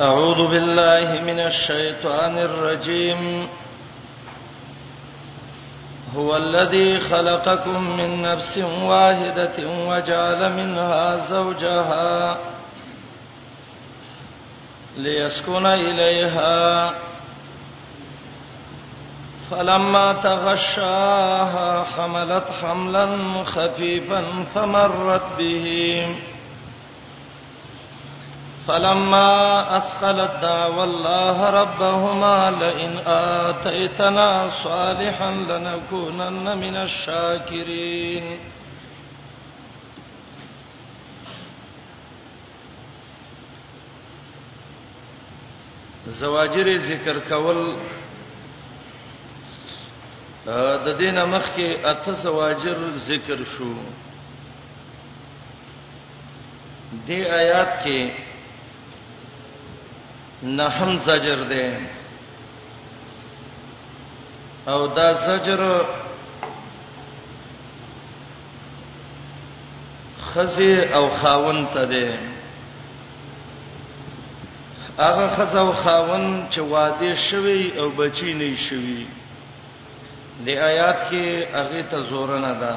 أعوذ 0.00 0.48
بالله 0.48 1.20
من 1.22 1.40
الشيطان 1.40 2.38
الرجيم 2.38 3.48
هو 6.16 6.36
الذي 6.36 7.00
خلقكم 7.00 7.96
من 7.96 8.22
نفس 8.22 8.58
واحدة 8.82 9.52
وجعل 9.88 10.52
منها 10.52 11.26
زوجها 11.28 12.38
ليسكن 14.96 15.66
إليها 15.66 16.94
فلما 19.50 20.12
تغشاها 20.12 21.84
حملت 21.96 22.44
حملا 22.62 23.18
خفيفا 23.44 24.22
فمرت 24.54 25.22
به 25.38 26.06
فلما 28.68 29.76
أثقلت 29.78 30.30
دعوا 30.42 30.84
الله 30.84 31.50
ربهما 31.50 32.50
لئن 32.60 32.98
آتيتنا 33.06 34.50
صالحا 34.64 35.30
لنكونن 35.30 36.58
من 36.58 36.76
الشاكرين 36.76 38.38
زواجر 46.06 46.68
ذکر 46.88 47.16
کول 47.28 47.62
د 50.46 50.88
دینه 50.98 51.24
مخ 51.32 51.44
کې 51.56 51.86
اته 51.90 52.12
زواجر 52.22 52.80
ذکر 53.06 53.44
شو 53.52 53.68
دې 57.08 57.26
آیات 57.38 57.72
کې 57.84 58.30
نه 60.42 60.68
هم 60.68 60.96
زجر 60.98 61.44
ده 61.44 61.80
او 64.68 64.86
دا 64.86 65.14
زجر 65.38 65.84
خزي 70.34 70.80
او 70.82 71.08
خاون 71.10 71.66
ته 71.74 71.84
ده 71.84 72.18
هغه 74.98 75.28
خزه 75.36 75.58
او 75.60 75.72
خاون 75.72 76.46
چې 76.50 76.58
واده 76.58 77.16
شوی 77.16 77.72
او 77.78 77.88
بچی 77.90 78.34
نه 78.34 78.56
شوی 78.56 79.06
د 80.46 80.48
آیات 80.48 81.10
کې 81.10 81.54
هغه 81.56 81.82
ته 81.82 81.98
زور 82.02 82.38
نه 82.38 82.54
ده 82.54 82.76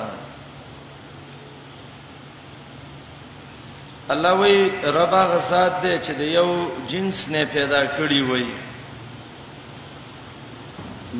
الله 4.11 4.31
وی 4.33 4.69
ربا 4.83 5.23
غزاد 5.27 5.71
دی 5.83 5.93
چې 6.05 6.11
د 6.17 6.21
یو 6.21 6.49
جنس 6.89 7.27
نه 7.27 7.45
پیدا 7.53 7.81
کړی 7.85 8.21
وای 8.29 8.45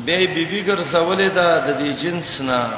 به 0.06 0.18
بیبي 0.34 0.60
ګرځولې 0.66 1.28
ده 1.38 1.48
د 1.66 1.78
دې 1.80 1.92
جنس 2.02 2.40
نه 2.40 2.70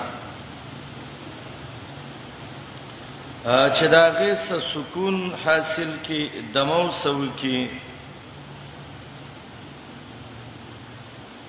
چې 3.47 3.84
دا 3.91 4.05
غیس 4.19 4.53
سکون 4.73 5.31
حاصل 5.45 5.95
کی 6.03 6.22
دمو 6.55 6.89
سو 7.03 7.28
کی 7.37 7.69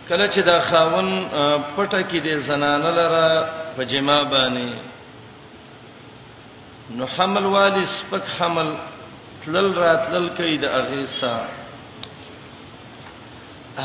کله 0.09 0.27
چې 0.29 0.39
دا 0.43 0.59
خاون 0.61 1.09
پټه 1.77 2.01
کې 2.09 2.17
د 2.27 2.39
زنانه 2.39 2.91
لره 2.91 3.49
په 3.75 3.83
جما 3.85 4.23
باندې 4.23 4.88
نو 6.97 7.05
حمل 7.17 7.45
والی 7.45 7.85
سپک 7.97 8.25
حمل 8.39 8.69
تلل 9.43 9.67
راتلل 9.83 10.27
کوي 10.37 10.55
د 10.63 10.71
اغه 10.79 11.03
سا 11.21 11.33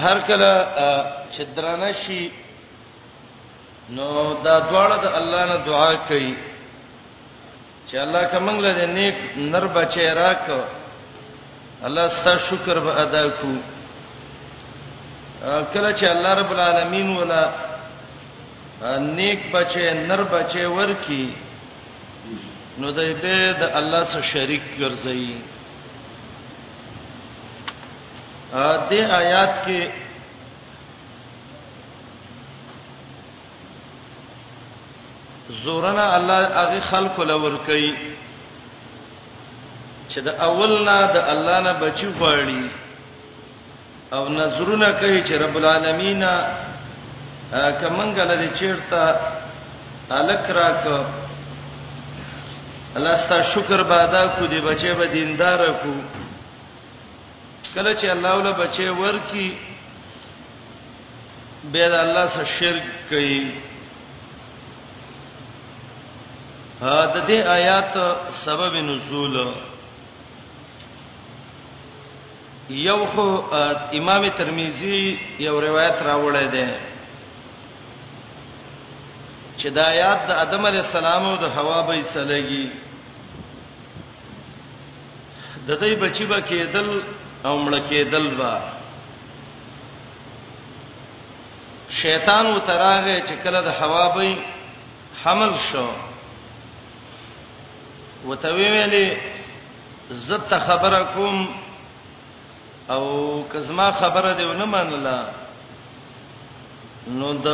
هر 0.05 0.19
کله 0.31 0.49
چې 1.35 1.43
درانه 1.59 1.91
شي 2.05 2.23
نو 3.99 4.09
دا 4.45 4.57
دواړه 4.61 4.97
د 5.05 5.19
الله 5.21 5.45
نه 5.53 5.59
دعا 5.69 5.93
کوي 6.09 6.35
چې 7.89 7.95
الله 8.07 8.23
کمنګل 8.33 8.75
دې 8.81 8.89
نیک 8.97 9.19
نر 9.53 9.65
بچی 9.79 10.07
راک 10.23 10.45
الله 11.87 12.09
ستاسو 12.19 12.45
شکر 12.57 12.81
به 12.89 12.99
ادا 13.07 13.25
کو 13.29 13.53
کله 15.73 15.93
چې 15.99 16.05
الله 16.17 16.35
رب 16.43 16.53
العالمین 16.59 17.17
ولا 17.17 17.43
نیک 19.09 19.51
بچی 19.57 19.91
نر 20.05 20.25
بچی 20.37 20.65
ورکی 20.79 21.25
نو 22.81 22.91
دای 22.93 23.13
به 23.23 23.37
د 23.61 23.63
الله 23.81 24.03
سره 24.13 24.23
شریک 24.33 24.63
ګرځي 24.81 25.27
ا 28.63 28.67
دې 28.91 29.01
آیات 29.21 29.53
کې 29.67 29.81
زورنا 35.63 36.07
الله 36.17 36.41
هغه 36.63 36.81
خلق 36.91 37.17
لور 37.31 37.57
کوي 37.69 37.95
چې 40.11 40.19
د 40.27 40.29
اولنا 40.49 40.99
د 41.15 41.17
الله 41.33 41.59
نه 41.67 41.73
بچو 41.83 42.09
غواړي 42.21 42.65
او 44.15 44.23
نظرونه 44.29 44.89
کوي 45.01 45.21
چې 45.27 45.33
رب 45.45 45.57
العالمین 45.61 46.23
کمنګل 47.81 48.31
دې 48.41 48.49
چیرته 48.59 49.05
الک 50.11 50.51
راک 50.51 51.05
الله 52.99 53.17
ستاسو 53.27 53.61
شکر 53.61 53.83
بادا 53.91 54.27
کو 54.39 54.47
دی 54.47 54.61
بچي 54.61 54.95
به 54.95 55.07
دیندار 55.07 55.59
کو 55.83 55.93
کله 57.75 57.95
چې 57.95 58.05
الله 58.11 58.29
ول 58.37 58.53
بچي 58.53 58.89
ورکی 58.89 59.59
به 61.73 61.89
د 61.89 61.93
الله 61.95 62.27
سره 62.29 62.45
شرک 62.45 62.83
کوي 63.09 63.43
ها 66.81 67.07
د 67.07 67.27
دې 67.29 67.47
آیات 67.47 67.97
سبب 68.45 68.75
نزول 68.75 69.37
یو 72.71 73.05
خو 73.15 73.29
امام 74.01 74.25
ترمذی 74.37 75.17
یو 75.39 75.61
روایت 75.61 75.97
راوړی 76.07 76.47
دی 76.53 76.67
چې 79.59 79.67
د 79.71 79.79
آیات 79.81 80.27
د 80.29 80.41
ادم 80.45 80.67
علی 80.67 80.79
السلام 80.79 81.25
او 81.27 81.37
د 81.37 81.45
حوا 81.57 81.83
به 81.83 82.03
سلګي 82.15 82.71
د 85.67 85.73
دې 85.81 85.93
بچی 86.03 86.25
به 86.31 86.39
کېدل 86.49 86.89
او 87.45 87.55
مړ 87.65 87.75
کېدل 87.89 88.27
با 88.39 88.55
شیطان 92.01 92.47
و 92.47 92.59
تراغه 92.69 93.17
چې 93.29 93.35
کله 93.45 93.61
د 93.63 93.69
هوا 93.81 94.05
به 94.17 94.29
حمل 95.25 95.53
شو 95.69 95.89
وتوی 98.29 98.67
ویلې 98.75 99.17
زت 100.27 100.53
خبره 100.67 101.01
کوم 101.15 101.49
او 102.91 103.03
کزما 103.53 103.93
خبره 104.01 104.33
دی 104.39 104.45
ونه 104.45 104.65
منله 104.65 105.19
نو 107.19 107.29
د 107.47 107.49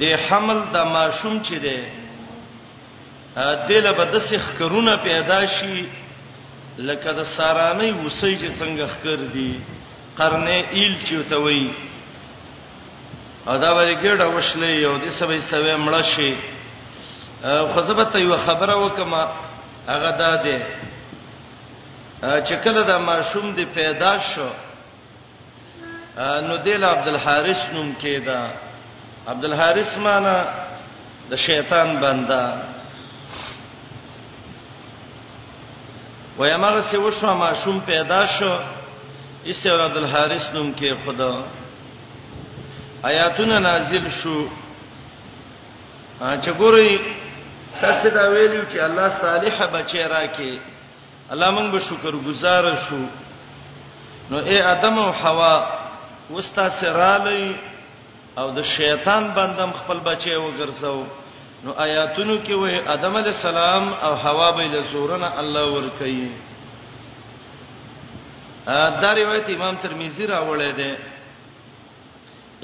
د 0.00 0.02
حمل 0.26 0.58
د 0.74 0.76
ماشوم 0.96 1.40
چې 1.46 1.54
دی 1.64 1.78
دله 3.68 3.92
به 3.92 4.04
د 4.12 4.14
سخ 4.28 4.44
کرونه 4.58 4.94
پیدا 5.02 5.40
شي 5.56 5.76
لکه 6.78 7.12
د 7.12 7.24
سارانې 7.36 7.90
وسې 8.06 8.30
چې 8.40 8.50
څنګه 8.58 8.86
ښکر 8.94 9.20
دي 9.34 9.60
قرنه 10.18 10.64
ایل 10.72 10.94
چوتوي 11.08 11.70
ادا 13.46 13.70
ورګړه 13.74 14.26
وشلې 14.28 14.70
یو 14.70 14.98
دې 15.02 15.10
سبې 15.20 15.40
سوي 15.50 15.76
مړه 15.76 16.02
شي 16.02 16.34
خزبته 17.74 18.18
یو 18.18 18.36
خبره 18.46 18.76
وکما 18.84 19.22
هغه 19.88 20.10
داده 20.22 20.60
چې 22.46 22.54
کله 22.64 22.82
دا 22.84 22.98
ماشوم 22.98 23.54
دی 23.56 23.64
پیدا 23.74 24.16
شو 24.34 24.48
نو 26.48 26.56
دل 26.64 26.84
عبد 26.84 27.08
الحارث 27.08 27.60
نوم 27.72 27.94
کېدا 28.02 28.40
عبد 29.28 29.44
الحارث 29.44 29.96
معنا 29.98 30.34
د 31.30 31.36
شیطان 31.36 31.96
بنده 32.00 32.52
و 36.38 36.48
یمغه 36.48 36.82
سی 36.90 36.96
وشو 36.96 37.34
ما 37.34 37.54
شوم 37.54 37.80
پیدا 37.80 38.26
شو 38.26 38.54
اسه 39.46 39.72
ولد 39.72 39.96
الحارث 39.96 40.50
نوم 40.54 40.72
کې 40.80 40.92
خدا 41.04 41.32
آیاتونه 43.10 43.58
نازل 43.58 44.10
شو 44.22 44.48
چې 46.20 46.50
ګوري 46.58 46.98
تاسو 47.80 48.08
دا 48.16 48.28
ویلو 48.30 48.62
چې 48.72 48.78
الله 48.86 49.08
صالح 49.20 49.66
بچی 49.66 50.04
راکې 50.04 50.58
الله 51.32 51.50
موږ 51.50 51.68
به 51.74 51.80
شکر 51.88 52.16
گزار 52.26 52.64
شو 52.88 53.00
نو 54.30 54.38
اے 54.38 54.62
ادم 54.62 54.98
او 54.98 55.10
حوا 55.12 55.54
وستا 56.30 56.68
سره 56.70 57.16
لای 57.24 57.54
او 58.38 58.50
د 58.50 58.62
شیطان 58.62 59.24
بندم 59.36 59.70
خپل 59.80 59.98
بچی 60.08 60.34
وګرځاو 60.36 61.04
نو 61.64 61.72
آیاتونو 61.84 62.34
کې 62.44 62.54
وې 62.54 62.90
ادم 62.96 63.16
علی 63.16 63.28
السلام 63.28 63.88
او 64.06 64.14
حوا 64.24 64.50
به 64.50 64.64
له 64.74 64.80
زورنا 64.92 65.28
الله 65.40 65.64
ور 65.74 65.88
کوي 65.98 66.28
ا 68.76 68.88
دا 69.02 69.10
روایت 69.14 69.48
امام 69.52 69.74
ترمذی 69.82 70.26
راوړی 70.32 70.72
دی 70.78 70.94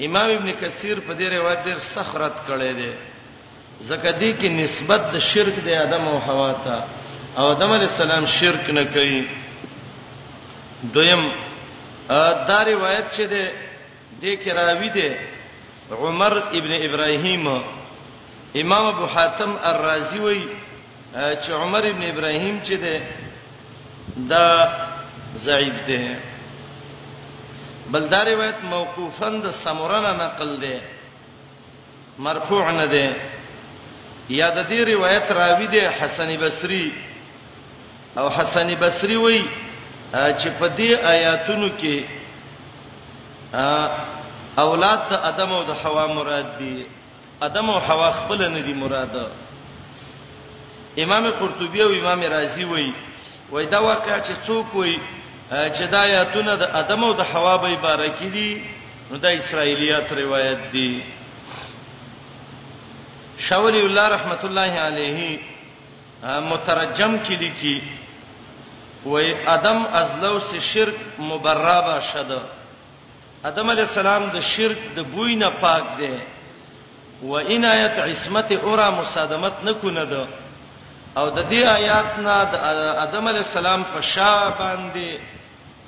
امام 0.05 0.29
ابن 0.37 0.49
کثیر 0.61 0.97
په 1.07 1.13
دې 1.13 1.31
روایت 1.37 1.59
ډیر 1.67 1.79
سخرت 1.95 2.33
کړی 2.49 2.73
دی 2.81 2.91
زکه 3.87 4.11
دې 4.11 4.41
کې 4.41 4.47
نسبت 4.63 5.01
د 5.13 5.17
شرک 5.29 5.55
د 5.67 5.69
ادم 5.85 6.07
او 6.07 6.17
حوا 6.27 6.51
ته 6.65 6.75
او 7.37 7.45
ادم 7.53 7.71
علی 7.77 7.85
السلام 7.91 8.25
شرک 8.39 8.69
نه 8.69 8.83
کوي 8.83 9.23
دویم 10.83 11.29
دا 12.49 12.59
روایت 12.73 13.05
چې 13.17 13.21
ده 13.21 13.51
د 14.21 14.35
کراوی 14.45 14.89
ده 14.89 15.17
عمر 15.91 16.33
ابن 16.59 16.71
ابراهیم 16.89 17.47
امام 18.61 18.85
ابو 18.85 19.05
حاتم 19.13 19.51
الرازی 19.69 20.17
وای 20.19 20.41
چې 21.41 21.49
عمر 21.61 21.83
ابن 21.89 22.03
ابراهیم 22.09 22.55
چې 22.67 22.71
ده 22.83 22.95
دا 24.31 24.47
ضعیف 25.47 25.77
ده 25.87 26.01
بل 27.91 28.03
دا 28.13 28.21
روایت 28.25 28.55
موقوفاً 28.71 29.29
د 29.43 29.45
سمورانه 29.63 30.11
نقل 30.23 30.51
ده 30.59 30.75
مرفوع 32.27 32.63
نه 32.71 32.85
ده 32.87 33.07
یا 34.39 34.47
د 34.49 34.59
دې 34.69 34.87
روایت 34.93 35.25
راوی 35.41 35.67
ده 35.75 35.83
حسن 35.99 36.29
بصری 36.41 36.85
او 38.17 38.25
حسن 38.39 38.67
بصری 38.81 39.15
وای 39.23 39.41
چې 40.13 40.47
په 40.59 40.67
دې 40.77 40.91
آیاتونو 41.13 41.69
کې 41.79 41.97
اولاد 44.65 44.99
د 45.09 45.11
ادم 45.31 45.51
او 45.53 45.61
د 45.63 45.69
حوا 45.83 46.05
مراد 46.13 46.47
دي 46.59 46.77
ادم 47.41 47.69
او 47.69 47.79
حوا 47.79 48.11
خپل 48.11 48.41
نه 48.51 48.61
دي 48.61 48.73
مراد 48.73 49.31
امام 50.99 51.29
قرطبي 51.29 51.81
او 51.83 51.89
امام 51.89 52.23
رازي 52.23 52.63
وای 52.65 52.93
وای 53.51 53.65
دا 53.65 53.81
واقعا 53.81 54.19
چې 54.21 54.47
څوک 54.47 54.75
وای 54.75 54.97
چې 55.51 55.81
دا 55.91 55.99
آیاتونه 55.99 56.55
د 56.55 56.75
ادم 56.75 57.03
او 57.03 57.13
د 57.13 57.21
حوا 57.21 57.57
به 57.57 57.67
عبارت 57.67 58.21
دي 58.23 58.61
نو 59.11 59.17
د 59.17 59.25
اسرایلیات 59.25 60.11
روایت 60.13 60.57
دي 60.71 61.03
شاولی 63.49 63.81
الله 63.81 64.07
رحمت 64.09 64.45
الله 64.45 64.79
علیه 64.79 65.39
مترجم 66.23 67.19
کې 67.25 67.31
لیکي 67.39 67.81
وای 69.05 69.35
ادم 69.47 69.83
ازلو 69.91 70.39
سے 70.39 70.59
شرک 70.73 70.95
مبرابه 71.19 72.01
شد 72.01 72.31
ادم 73.45 73.69
علی 73.69 73.81
السلام 73.81 74.23
د 74.33 74.39
شرک 74.55 74.77
د 74.95 74.99
بوی 75.13 75.35
نه 75.35 75.49
پاک 75.49 75.83
دی 75.97 76.13
و 77.23 77.35
عنایت 77.37 77.91
عصمت 77.99 78.51
اورا 78.51 78.91
مصادمت 79.01 79.53
نکونه 79.65 80.03
ده 80.05 80.27
او 81.17 81.29
د 81.29 81.39
دې 81.51 81.61
آیات 81.77 82.11
نه 82.19 82.43
د 82.51 82.55
ادم 83.05 83.27
علی 83.27 83.39
السلام 83.47 83.83
په 83.93 84.01
شا 84.01 84.49
باندې 84.49 85.17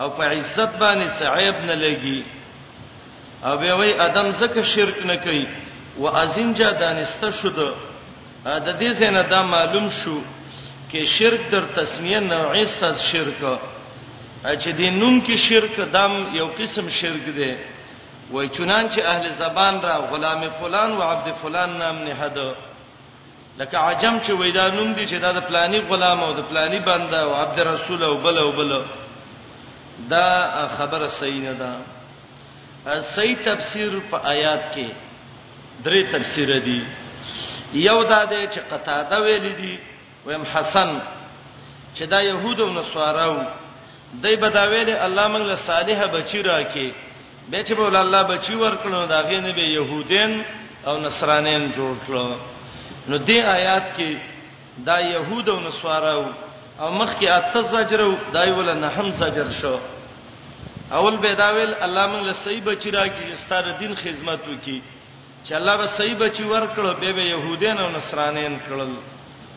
او 0.01 0.09
په 0.09 0.23
عزت 0.25 0.71
باندې 0.79 1.19
صعيب 1.19 1.55
نه 1.65 1.75
لګي 1.75 2.23
او 3.45 3.57
به 3.57 3.73
وای 3.73 3.93
ادم 3.99 4.31
زکه 4.31 4.63
شرک 4.63 5.05
نه 5.05 5.15
کوي 5.15 5.47
و 5.99 6.07
ازنجا 6.07 6.71
دانسته 6.71 7.31
شو 7.31 7.49
ده 7.49 7.67
د 8.59 8.69
دې 8.79 8.99
څنګه 8.99 9.25
دا 9.31 9.43
معلوم 9.43 9.89
شو 9.89 10.21
کې 10.91 11.03
شرک 11.17 11.41
در 11.51 11.63
تسمیه 11.75 12.19
نوعی 12.19 12.65
ست 12.65 12.95
شرک 13.11 13.39
چې 14.45 14.71
دې 14.77 14.89
نوم 15.01 15.21
کې 15.27 15.35
شرک 15.49 15.75
دام 15.93 16.35
یو 16.35 16.47
قسم 16.59 16.89
شرک 16.89 17.25
دی 17.37 17.55
وای 18.31 18.49
چنان 18.49 18.89
چې 18.89 18.99
اهل 18.99 19.33
زبان 19.37 19.81
را 19.81 19.93
غلام 20.01 20.41
فلان 20.61 20.91
او 20.93 21.01
عبد 21.01 21.33
فلان 21.43 21.77
نام 21.77 21.97
نه 21.99 22.13
هدا 22.13 22.53
لکه 23.57 23.77
عجم 23.77 24.19
چې 24.19 24.29
وای 24.29 24.51
دا 24.51 24.69
نوم 24.69 24.93
دي 24.93 25.07
چې 25.07 25.13
دا 25.21 25.31
د 25.31 25.39
پلاني 25.43 25.79
غلام 25.79 26.23
او 26.23 26.33
د 26.33 26.39
پلاني 26.41 26.79
بنده 26.79 27.19
او 27.19 27.33
عبد 27.33 27.59
رسول 27.59 28.03
او 28.03 28.15
بل 28.17 28.37
او 28.37 28.51
بل 28.51 28.81
دا 30.09 30.67
خبره 30.77 31.07
صحیح 31.07 31.41
نه 31.49 31.53
ده 31.53 33.01
صحیح 33.15 33.35
تفسیر 33.45 33.99
په 34.11 34.17
آیات 34.25 34.61
کې 34.75 34.85
درې 35.85 36.15
تفسیر 36.15 36.59
دي 36.59 36.81
یو 37.73 38.03
دا 38.03 38.25
دی 38.25 38.47
چې 38.47 38.59
قطاده 38.73 39.21
ویل 39.21 39.55
دي 39.55 39.79
ويم 40.25 40.43
حسن 40.53 40.99
چې 41.95 42.01
دا 42.03 42.21
يهود 42.21 42.61
او 42.61 42.73
نصاراو 42.73 43.37
دای 44.23 44.35
بداویل 44.35 44.89
الله 44.89 45.27
موږ 45.27 45.41
له 45.47 45.55
صالحه 45.55 46.07
بچی 46.07 46.43
راکې 46.43 46.93
به 47.51 47.63
چې 47.63 47.73
بول 47.75 47.95
الله 47.95 48.23
بچی 48.23 48.55
ورکړو 48.55 49.05
دا 49.09 49.21
غي 49.21 49.39
نه 49.41 49.51
به 49.53 49.61
يهودین 49.61 50.43
او 50.87 50.97
نصرانین 50.99 51.71
جوړ 51.77 51.95
کړو 52.07 52.33
نو 53.07 53.17
دې 53.27 53.39
آیات 53.57 53.83
کې 53.97 54.15
دا 54.77 54.99
يهود 54.99 55.49
او 55.49 55.59
نصاراو 55.59 56.25
او 56.79 56.91
مخ 56.91 57.13
کې 57.19 57.23
اته 57.27 57.61
زجر 57.61 58.15
دای 58.33 58.51
ول 58.51 58.79
نه 58.79 58.87
هم 58.87 59.11
زجر 59.11 59.47
شو 59.61 59.79
اول 60.91 61.17
به 61.17 61.33
دا 61.35 61.51
ویل 61.53 61.73
الله 61.81 62.07
موږ 62.07 62.23
له 62.27 62.33
صحیح 62.33 62.61
بچی 62.63 62.91
راکې 62.91 63.43
ستاره 63.45 63.77
دین 63.79 63.95
خدمت 63.95 64.39
وکي 64.47 64.81
چې 65.45 65.51
الله 65.53 65.77
به 65.77 65.87
صحیح 65.87 66.13
بچی 66.15 66.43
ورکړو 66.43 66.99
به 67.01 67.11
به 67.13 67.21
يهودین 67.25 67.77
او 67.77 67.89
نصرانین 67.89 68.59
کړل 68.69 68.89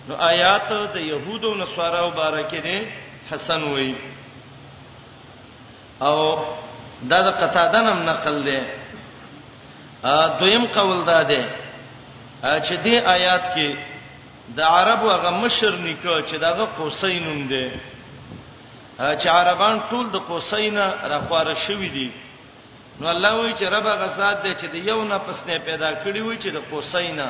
نو 0.09 0.15
آیات 0.19 0.73
د 0.94 0.97
يهودو 0.97 1.49
او 1.49 1.55
نصاراو 1.55 2.11
بارکه 2.11 2.61
دي 2.61 2.87
حسن 3.31 3.62
وایي 3.62 3.94
او 6.03 6.37
دا 7.11 7.19
د 7.27 7.29
قتاده 7.43 7.81
نم 7.85 7.99
نقل 8.11 8.37
دی 8.49 8.59
ا 10.13 10.15
دویم 10.41 10.65
قول 10.77 10.99
دا 11.11 11.21
دی 11.31 11.43
چې 12.67 12.75
دې 12.85 12.95
آیات 13.17 13.45
کې 13.55 13.69
د 14.57 14.61
عربو 14.75 15.07
هغه 15.17 15.31
مشر 15.43 15.73
نکو 15.87 16.15
چې 16.29 16.35
دغه 16.47 16.65
قوسینوم 16.79 17.41
دی 17.53 17.67
چې 19.21 19.27
عربان 19.39 19.77
ټول 19.91 20.07
د 20.15 20.17
قوسینا 20.29 20.87
راخواره 21.13 21.55
شوی 21.67 21.89
دي 21.97 22.09
نو 23.01 23.09
الله 23.15 23.33
وی 23.43 23.53
چې 23.55 23.63
رب 23.75 23.87
هغه 23.87 24.09
سات 24.17 24.37
دی 24.45 24.53
چې 24.61 24.67
د 24.75 24.77
یو 24.89 25.05
نه 25.05 25.19
پسنه 25.27 25.59
پیدا 25.69 25.91
کړی 26.05 26.19
وی 26.23 26.37
چې 26.43 26.49
د 26.57 26.59
قوسینا 26.71 27.29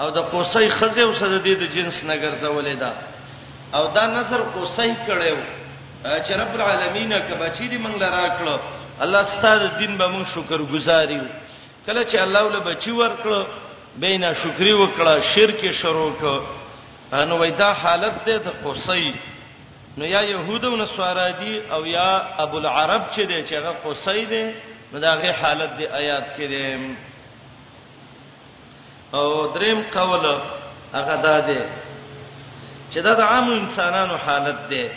او 0.00 0.10
د 0.10 0.18
قوسې 0.32 0.68
خزه 0.76 1.04
وسره 1.08 1.28
د 1.28 1.36
دې 1.46 1.54
د 1.62 1.64
جنس 1.74 1.96
نګر 2.12 2.32
زولې 2.44 2.76
ده 2.82 2.92
او 3.76 3.84
دا 3.96 4.04
نظر 4.18 4.40
قوسې 4.54 4.88
کړو 5.08 5.36
چې 6.24 6.32
رب 6.42 6.54
العالمین 6.56 7.18
کبا 7.28 7.46
چې 7.56 7.62
دې 7.70 7.78
منګل 7.78 8.08
راکړو 8.18 8.58
الله 9.02 9.22
ستاسو 9.24 9.68
دین 9.78 9.98
به 9.98 10.06
موږ 10.06 10.26
شکر 10.34 10.58
گزاري 10.72 11.20
کله 11.86 12.04
چې 12.04 12.16
الله 12.16 12.42
ول 12.42 12.60
بچی 12.60 12.90
ورکړو 12.92 13.46
بینا 14.04 14.32
شکرې 14.34 14.72
وکړه 14.82 15.22
شرک 15.34 15.72
شروع 15.72 16.12
کړ 16.22 16.40
انو 17.12 17.36
وېدا 17.38 17.70
حالت 17.82 18.14
ده 18.26 18.36
د 18.38 18.48
قصي 18.64 19.14
نو 19.98 20.04
یا 20.04 20.22
يهودو 20.22 20.76
نصارا 20.76 21.30
دي 21.30 21.60
او 21.72 21.86
یا 21.86 22.26
ابو 22.38 22.56
العرب 22.58 23.02
چې 23.14 23.20
دي 23.30 23.44
چې 23.46 23.52
هغه 23.52 23.72
قصي 23.84 24.24
دي 24.24 24.54
مداغه 24.92 25.32
حالت 25.32 25.70
دی 25.78 25.86
آیات 25.88 26.26
کې 26.38 26.46
دی 26.52 26.94
او 29.14 29.46
دریم 29.46 29.82
قول 29.94 30.24
هغه 30.94 31.16
دا 31.16 31.40
دی 31.40 31.60
چې 32.92 32.98
دا 32.98 33.14
د 33.14 33.20
عام 33.20 33.50
انسانانو 33.52 34.16
حالت 34.16 34.58
دی 34.70 34.88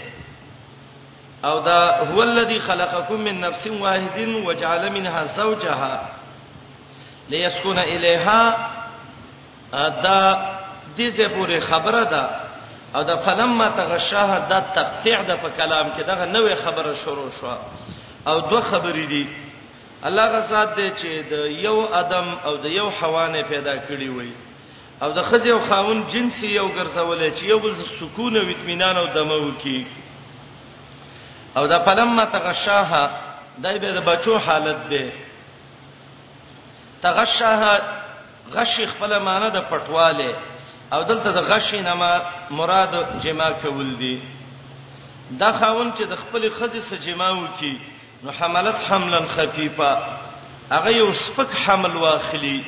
او 1.45 1.59
دا 1.59 2.11
هو 2.11 2.21
الذی 2.23 2.59
خلقکم 2.59 3.15
من 3.15 3.39
نفس 3.39 3.67
واحد 3.67 4.17
وجعل 4.27 4.91
منها 4.91 5.23
زوجها 5.23 6.01
ليسكن 7.29 7.79
الیها 7.79 8.69
دا 9.73 10.51
دې 10.97 11.17
څه 11.17 11.21
پورې 11.27 11.59
خبره 11.71 12.03
ده 12.03 12.29
او 12.95 13.01
دا 13.03 13.15
فلما 13.15 13.69
تغشاها 13.69 14.39
دا 14.49 14.59
تقطیع 14.75 15.21
ده 15.21 15.35
په 15.35 15.49
کلام 15.57 15.89
کې 15.97 16.01
دا 16.07 16.25
نوې 16.33 16.55
خبره 16.65 16.93
شروع 17.05 17.29
شو 17.41 17.51
او 18.27 18.39
دوه 18.39 18.61
خبرې 18.61 19.05
دي 19.09 19.27
الله 20.03 20.23
غزاد 20.25 20.67
دې 20.77 20.99
چې 21.01 21.31
د 21.31 21.33
یو 21.65 21.85
ادم 21.93 22.35
او 22.45 22.55
د 22.55 22.65
یو 22.65 22.89
حوا 22.89 23.27
نه 23.27 23.41
پیدا 23.41 23.75
کړی 23.87 24.03
وي 24.17 24.31
او 25.01 25.11
د 25.11 25.23
خځې 25.31 25.47
او 25.47 25.59
خاون 25.69 26.07
جنسي 26.13 26.47
یو 26.47 26.69
ګرځولې 26.69 27.29
چې 27.39 27.43
یو 27.43 27.59
بل 27.59 27.75
سکون 27.99 28.37
او 28.37 28.49
اطمینان 28.49 28.97
او 28.97 29.05
دمو 29.07 29.51
کې 29.63 30.04
او 31.57 31.65
دا 31.67 31.79
فلما 31.79 32.25
تغشاها 32.25 33.09
دای 33.63 33.79
به 33.79 33.91
د 33.91 34.03
بچو 34.05 34.37
حالت 34.37 34.89
دی 34.89 35.11
تغشاها 37.03 37.79
غش 38.53 38.79
خپل 38.91 39.17
معنی 39.19 39.49
د 39.49 39.61
پټواله 39.69 40.31
او 40.93 41.03
دلته 41.03 41.31
د 41.31 41.37
غشی 41.51 41.81
نما 41.81 42.19
مراد 42.51 43.21
جما 43.21 43.49
کول 43.49 43.95
دی 43.95 44.21
دا 45.39 45.51
خاون 45.59 45.93
چې 45.97 46.01
د 46.03 46.15
خپل 46.15 46.49
خځې 46.59 46.89
سره 46.89 46.97
جما 46.99 47.29
وکي 47.31 47.79
نو 48.23 48.31
حملت 48.31 48.75
حملا 48.89 49.25
خفيفه 49.27 49.97
هغه 50.71 50.89
یو 50.89 51.13
سپک 51.13 51.49
حمل 51.65 51.95
واخلي 51.95 52.65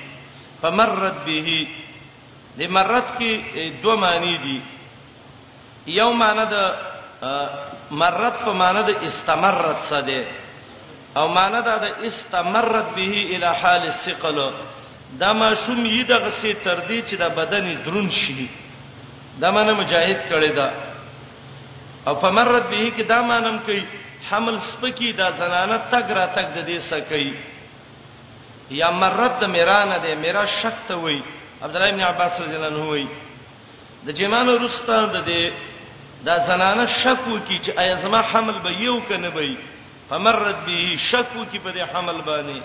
فمرت 0.62 1.14
به 1.26 1.68
د 2.60 2.64
مرت 2.70 3.04
کې 3.20 3.42
دوه 3.84 3.96
معنی 3.96 4.38
دي 4.38 4.62
یو 5.88 6.12
معنی 6.14 6.46
د 6.54 6.56
مرت 7.92 8.36
په 8.46 8.54
معنی 8.54 8.82
د 8.84 9.04
استمرت 9.08 9.78
څه 9.90 9.98
دی 10.08 10.20
او 11.20 11.28
معنی 11.28 11.62
دا 11.68 11.76
د 11.78 11.86
استمرت 12.08 12.88
به 12.96 13.14
اله 13.36 13.52
حال 13.62 13.82
الثقل 13.92 14.40
دا 15.22 15.34
ما 15.34 15.54
شوم 15.66 15.86
یی 15.86 16.04
د 16.04 16.12
غسی 16.24 16.54
تر 16.54 16.80
دی 16.88 17.02
چې 17.04 17.16
د 17.20 17.36
بدن 17.36 17.78
درون 17.86 18.10
شي 18.12 18.48
دا 19.42 19.52
معنی 19.52 19.72
مجاهد 19.74 20.20
کړي 20.30 20.52
دا 20.60 20.72
او 22.08 22.16
فمرت 22.20 22.64
به 22.70 22.92
کې 22.98 23.02
دا 23.04 23.22
معنی 23.22 23.60
کوي 23.66 23.84
حمل 24.32 24.58
سپکی 24.74 25.14
دا 25.14 25.32
زنانه 25.32 25.78
تک 25.92 26.06
را 26.12 26.26
تک 26.26 26.48
د 26.54 26.68
دې 26.70 26.80
سکی 26.92 27.34
یا 28.72 28.92
مرت 28.92 29.40
د 29.40 29.44
میرانه 29.46 29.98
ده 29.98 30.16
میرا 30.16 30.46
شک 30.62 30.76
ته 30.88 30.96
وای 30.96 31.22
عبد 31.62 31.76
الله 31.76 31.90
ابن 31.90 32.00
عباس 32.02 32.34
رضی 32.42 32.56
الله 32.56 32.68
عنه 32.68 32.86
وای 32.90 33.08
د 34.06 34.10
جمانو 34.12 34.58
رستا 34.60 35.06
د 35.06 35.26
دې 35.26 35.52
دا 36.26 36.38
زنانه 36.48 36.86
شکو 36.88 37.36
کی 37.48 37.60
چې 37.64 37.80
ایزما 37.80 38.22
حمل 38.32 38.60
به 38.60 38.72
یو 38.72 39.00
کنه 39.02 39.30
به 39.30 39.58
فمرت 40.10 40.56
به 40.66 40.96
شکو 40.98 41.46
کی 41.52 41.60
په 41.60 41.72
دې 41.74 41.96
حمل 41.96 42.22
باندې 42.22 42.62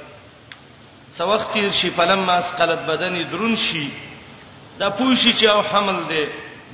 سوخت 1.19 1.53
تیر 1.53 1.71
شي 1.73 1.91
فلما 1.91 2.33
اسقلت 2.39 2.79
بدني 2.89 3.25
درون 3.25 3.57
شي 3.57 3.91
دا 4.79 4.91
پوشي 4.91 5.33
چې 5.35 5.45
او 5.49 5.63
حمل 5.63 6.05
دي 6.09 6.27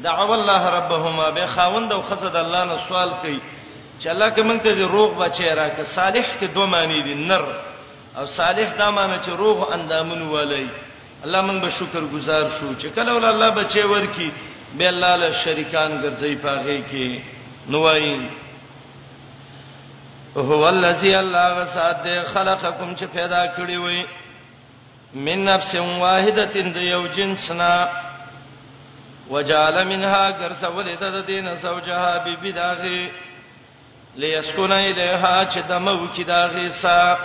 دعوا 0.02 0.34
الله 0.34 0.68
ربهما 0.70 1.30
به 1.30 1.46
خاوند 1.46 1.92
او 1.92 2.02
خزد 2.02 2.36
الله 2.36 2.64
نو 2.64 2.76
سوال 2.88 3.10
کوي 3.22 3.40
چې 4.02 4.06
الله 4.06 4.30
کې 4.30 4.40
مونږ 4.42 4.60
ته 4.64 4.86
روغ 4.92 5.14
بچی 5.18 5.48
راکې 5.50 5.84
صالح 5.94 6.26
کې 6.40 6.44
دوه 6.54 6.66
معنی 6.66 7.02
دي 7.02 7.14
نر 7.24 7.44
او 8.16 8.26
صالح 8.26 8.68
دا 8.78 8.90
معنی 8.90 9.16
چې 9.24 9.28
روغ 9.28 9.72
اندامونه 9.74 10.24
ولای 10.32 10.66
الله 11.24 11.42
مونږ 11.42 11.60
به 11.64 11.70
شکر 11.70 12.00
گزار 12.00 12.48
شو 12.60 12.70
چې 12.80 12.92
کله 12.94 13.12
ول 13.12 13.24
الله 13.24 13.50
بچي 13.50 13.80
ورکی 13.82 14.30
به 14.76 14.86
الله 14.88 15.16
له 15.16 15.32
شریکان 15.32 16.02
ګرځي 16.02 16.34
پاغي 16.44 16.82
کې 16.90 17.20
نوای 17.68 18.20
هو 20.36 20.60
الذی 20.64 21.14
الله 21.14 21.46
غساد 21.54 22.04
خلقکم 22.32 22.94
چې 22.94 23.04
پیدا 23.04 23.46
کړی 23.46 23.76
وي 23.78 24.04
من 25.14 25.44
نفس 25.44 25.74
واحده 25.74 26.44
د 26.62 26.76
یو 26.76 27.06
جنسنا 27.06 27.88
وجعل 29.30 29.86
منها 29.88 30.28
غرسول 30.30 30.94
د 30.96 31.24
دین 31.26 31.56
زوجها 31.56 32.18
ببداغه 32.18 33.08
ليسكن 34.16 34.72
اليها 34.72 35.46
چې 35.52 35.58
دمو 35.68 36.06
کې 36.16 36.20
داغه 36.26 36.68
سا 36.82 37.16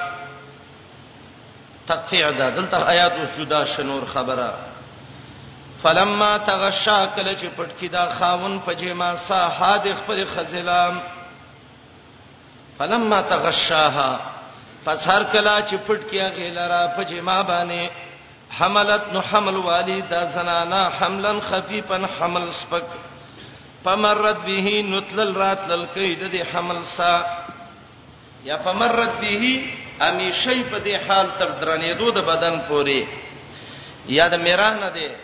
تقفیع 1.88 2.32
ده 2.32 2.50
دلته 2.50 2.78
آیات 2.90 3.14
وشو 3.20 3.44
دا 3.46 3.66
شنور 3.66 4.06
خبره 4.14 4.73
فلما 5.84 6.32
تغشا 6.48 6.98
کله 7.16 7.34
چې 7.40 7.46
پټکی 7.58 7.88
دا 7.96 8.04
خاون 8.20 8.54
پجې 8.66 8.84
ما 9.00 9.10
صاحب 9.28 9.88
خپل 10.00 10.24
خزلام 10.36 11.00
فلما 12.78 13.22
تغشاها 13.34 14.12
پس 14.86 15.00
هر 15.08 15.24
کله 15.34 15.56
چې 15.68 15.76
پټکیا 15.88 16.28
غیلرا 16.38 16.82
پجې 16.98 17.14
ما 17.28 17.42
باندې 17.42 17.90
حملت 18.60 19.02
نو 19.14 19.20
حمل 19.32 19.56
والدا 19.66 20.24
زنانا 20.36 20.82
حملا 21.00 21.32
خفيفا 21.50 21.98
حمل 22.20 22.48
سپک 22.62 22.84
فمرت 23.84 24.36
به 24.48 24.74
نتلل 24.90 25.34
راتل 25.44 25.86
کید 25.94 26.26
د 26.34 26.54
حمل 26.54 26.80
سا 26.98 27.14
یا 28.46 28.58
فمرت 28.66 29.12
به 29.26 29.54
امیشی 30.08 30.64
په 30.64 30.80
دې 30.86 31.12
حال 31.12 31.28
تر 31.40 31.50
درنېدو 31.62 32.14
د 32.18 32.26
بدن 32.32 32.60
پوري 32.72 33.02
یا 34.20 34.28
د 34.38 34.44
میرانه 34.48 34.90
ده 34.98 35.16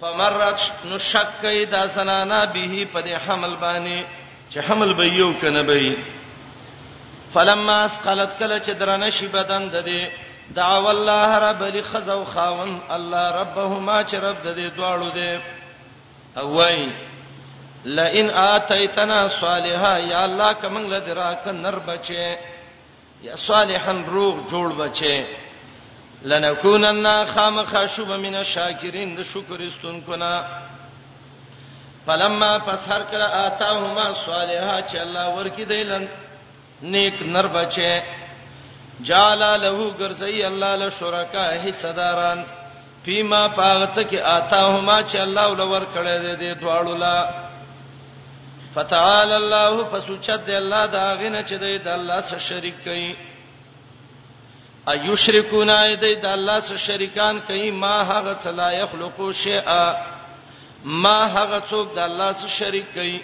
فمرت 0.00 0.72
نو 0.84 0.98
شک 0.98 1.28
کئ 1.42 1.64
دا 1.72 1.84
زنانا 1.94 2.40
به 2.54 2.74
په 2.92 3.00
دې 3.00 3.16
حمل 3.26 3.52
باندې 3.56 4.04
چې 4.50 4.58
حمل 4.68 4.92
به 5.00 5.04
یو 5.06 5.32
کنه 5.42 5.62
به 5.62 5.96
فلما 7.34 7.76
اسقلت 7.84 8.38
کله 8.38 8.58
چې 8.58 8.70
درنه 8.80 9.10
شی 9.18 9.26
بدن 9.36 9.68
د 9.74 9.86
دې 9.86 10.08
دعوا 10.58 10.90
الله 10.90 11.38
رب 11.46 11.62
لخزو 11.76 12.24
خاون 12.32 12.72
الله 12.96 13.30
ربهما 13.40 14.00
چې 14.04 14.14
رب 14.24 14.36
د 14.42 14.56
دې 14.56 14.76
دواړو 14.76 15.10
دې 15.14 15.40
اوای 16.38 16.88
لئن 17.98 18.30
اتیتنا 18.46 19.22
صالحا 19.40 19.94
یا 20.10 20.22
الله 20.22 20.52
کمن 20.52 20.82
لذرا 20.90 21.32
کنر 21.44 21.78
بچي 21.86 22.28
یا 23.28 23.36
صالحن 23.46 24.04
روغ 24.10 24.34
جوړ 24.50 24.76
بچي 24.84 25.16
لنکونن 26.24 27.06
خامخشوب 27.34 28.10
من 28.20 28.34
الشاکرین 28.34 29.14
د 29.16 29.22
شکر 29.30 29.60
استونکو 29.68 30.16
نه 30.16 30.44
فلما 32.06 32.50
پس 32.68 32.86
هر 32.92 33.02
کله 33.10 33.24
آتاهما 33.46 34.06
صالحات 34.26 34.88
چې 34.92 34.96
الله 35.00 35.26
ورکی 35.38 35.64
دیلن 35.72 36.06
نیک 36.94 37.22
نر 37.34 37.46
بچي 37.56 37.90
جعل 39.10 39.42
له 39.64 39.70
غرزي 39.98 40.40
الله 40.48 40.74
له 40.84 40.88
شرکا 41.00 41.44
حصداران 41.66 42.42
فيما 43.06 43.42
پاغت 43.60 43.94
کې 44.10 44.16
آتاهما 44.16 45.02
چې 45.08 45.16
الله 45.16 45.44
ول 45.44 45.60
ور 45.74 45.86
کړی 45.94 46.38
دی 46.44 46.54
دواړو 46.54 47.00
لا 47.04 47.28
فتعال 48.76 49.32
الله 49.42 49.84
فسوچت 49.92 50.50
الله 50.62 50.84
دا 50.98 51.06
غنه 51.22 51.42
چې 51.46 51.52
دی 51.66 51.78
د 51.88 51.96
الله 51.98 52.20
سره 52.32 52.38
شریک 52.48 52.74
کړي 52.84 53.32
ايشركونا 54.90 55.84
ايدي 55.86 56.14
د 56.14 56.26
الله 56.34 56.60
سره 56.60 56.76
شریکان 56.88 57.36
کوي 57.48 57.70
ما 57.70 57.96
هغه 58.10 58.34
صلا 58.44 58.68
يخلقو 58.70 59.32
شيئا 59.32 59.86
ما 61.04 61.20
هغه 61.36 61.58
څوک 61.70 61.88
د 61.96 61.98
الله 62.06 62.28
سره 62.38 62.48
شریک 62.58 62.86
کوي 62.96 63.18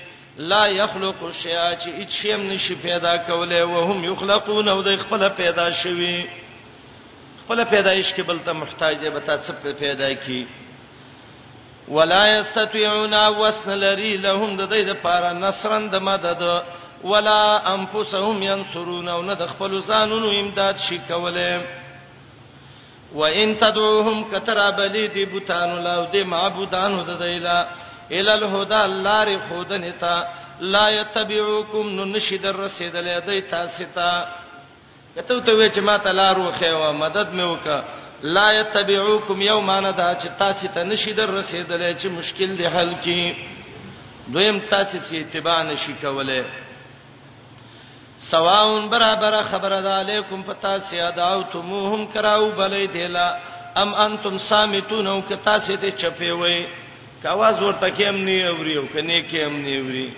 لا 0.51 0.65
يخلق 0.81 1.17
شيئا 1.43 1.71
چې 1.83 1.89
هیڅ 1.99 2.11
شی 2.21 2.33
هم 2.33 2.43
نشي 2.53 2.75
پیدا 2.75 3.17
کولای 3.17 3.61
او 3.61 3.81
هم 3.93 4.05
يخلقون 4.05 4.69
او 4.69 4.83
د 4.83 4.97
خپل 5.03 5.29
پیدا 5.37 5.71
شوي 5.83 6.25
خپل 7.45 7.65
پیدایش 7.65 8.15
کې 8.15 8.21
بلته 8.27 8.53
محتاج 8.53 8.97
دی 9.01 9.11
به 9.11 9.21
تاسو 9.31 9.53
په 9.63 9.73
پیدا 9.85 10.13
کی 10.25 10.47
ولا 11.89 12.39
يستطيعون 12.39 13.15
وسن 13.15 13.71
لري 13.85 14.17
لهم 14.17 14.57
د 14.57 14.71
دې 14.71 14.91
لپاره 14.93 15.33
نصرن 15.33 15.89
د 15.91 15.97
مدد 16.09 16.43
ولا 17.05 17.75
انفسهم 17.75 18.43
ينصرون 18.43 19.09
او 19.15 19.21
نه 19.29 19.35
د 19.35 19.43
خپل 19.53 19.73
ځانونو 19.91 20.29
امداد 20.43 20.75
شي 20.89 20.99
کوله 21.09 21.53
وان 23.15 23.55
تدعوهم 23.63 24.19
کترابلی 24.33 25.07
دی 25.09 25.25
بوتان 25.25 25.71
لو 25.85 26.01
دی 26.13 26.23
معبودان 26.25 26.93
د 27.09 27.19
دیلا 27.23 27.59
ال 28.19 28.29
الهدى 28.29 28.83
لار 29.05 29.29
خودنتا 29.49 30.17
لا 30.61 30.89
يتبعوكم 30.89 31.87
ننشد 31.89 32.47
الرسیدل 32.47 33.09
دی 33.27 33.41
تاسو 33.41 33.85
ته 33.97 34.27
کته 35.17 35.41
ته 35.41 35.53
وچ 35.53 35.79
ما 35.79 35.97
تلارو 35.97 36.51
خو 36.53 36.93
مدد 36.93 37.33
مې 37.35 37.43
وکا 37.43 37.85
لا 38.23 38.53
يتبعوكم 38.53 39.43
يوما 39.43 39.81
ندا 39.81 40.15
چې 40.21 40.29
تاسو 40.39 40.69
ته 40.75 40.83
نشید 40.85 41.21
رسیدل 41.21 41.95
چې 41.99 42.07
مشکل 42.07 42.57
دی 42.59 42.67
حل 42.69 42.93
کی 43.05 43.33
دویم 44.29 44.59
تاسو 44.71 44.99
چې 45.11 45.15
اتباع 45.17 45.63
نشی 45.63 45.93
کوله 46.03 46.45
سواون 48.29 48.89
برابر 48.89 49.43
خبر 49.43 49.81
ده 49.81 49.89
علیکم 49.91 50.43
پتا 50.43 50.79
سی 50.89 51.01
اداوتموهم 51.01 52.07
کراو 52.15 52.51
بلې 52.57 52.85
دیلا 52.93 53.29
ام 53.77 53.95
انتم 53.95 54.39
صامتون 54.39 55.07
او 55.07 55.21
که 55.29 55.37
تاسو 55.37 55.77
ته 55.77 55.91
چپی 55.91 56.31
وې 56.31 56.67
کاواز 57.23 57.63
ورته 57.63 57.91
کې 57.97 58.03
هم 58.03 58.25
نه 58.25 58.49
اوري 58.49 58.77
او 58.79 58.87
کني 58.87 59.23
کې 59.31 59.37
هم 59.37 59.57
نه 59.57 59.77
اوري 59.81 60.13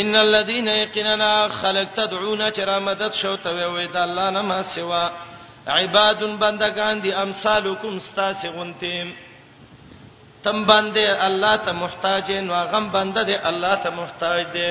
ان 0.00 0.16
الذين 0.16 0.68
يقيننا 0.68 1.48
خلق 1.48 1.88
تدعون 1.96 2.50
چرامدت 2.52 3.14
شو 3.14 3.34
ته 3.36 3.68
وې 3.74 3.92
د 3.92 3.96
الله 3.96 4.30
نه 4.30 4.42
ما 4.42 4.62
سوا 4.62 5.10
عباد 5.66 6.22
بندگان 6.38 7.00
دي 7.00 7.12
امثالکم 7.14 7.96
استاس 7.96 8.44
غنتم 8.44 9.12
تم 10.44 10.64
باندې 10.66 11.24
الله 11.26 11.56
ته 11.56 11.72
محتاج 11.72 12.32
نو 12.32 12.54
غم 12.72 12.88
بنده 12.90 13.22
دي 13.22 13.36
الله 13.48 13.74
ته 13.76 13.90
محتاج 13.90 14.46
دي 14.52 14.70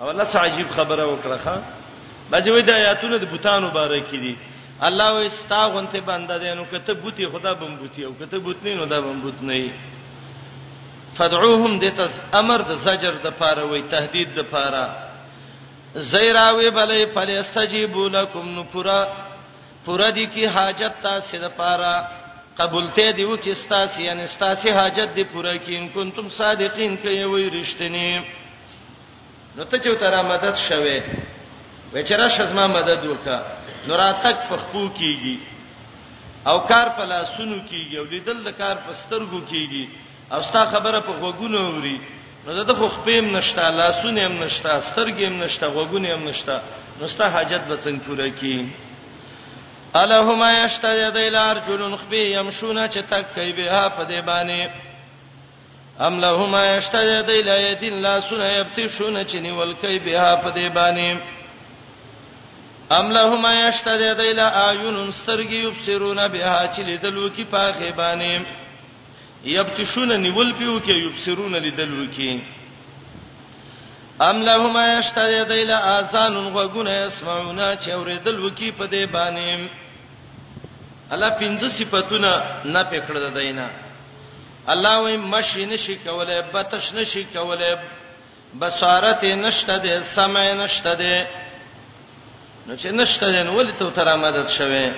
او 0.00 0.08
الله 0.10 0.24
څه 0.32 0.38
عجیب 0.46 0.68
خبره 0.76 1.04
وکړه 1.12 1.38
ها 1.46 1.56
بځې 2.30 2.50
وې 2.54 2.62
د 2.68 2.70
آیاتونو 2.80 3.16
د 3.18 3.24
بوتانو 3.32 3.68
باره 3.76 4.00
کې 4.08 4.18
دي 4.24 4.34
الله 4.86 5.08
وې 5.18 5.28
ستا 5.38 5.60
غونته 5.72 6.00
بنده 6.10 6.36
دي 6.42 6.50
نو 6.58 6.64
کته 6.72 6.92
بوتي 7.00 7.26
خدا 7.32 7.52
بم 7.60 7.72
بوتي 7.80 8.02
او 8.04 8.12
کته 8.20 8.38
بوت 8.44 8.58
نه 8.64 8.72
نو 8.80 8.84
دا 8.92 8.98
بم 9.04 9.16
بوت 9.24 9.38
نه 9.48 9.56
فدعوهم 11.16 11.72
دته 11.84 12.04
امر 12.40 12.60
د 12.70 12.72
زجر 12.86 13.14
د 13.26 13.28
پاره 13.40 13.64
وې 13.70 13.80
تهدید 13.94 14.28
د 14.38 14.40
پاره 14.52 14.86
زیراوی 16.10 16.70
بلې 16.76 17.00
فلی 17.14 17.34
استجیبو 17.38 18.04
لکم 18.16 18.46
نو 18.56 18.62
پورا 18.72 18.98
پورا 19.84 20.08
دي 20.16 20.26
کی 20.34 20.44
حاجت 20.54 20.94
تاسو 21.06 21.34
د 21.44 21.46
پاره 21.58 21.94
قبولته 22.58 23.10
دی 23.16 23.24
وکي 23.30 23.50
استاسی 23.52 24.02
ان 24.10 24.18
استاسی 24.20 24.70
حاجت 24.78 25.08
دی 25.16 25.24
پورا 25.32 25.54
کین 25.66 25.84
کنتم 25.94 26.26
صادقین 26.40 26.92
کای 27.02 27.24
وې 27.30 27.44
رښتینی 27.56 28.10
نو 29.56 29.64
ته 29.64 29.78
چې 29.78 29.96
تر 30.02 30.14
مدد 30.22 30.56
شوه 30.56 31.02
وچرا 31.92 32.28
شزما 32.36 32.66
مدد 32.66 33.06
وکا 33.06 33.38
نو 33.88 33.94
راتک 33.96 34.38
پخپو 34.50 34.82
کیږي 34.96 35.36
او 36.48 36.58
کار 36.70 36.88
په 36.96 37.04
لاسونو 37.12 37.56
کیږي 37.68 37.96
او 37.98 38.04
د 38.14 38.24
دل 38.26 38.42
د 38.44 38.48
کار 38.58 38.76
په 38.86 38.94
سترګو 39.02 39.40
کیږي 39.50 39.84
او 40.34 40.42
ستا 40.48 40.64
خبره 40.72 41.00
په 41.08 41.12
وګونو 41.24 41.58
اوري 41.66 41.98
نو 42.46 42.62
د 42.70 42.74
خو 42.78 42.88
خپېم 42.96 43.30
نشتا 43.36 43.68
لاسونه 43.82 44.26
هم 44.26 44.34
نشتا 44.44 44.72
سترګې 44.80 45.22
هم 45.28 45.36
نشتا 45.44 45.66
وګونه 45.68 46.08
هم 46.14 46.28
نشتا 46.28 46.56
نو 47.00 47.08
ستا 47.08 47.28
حاجت 47.36 47.62
به 47.68 47.76
څنګه 47.84 48.06
پوره 48.06 48.28
کی 48.30 48.68
الہما 50.00 50.50
یشتد 50.64 51.16
الارجلن 51.16 51.96
خبی 51.96 52.22
یمشون 52.32 52.78
چتک 52.94 53.34
کی 53.34 53.52
بها 53.58 53.82
په 53.88 54.02
دی 54.04 54.20
باندې 54.22 54.83
ام 56.00 56.20
لهما 56.20 56.66
یشتد 56.76 57.26
دیلایت 57.26 57.82
لا 57.82 58.20
سنه 58.20 58.48
یبتشون 58.58 59.24
چنی 59.24 59.50
ولکای 59.50 59.98
بها 59.98 60.36
پدې 60.42 60.74
باندې 60.74 61.16
ام 62.90 63.12
لهما 63.12 63.54
یشتد 63.68 64.18
دیل 64.20 64.40
اعین 64.40 65.10
سرگی 65.26 65.56
یبصرون 65.56 66.28
بها 66.28 66.66
چلی 66.76 66.96
دلو 66.96 67.28
کی 67.30 67.44
پاخه 67.44 67.92
باندې 67.98 68.42
یبتشون 69.48 70.12
نیول 70.20 70.52
پیو 70.52 70.80
کې 70.80 70.88
یبصرون 70.90 71.54
لیدلو 71.56 72.06
کې 72.16 72.40
ام 74.20 74.42
لهما 74.42 74.98
یشتد 74.98 75.48
دیل 75.48 75.70
آسان 75.70 76.36
وغونه 76.36 76.90
یسمعون 76.90 77.60
چوریدلو 77.80 78.50
کې 78.50 78.72
پدې 78.78 79.06
باندې 79.12 79.68
الله 81.12 81.30
پنځه 81.40 81.68
صفاتونه 81.78 82.42
نه 82.64 82.82
پکړه 82.84 83.34
دینه 83.40 83.83
الله 84.68 85.00
وې 85.04 85.16
مشي 85.16 85.64
نشي 85.66 85.94
کوله 86.04 86.40
بتش 86.54 86.92
نشي 86.92 87.24
کوله 87.32 87.78
بصارت 88.60 89.24
نشته 89.24 89.78
ده 89.78 90.02
سمع 90.16 90.52
نشته 90.52 90.94
ده 90.94 91.26
نو 92.66 92.76
چې 92.76 92.86
نشته 92.86 93.32
ده 93.32 93.42
نو 93.42 93.52
ولته 93.58 93.90
تر 93.90 94.08
امدد 94.12 94.48
شوه 94.58 94.92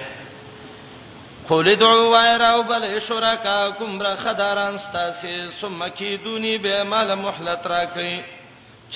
قول 1.48 1.68
ادعوا 1.68 2.06
وایراو 2.06 2.62
بل 2.62 3.00
شرکاکم 3.00 4.02
را 4.02 4.14
خداران 4.16 4.74
استاسه 4.74 5.50
ثم 5.60 5.88
کی 5.88 6.16
دونی 6.16 6.58
به 6.58 6.82
مال 6.82 7.14
مهلت 7.14 7.66
را 7.66 7.84
کوي 7.84 8.22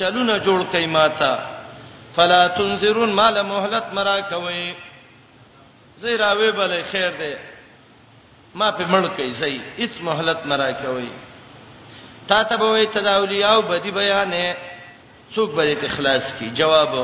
چلونه 0.01 0.39
جوړ 0.41 0.73
کوي 0.73 0.87
ماته 0.87 1.39
فلا 2.17 2.49
تنذرون 2.49 3.11
مال 3.13 3.43
مهلت 3.43 3.85
مرا 3.93 4.21
کوي 4.21 4.75
زیراوی 5.99 6.51
بل 6.53 6.83
خیر 6.93 7.11
ده 7.11 7.50
ما 8.59 8.69
په 8.77 8.85
مړ 8.93 9.05
کوي 9.17 9.33
زئی 9.41 9.57
هیڅ 9.81 9.93
مهلت 10.07 10.39
مرا 10.51 10.71
کوي 10.83 11.09
تا 12.29 12.39
ته 12.49 12.57
به 12.61 12.65
وي 12.73 12.87
تداولی 12.97 13.41
او 13.51 13.59
بدی 13.71 13.91
بیانې 13.93 14.57
څوک 15.35 15.51
به 15.57 15.63
دې 15.69 15.77
اخلاص 15.87 16.25
کی 16.39 16.49
جواب 16.61 16.95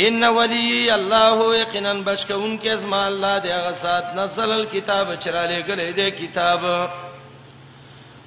ان 0.00 0.24
ولی 0.38 0.90
الله 0.96 1.56
یقینا 1.58 1.92
بشکون 2.08 2.58
کې 2.60 2.68
اسما 2.76 3.06
الله 3.06 3.34
دې 3.40 3.46
هغه 3.58 3.72
سات 3.84 4.04
نزل 4.18 4.50
الكتاب 4.56 5.20
چراله 5.22 5.62
ګلې 5.62 5.96
دې 5.96 6.22
کتاب 6.22 6.90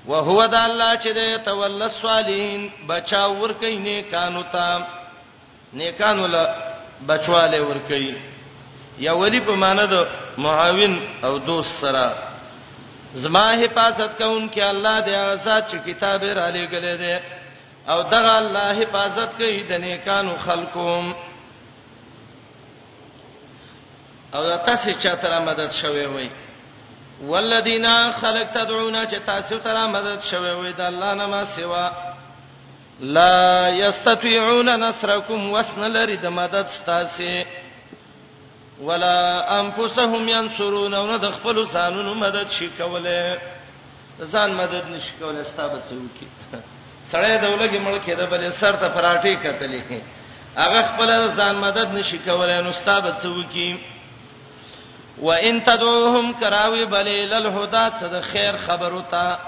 وهو 0.08 0.40
ذا 0.52 0.66
الله 0.66 0.96
چې 0.96 1.10
دې 1.10 1.46
تول 1.46 1.84
الصالحین 1.84 2.68
بچاو 2.88 3.34
ور 3.44 3.54
کوي 3.64 3.76
نه 3.86 4.02
کانو 4.16 4.44
تا 4.58 4.68
نیکانو 5.80 6.28
لا 6.28 6.44
بچواله 7.12 7.60
ور 7.70 7.80
کوي 7.88 8.14
یا 9.00 9.16
ولی 9.18 9.40
په 9.40 9.52
معنی 9.56 9.88
د 9.88 10.08
معاون 10.38 11.00
او 11.24 11.38
دوست 11.38 11.72
سره 11.82 12.14
زما 13.14 13.48
حفاظت 13.52 14.18
کوونکی 14.18 14.62
الله 14.62 15.02
دې 15.02 15.14
آزاد 15.14 15.68
چې 15.68 15.78
کتاب 15.90 16.24
را 16.24 16.52
لګلې 16.52 16.96
ده 17.04 17.22
او 17.90 18.04
دغه 18.04 18.38
الله 18.38 18.74
حفاظت 18.82 19.30
کوي 19.38 19.64
د 19.64 19.74
نیکانو 19.74 20.36
خلقوم 20.46 21.16
او 24.34 24.44
دا 24.46 24.58
تاسو 24.58 24.90
چې 24.92 25.22
تر 25.22 25.40
مدد 25.40 25.72
شوي 25.72 26.06
وي 26.06 26.30
والذین 27.22 28.12
خلق 28.12 28.44
تدعون 28.54 29.06
چې 29.08 29.16
تاسو 29.26 29.58
تر 29.58 29.88
مدد 29.88 30.22
شوي 30.32 30.52
وي 30.52 30.72
د 30.74 30.82
الله 30.82 31.14
نه 31.14 31.26
ما 31.26 31.46
سوا 31.46 31.92
لا 33.00 33.70
یستطيعون 33.70 34.70
نصرکم 34.80 35.52
واسن 35.52 35.92
لري 35.92 36.16
د 36.18 36.26
مدد 36.30 36.68
ستاسو 36.68 37.44
ولا 38.82 39.52
انفسهم 39.62 40.30
ينصرون 40.30 40.94
او 40.94 41.06
نه 41.08 41.18
د 41.18 41.26
خپل 41.36 41.58
ځانونو 41.76 42.14
مدد 42.24 42.48
شي 42.58 42.68
کوله 42.78 43.38
ځان 44.34 44.50
مدد 44.62 44.84
نشي 44.94 45.14
کوله 45.20 45.44
ستابه 45.52 45.80
څوکي 45.90 46.28
سړی 47.12 47.34
دولګي 47.42 47.80
ملکه 47.88 48.14
ده 48.16 48.26
بلې 48.26 48.50
سر 48.60 48.76
ته 48.82 48.88
پراټي 48.98 49.36
کتلې 49.44 50.02
هغه 50.58 50.82
خپل 50.90 51.10
ځان 51.40 51.56
مدد 51.66 51.88
نشي 51.98 52.18
کوله 52.26 52.62
نو 52.68 52.72
ستابه 52.72 53.12
څوکي 53.24 53.70
وان 55.28 55.62
تدعوهم 55.64 56.34
کراوي 56.40 56.86
بلې 56.86 57.20
للهدى 57.34 57.86
صد 58.02 58.22
خیر 58.32 58.54
خبر 58.66 58.94
وتا 58.94 59.40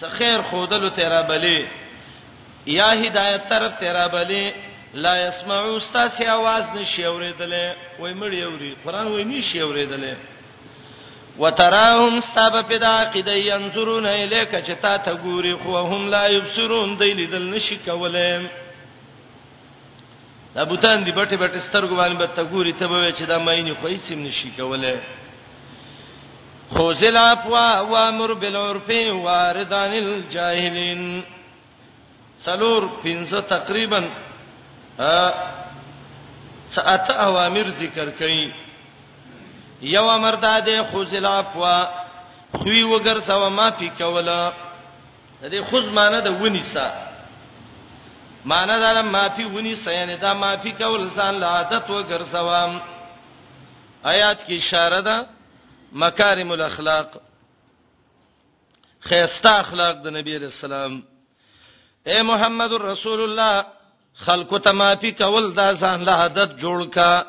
څه 0.00 0.06
خیر 0.18 0.38
خودلو 0.50 0.88
تیرا 1.00 1.22
بلې 1.22 1.66
یا 2.66 2.88
هدایت 3.02 3.42
طرف 3.48 3.72
تیرا 3.80 4.06
بلې 4.08 4.44
لا 4.96 5.14
يسمعوا 5.28 5.76
استاسي 5.76 6.24
आवाज 6.24 6.64
نشي 6.78 7.02
اوریدلې 7.06 7.74
وای 8.00 8.14
مړ 8.14 8.32
یوري 8.34 8.76
قران 8.84 9.06
وای 9.06 9.24
نشي 9.24 9.60
اوریدلې 9.60 10.14
وتراهم 11.38 12.16
استاب 12.18 12.52
پیدا 12.68 12.96
قد 13.14 13.28
ينظرون 13.28 14.06
اليك 14.06 14.62
چتا 14.66 14.96
ته 14.96 15.14
ګوري 15.14 15.54
خو 15.54 15.76
هم 15.78 16.08
لا 16.08 16.26
يبصرون 16.26 16.96
دی 16.98 17.12
لیدل 17.14 17.42
نشي 17.50 17.76
کولای 17.86 18.46
دا 20.54 20.64
بوتان 20.64 21.04
دی 21.04 21.12
بټه 21.12 21.36
بټه 21.36 21.58
سترګو 21.60 21.94
باندې 21.96 22.16
به 22.18 22.26
ته 22.26 22.42
ګوري 22.44 22.72
ته 22.72 22.86
به 22.88 23.12
چې 23.12 23.22
دا 23.22 23.38
ماینه 23.38 23.74
خو 23.80 23.86
هیڅ 23.88 24.12
نشي 24.12 24.50
کولای 24.56 24.96
خوزل 26.72 27.16
اپوا 27.16 27.80
و 27.80 27.96
امر 27.96 28.32
بالعرف 28.34 28.88
واردان 29.24 29.92
الجاهلین 29.92 31.20
سلور 32.44 32.82
پنځه 33.04 33.40
تقریبا 33.48 34.00
ا 34.98 35.72
سات 36.74 37.10
اوامر 37.10 37.66
ذکر 37.78 38.10
کړي 38.18 38.52
یو 39.82 40.08
امر 40.10 40.34
ده 40.40 40.82
خذل 40.92 41.26
عفوا 41.26 41.84
خوې 42.58 42.82
وګر 42.84 43.20
سوا 43.26 43.48
ما 43.48 43.70
پی 43.70 43.88
کولا 43.98 44.52
دې 45.42 45.60
خذ 45.70 45.88
معنی 45.90 46.20
ده 46.20 46.30
ونیسا 46.30 46.86
معنی 48.44 48.78
ده 48.80 49.02
ما 49.02 49.28
پی 49.36 49.44
ونیسا 49.44 49.92
یعنی 49.92 50.16
دا 50.16 50.32
ما 50.34 50.54
پی 50.62 50.70
کول 50.72 51.10
سان 51.14 51.42
عادت 51.44 51.86
وګر 51.90 52.22
سوا 52.32 52.80
آیات 54.04 54.46
کی 54.46 54.56
اشاره 54.56 55.00
ده 55.00 55.26
مکارم 55.92 56.52
الاخلاق 56.52 57.08
خيستا 59.00 59.58
اخلاق 59.60 59.96
د 60.04 60.08
نبی 60.08 60.38
رسول 60.38 60.72
الله 60.72 61.02
اے 62.06 62.22
محمد 62.22 62.72
رسول 62.72 63.20
الله 63.22 63.75
خلکو 64.24 64.58
ته 64.58 64.72
معافي 64.72 65.12
کول 65.12 65.54
دا 65.54 65.72
ځان 65.74 66.00
له 66.08 66.12
عادت 66.24 66.56
جوړ 66.60 66.88
کا 66.92 67.22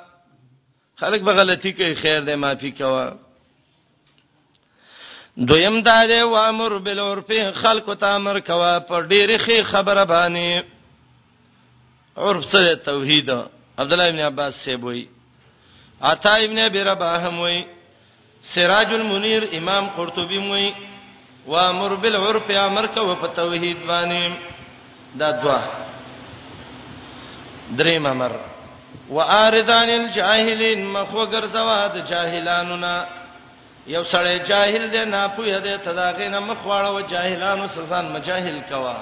خلک 1.00 1.21
به 1.21 1.34
غلطي 1.39 1.71
کوي 1.71 1.93
خیر 1.95 2.19
دې 2.26 2.36
معافي 2.43 2.71
کوا 2.71 3.08
دویم 5.38 5.82
دا 5.84 6.08
دې 6.08 6.21
وامر 6.34 6.78
بالعرف 6.88 7.56
خلکو 7.63 7.93
ته 7.95 8.08
امر 8.15 8.39
کوا 8.39 8.73
پر 8.80 9.02
ډېری 9.08 9.38
خې 9.38 9.63
خبره 9.63 10.04
باندې 10.04 10.63
عرف 12.17 12.45
سره 12.50 12.76
توحید 12.88 13.30
عبد 13.32 13.93
الله 13.93 14.08
ابن 14.10 14.19
عباس 14.30 14.54
سیبوي 14.65 15.08
عطا 16.12 16.36
ابن 16.45 16.60
ابي 16.60 16.84
رباح 16.84 17.26
هم 17.28 17.39
وي 17.39 17.63
سراج 18.56 18.93
المنیر 18.93 19.43
امام 19.58 19.89
قرطبي 19.97 20.38
موي 20.38 20.71
وامر 21.47 21.95
بالعرف 22.06 22.50
امر 22.62 22.86
کوا 23.00 23.15
په 23.21 23.28
توحید 23.36 23.78
باندې 23.88 24.32
دا 25.17 25.32
دوا 25.41 25.60
درې 27.75 27.97
ممر 27.99 28.32
وارضان 29.10 29.89
الجاهلین 29.89 30.86
مخو 30.93 31.25
ګرځوا 31.27 31.88
د 31.93 32.06
جاهلانو 32.10 32.75
نا 32.77 33.06
یو 33.88 34.03
سړی 34.03 34.39
جاهل 34.47 34.89
دی 34.91 35.06
نه 35.06 35.27
پوهه 35.27 35.60
دی 35.60 35.77
تداغې 35.77 36.27
نه 36.32 36.39
مخواړه 36.39 36.88
و 36.89 37.01
جاهلانو 37.01 37.67
سسان 37.67 38.06
مجاهل 38.12 38.62
کوا 38.69 38.97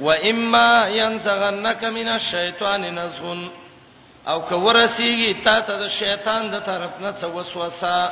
و 0.00 0.10
اما 0.10 0.88
ينزغنك 0.88 1.84
من 1.84 2.08
الشیطان 2.08 2.80
نزغن 2.84 3.48
او 4.28 4.40
کورسیږي 4.48 5.44
تا 5.44 5.60
ته 5.60 5.76
د 5.78 5.88
شیطان 5.88 6.50
د 6.50 6.60
طرف 6.60 6.90
نه 7.00 7.12
څه 7.20 7.24
وسوسه 7.24 8.08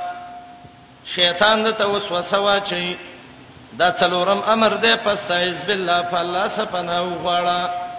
شیطان 1.07 1.63
د 1.63 1.71
ته 1.77 1.85
وسوسه 1.89 2.39
واچي 2.41 2.97
دا 3.79 3.93
څلورم 3.95 4.43
امر 4.49 4.75
دی 4.77 4.97
پس 5.05 5.27
تعز 5.29 5.65
بالله 5.65 6.03
فالله 6.11 6.49
سپناو 6.49 7.15
غواړه 7.25 7.90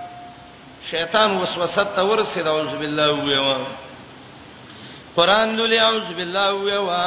شیطان 0.89 1.37
وسوسه 1.37 1.83
ته 1.95 2.01
ورسید 2.11 2.47
اعوذ 2.47 2.73
بالله 2.81 3.11
ویوا 3.25 3.57
قران 5.17 5.49
دلی 5.59 5.79
اعوذ 5.79 6.07
بالله 6.19 6.53
ویوا 6.53 7.03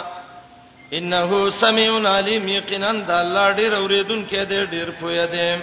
انه 0.92 1.50
سميع 1.60 1.92
عليم 2.16 2.44
یقینا 2.58 2.92
د 2.92 3.10
الله 3.10 3.52
ډیر 3.52 3.72
اوریدون 3.74 4.26
کې 4.30 4.42
دی 4.50 4.66
ډیر 4.66 4.88
پوهه 5.00 5.26
دی 5.26 5.60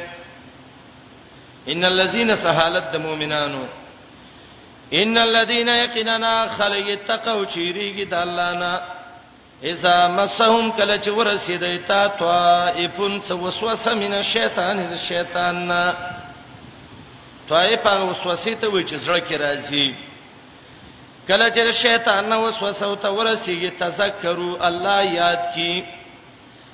ان 1.72 1.84
الذين 1.86 2.36
سهالت 2.36 2.92
د 2.94 2.98
مؤمنانو 2.98 3.64
ان 4.94 5.18
الذين 5.18 5.70
يقيننا 5.70 6.48
خلق 6.48 6.88
يتقوا 6.94 7.46
چیریږي 7.46 8.06
د 8.10 8.14
الله 8.14 8.52
نه 8.54 8.82
اذا 9.64 10.08
مسهم 10.08 10.72
کله 10.72 10.98
چې 11.04 11.08
ورسیدای 11.08 11.78
تا 11.78 12.08
طائفون 12.08 13.22
وسوسه 13.32 13.94
من 13.94 14.14
الشیطان 14.14 14.80
الشیطان 14.80 15.68
نه 15.68 15.96
طائف 17.50 17.88
هغه 17.88 18.04
وسوسه 18.12 18.54
ته 18.54 18.68
وای 18.70 18.84
چې 18.88 18.96
زړه 19.06 19.20
کې 19.28 19.36
راځي 19.38 19.88
کله 21.28 21.50
چې 21.56 21.72
شیطان 21.82 22.30
نو 22.30 22.44
وسوسه 22.48 22.96
ته 22.96 23.10
ورسیږي 23.10 23.70
تذکروا 23.80 24.68
الله 24.68 25.02
یاد 25.14 25.42
کی 25.56 25.82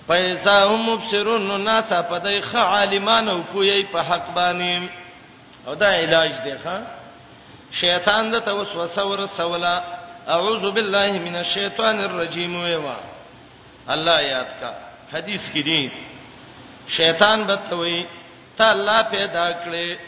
پیسا 0.07 0.63
هم 0.69 0.89
مبصرون 0.89 1.61
نا 1.63 1.81
ته 1.81 2.01
پدای 2.01 2.41
خ 2.41 2.55
عالمانو 2.55 3.41
کوی 3.51 3.83
په 3.91 3.99
حق 4.01 4.33
باندې 4.35 4.89
او 5.67 5.75
دا 5.75 5.89
علاج 5.99 6.31
دی 6.43 6.53
ښا 6.63 6.77
شیطان 7.71 8.31
د 8.31 8.39
توسوسه 8.41 9.05
ورسوله 9.05 9.81
اعوذ 10.27 10.71
بالله 10.71 11.11
من 11.11 11.35
الشیطان 11.35 11.99
الرجیم 12.03 12.55
ویوا 12.55 12.95
الله 13.87 14.21
یاد 14.23 14.47
کا 14.59 14.71
حدیث 15.13 15.51
کې 15.51 15.59
دی 15.63 15.89
شیطان 16.97 17.43
بتوي 17.47 18.05
ته 18.57 18.63
الله 18.71 19.01
پیدا 19.11 19.47
کړي 19.65 19.99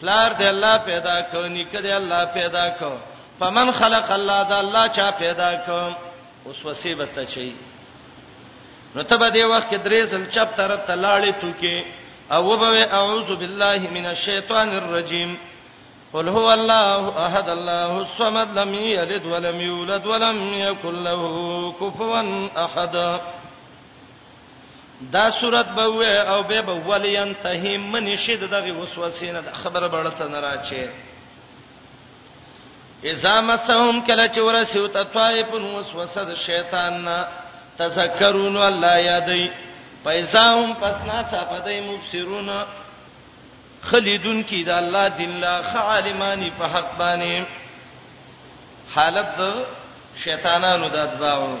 پلار 0.00 0.30
دې 0.38 0.42
الله 0.48 0.76
پیدا 0.90 1.16
کړ 1.30 1.42
نیکه 1.56 1.80
دې 1.86 1.92
الله 2.00 2.22
پیدا 2.38 2.66
کړ 2.78 2.90
فمن 3.40 3.72
خلق 3.80 4.10
الله 4.12 4.42
دا 4.52 4.58
الله 4.64 4.86
چا 4.96 5.08
پیدا 5.22 5.50
کړ 5.66 5.96
اوس 6.46 6.64
وسیبت 6.66 7.18
چي 7.32 7.48
رتبه 8.96 9.26
دې 9.30 9.44
وخت 9.52 9.68
کې 9.70 9.76
درې 9.86 10.00
سل 10.10 10.24
چپ 10.36 10.56
طرف 10.60 10.80
ته 10.86 10.94
لاړې 10.94 11.32
توکي 11.40 11.84
او 12.34 12.40
وبو 12.52 12.70
اعوذ 12.98 13.30
بالله 13.42 13.88
من 13.96 14.06
الشیطان 14.14 14.68
الرجیم 14.78 15.34
قل 16.12 16.28
هو 16.28 16.44
الله 16.52 17.18
احد 17.26 17.48
الله 17.56 17.98
الصمد 17.98 18.58
لم 18.58 18.74
يلد 18.80 19.26
ولم 19.34 19.60
يولد 19.60 20.06
ولم 20.06 20.38
يكن 20.54 21.04
له 21.04 21.22
كفوا 21.80 22.24
احد 22.64 22.96
دا 25.12 25.30
صورت 25.30 25.66
به 25.66 25.82
و 25.84 26.02
او 26.32 26.42
به 26.44 26.62
به 26.62 26.72
ولین 26.72 27.34
ته 27.34 27.78
من 27.78 28.16
شد 28.16 28.46
دغه 28.50 28.72
وسوسه 28.72 29.32
نه 29.32 29.40
خبره 29.64 29.88
بړته 29.88 30.28
نه 30.28 30.40
راچې 30.40 30.88
اذا 33.02 33.40
مسهم 33.40 34.02
کله 34.02 34.28
چې 34.28 34.38
ورسیو 34.38 34.88
ته 34.88 35.02
طائف 35.04 35.52
وسوسه 35.52 36.24
د 36.24 36.34
شیطان 36.34 37.04
نه 37.04 37.26
تذکرون 37.78 38.56
الله 38.56 38.98
یادای 39.02 39.50
پیساهم 40.04 40.74
پسنا 40.74 41.24
چا 41.30 41.44
پدای 41.44 41.80
مبصرون 41.80 42.50
خلیدون 43.82 44.42
کی 44.42 44.64
دا 44.64 44.76
الله 44.76 45.08
دین 45.08 45.36
لا 45.36 45.62
خالمانی 45.62 46.50
په 46.58 46.64
حق 46.64 46.98
باندې 46.98 47.46
حالت 48.94 49.54
شیطانانو 50.24 50.88
د 50.88 50.96
اتباعو 50.96 51.56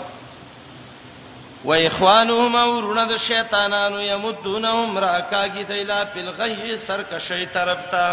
و 1.64 1.72
اخوانهم 1.72 2.54
ورونه 2.54 3.04
د 3.12 3.16
شیطانانو 3.28 4.00
یمدونهم 4.02 4.98
راکاږي 5.00 5.62
دیلا 5.70 6.00
فل 6.12 6.30
غی 6.38 6.76
سرکشی 6.86 7.46
طرف 7.52 7.78
تا 7.90 8.06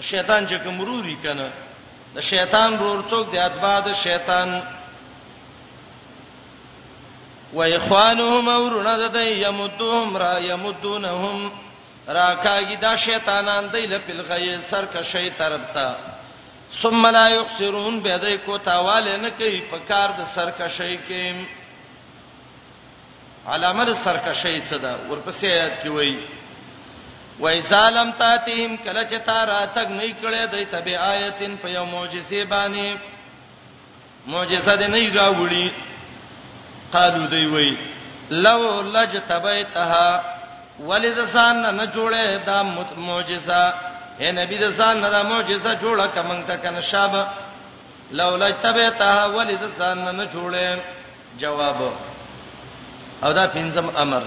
شیطان 0.00 0.48
چې 0.48 0.54
کومروري 0.64 1.16
کنه 1.24 1.46
د 2.16 2.20
شیطان 2.30 2.74
ورڅوک 2.78 3.32
د 3.34 3.38
اتباع 3.42 3.80
د 3.86 3.92
شیطان 4.02 4.60
و 7.52 7.62
اخوانهم 7.62 8.48
ورونه 8.48 9.08
د 9.14 9.26
یمدوهم 9.26 10.16
را 10.16 10.34
یمدونهم 10.40 11.38
راکاږي 12.08 12.76
دا 12.82 12.96
شیطانان 12.96 13.68
دیلا 13.72 13.98
فل 14.06 14.20
غی 14.28 14.50
سرکشی 14.70 15.30
طرف 15.36 15.60
تا 15.74 15.88
ثم 16.82 17.06
لا 17.06 17.28
یخسرون 17.28 18.00
به 18.00 18.18
دای 18.18 18.38
کو 18.38 18.58
تاواله 18.58 19.16
نه 19.16 19.30
کوي 19.30 19.60
په 19.70 19.78
کار 19.88 20.08
د 20.18 20.22
سرکشی 20.34 20.98
کې 21.08 21.46
علامه 23.48 23.84
سرکشی 24.04 24.60
څه 24.68 24.76
ده 24.78 24.94
ورپسې 25.10 25.44
آیات 25.44 25.72
کې 25.82 25.88
وایي 25.88 26.18
وایزالم 27.40 28.10
تاتهم 28.12 28.76
کله 28.76 29.02
چې 29.10 29.16
تارا 29.26 29.64
تک 29.66 29.86
نه 29.88 30.14
کړي 30.22 30.46
د 30.46 30.56
تبع 30.72 30.98
آیتین 31.12 31.56
په 31.56 31.68
یو 31.68 31.84
معجزه 31.86 32.44
باندې 32.44 32.98
معجزه 34.26 34.76
دې 34.80 34.88
نه 34.88 35.20
راوړي 35.20 35.70
قالو 36.92 37.26
دی 37.26 37.46
وایي 37.46 37.76
لو 38.30 38.80
لجتبیتها 38.82 40.22
ولذسان 40.80 41.62
نه 41.76 41.86
جوړه 41.94 42.46
دا 42.46 42.62
معجزه 42.96 43.72
اے 44.20 44.32
نبی 44.32 44.56
دسان 44.58 45.00
نه 45.00 45.08
دا 45.10 45.22
معجزه 45.22 45.74
جوړه 45.74 46.06
کمنګ 46.14 46.42
تا 46.46 46.56
کنه 46.56 46.80
شاب 46.80 47.14
لو 48.12 48.36
لجتبیتها 48.36 49.26
ولذسان 49.26 50.16
نه 50.16 50.24
جوړه 50.32 50.80
جواب 51.40 51.92
او 53.24 53.32
دا 53.32 53.46
پنځم 53.56 53.86
امر 54.04 54.22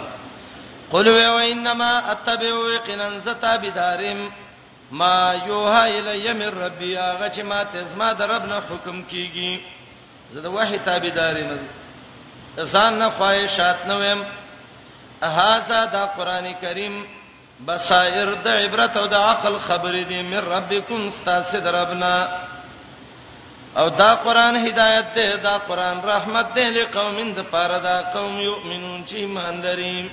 قل 0.91 1.08
و 1.10 1.38
انما 1.38 2.12
اتبع 2.12 2.53
وقنن 2.53 3.19
زتابدارم 3.19 4.32
ما 4.91 5.34
یوها 5.47 5.84
الی 5.86 6.34
من 6.34 6.45
ربی 6.63 6.95
هغه 6.97 7.29
چې 7.36 7.39
ما 7.39 7.63
تزما 7.63 8.13
در 8.13 8.25
رب 8.29 8.45
نه 8.45 8.56
حکم 8.69 9.03
کیږي 9.12 9.60
زه 10.34 10.41
د 10.41 10.45
وحی 10.45 10.77
تابعدارم 10.77 11.60
ځان 12.58 12.93
نه 12.93 13.10
خواهشات 13.10 13.86
نه 13.86 13.95
ویم 13.97 14.23
هاذا 15.23 15.86
دا 15.86 16.06
قران 16.17 16.53
کریم 16.62 17.06
بصائر 17.67 18.34
د 18.43 18.47
عبرت 18.47 18.97
او 18.97 19.08
د 19.08 19.13
عقل 19.13 19.60
خبرې 19.67 20.03
دي 20.08 20.21
من 20.23 20.38
ربکم 20.53 21.08
استاس 21.08 21.53
دربنا 21.56 22.15
او 23.79 23.89
دا 23.89 24.15
قران 24.25 24.55
هدایت 24.67 25.05
دی 25.15 25.27
دا 25.38 25.57
قران 25.67 25.97
رحمت 26.13 26.47
دی 26.55 26.63
لقومین 26.77 27.29
د 27.38 27.39
پاره 27.53 27.79
دا 27.88 27.95
قوم 28.13 28.36
یؤمنون 28.49 29.05
چې 29.07 29.13
ایمان 29.15 29.62
لري 29.62 30.12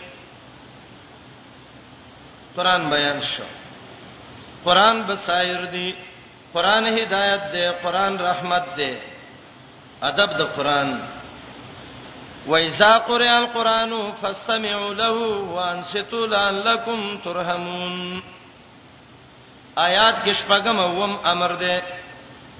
قران 2.57 2.83
بیان 2.90 3.20
شو 3.33 3.44
قران 4.64 4.96
بصائر 5.09 5.64
دی 5.75 5.92
قران 6.55 6.87
هدایت 6.87 7.53
دی 7.53 7.66
قران 7.83 8.12
رحمت 8.29 8.64
دی 8.77 8.94
ادب 10.11 10.31
د 10.38 10.42
قران 10.57 10.90
وَإِذَا 12.49 12.99
قُرِئَ 13.09 13.29
الْقُرْآنُ 13.38 13.94
فَاسْتَمِعُوا 14.23 14.94
لَهُ 14.94 15.14
وَأَنصِتُوا 15.57 16.27
لَعَلَّكُمْ 16.27 17.18
تُرْحَمُونَ 17.25 18.20
آیات 19.79 20.14
کې 20.25 20.33
شپږم 20.44 20.79
اوم 20.81 21.16
امر 21.25 21.53
دی 21.62 21.77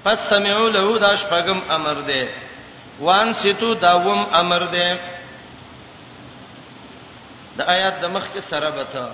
پس 0.03 0.17
سمعو 0.29 0.67
له 0.75 0.99
دا 0.99 1.15
شپغم 1.21 1.59
امر 1.77 2.01
دی 2.07 2.23
وان 3.05 3.33
سیتو 3.41 3.73
داوم 3.87 4.21
امر 4.41 4.63
دی 4.75 4.89
د 7.57 7.59
آیات 7.75 7.95
د 8.01 8.05
مخ 8.15 8.25
کې 8.35 8.39
سره 8.49 8.69
بتا 8.77 9.05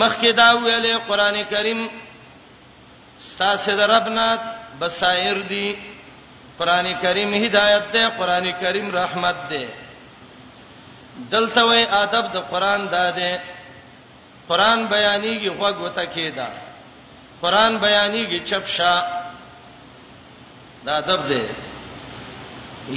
مخ 0.00 0.12
کې 0.20 0.30
دا 0.40 0.48
ویلې 0.64 0.94
قران 1.08 1.36
کریم 1.52 1.80
ستاسو 3.28 3.76
د 3.80 3.90
ربنا 3.94 4.26
بصائر 4.80 5.38
دی 5.52 5.68
قران 6.58 6.86
کریم 7.02 7.30
هدایت 7.44 7.84
دی 7.94 8.04
قران 8.18 8.46
کریم 8.60 8.86
رحمت 8.96 9.36
دی 9.50 9.64
دلته 11.32 11.62
وای 11.68 11.82
ادب 12.02 12.24
د 12.34 12.36
قران 12.52 12.80
داده 12.94 13.32
قران 14.48 14.86
بیانېږي 14.94 15.50
خوګ 15.58 15.76
وته 15.84 16.04
کېدا 16.14 16.48
قران 17.42 17.72
بیانېږي 17.84 18.38
چپشا 18.50 18.94
دا 20.86 20.94
ادب 20.98 21.28
دی 21.28 21.40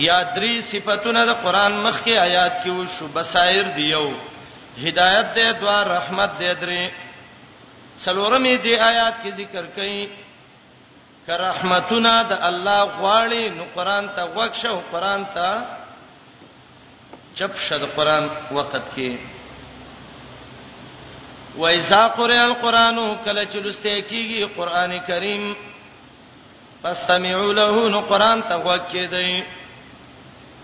یا 0.06 0.18
درې 0.36 0.54
صفاتونه 0.72 1.22
د 1.30 1.32
قران 1.44 1.74
مخکې 1.86 2.14
آیات 2.28 2.54
کې 2.64 2.70
و 2.78 2.80
شو 2.94 3.06
بصائر 3.18 3.66
دی 3.76 3.86
یو 3.92 4.06
هدایت 4.86 5.28
دی 5.36 5.46
دوا 5.60 5.80
رحمت 5.90 6.32
دی 6.40 6.50
درې 6.62 6.84
سلورمې 8.06 8.56
دی 8.64 8.74
آیات 8.78 9.16
کې 9.26 9.30
ذکر 9.42 9.64
کړي 9.78 10.02
که 11.26 11.34
رحمتونه 11.44 12.14
د 12.32 12.34
الله 12.50 12.80
غواړي 13.00 13.44
نو 13.60 13.64
قران 13.76 14.06
ته 14.18 14.24
وښه 14.36 14.66
او 14.72 14.80
قران 14.96 15.22
ته 15.38 15.50
چپ 17.38 17.54
شد 17.68 17.84
قران 17.96 18.26
وخت 18.58 18.82
کې 18.98 19.12
وایذا 21.58 22.04
قرئ 22.16 22.38
القرآن 22.38 22.96
کله 23.26 23.44
چې 23.46 23.56
لسته 23.66 23.92
کیږي 24.02 24.44
قران 24.58 24.92
کریم 25.08 25.44
فاستمعوا 26.86 27.54
له 27.60 27.72
نو 27.94 28.00
قران 28.12 28.42
ته 28.50 28.56
وکې 28.68 29.04
دی 29.14 29.44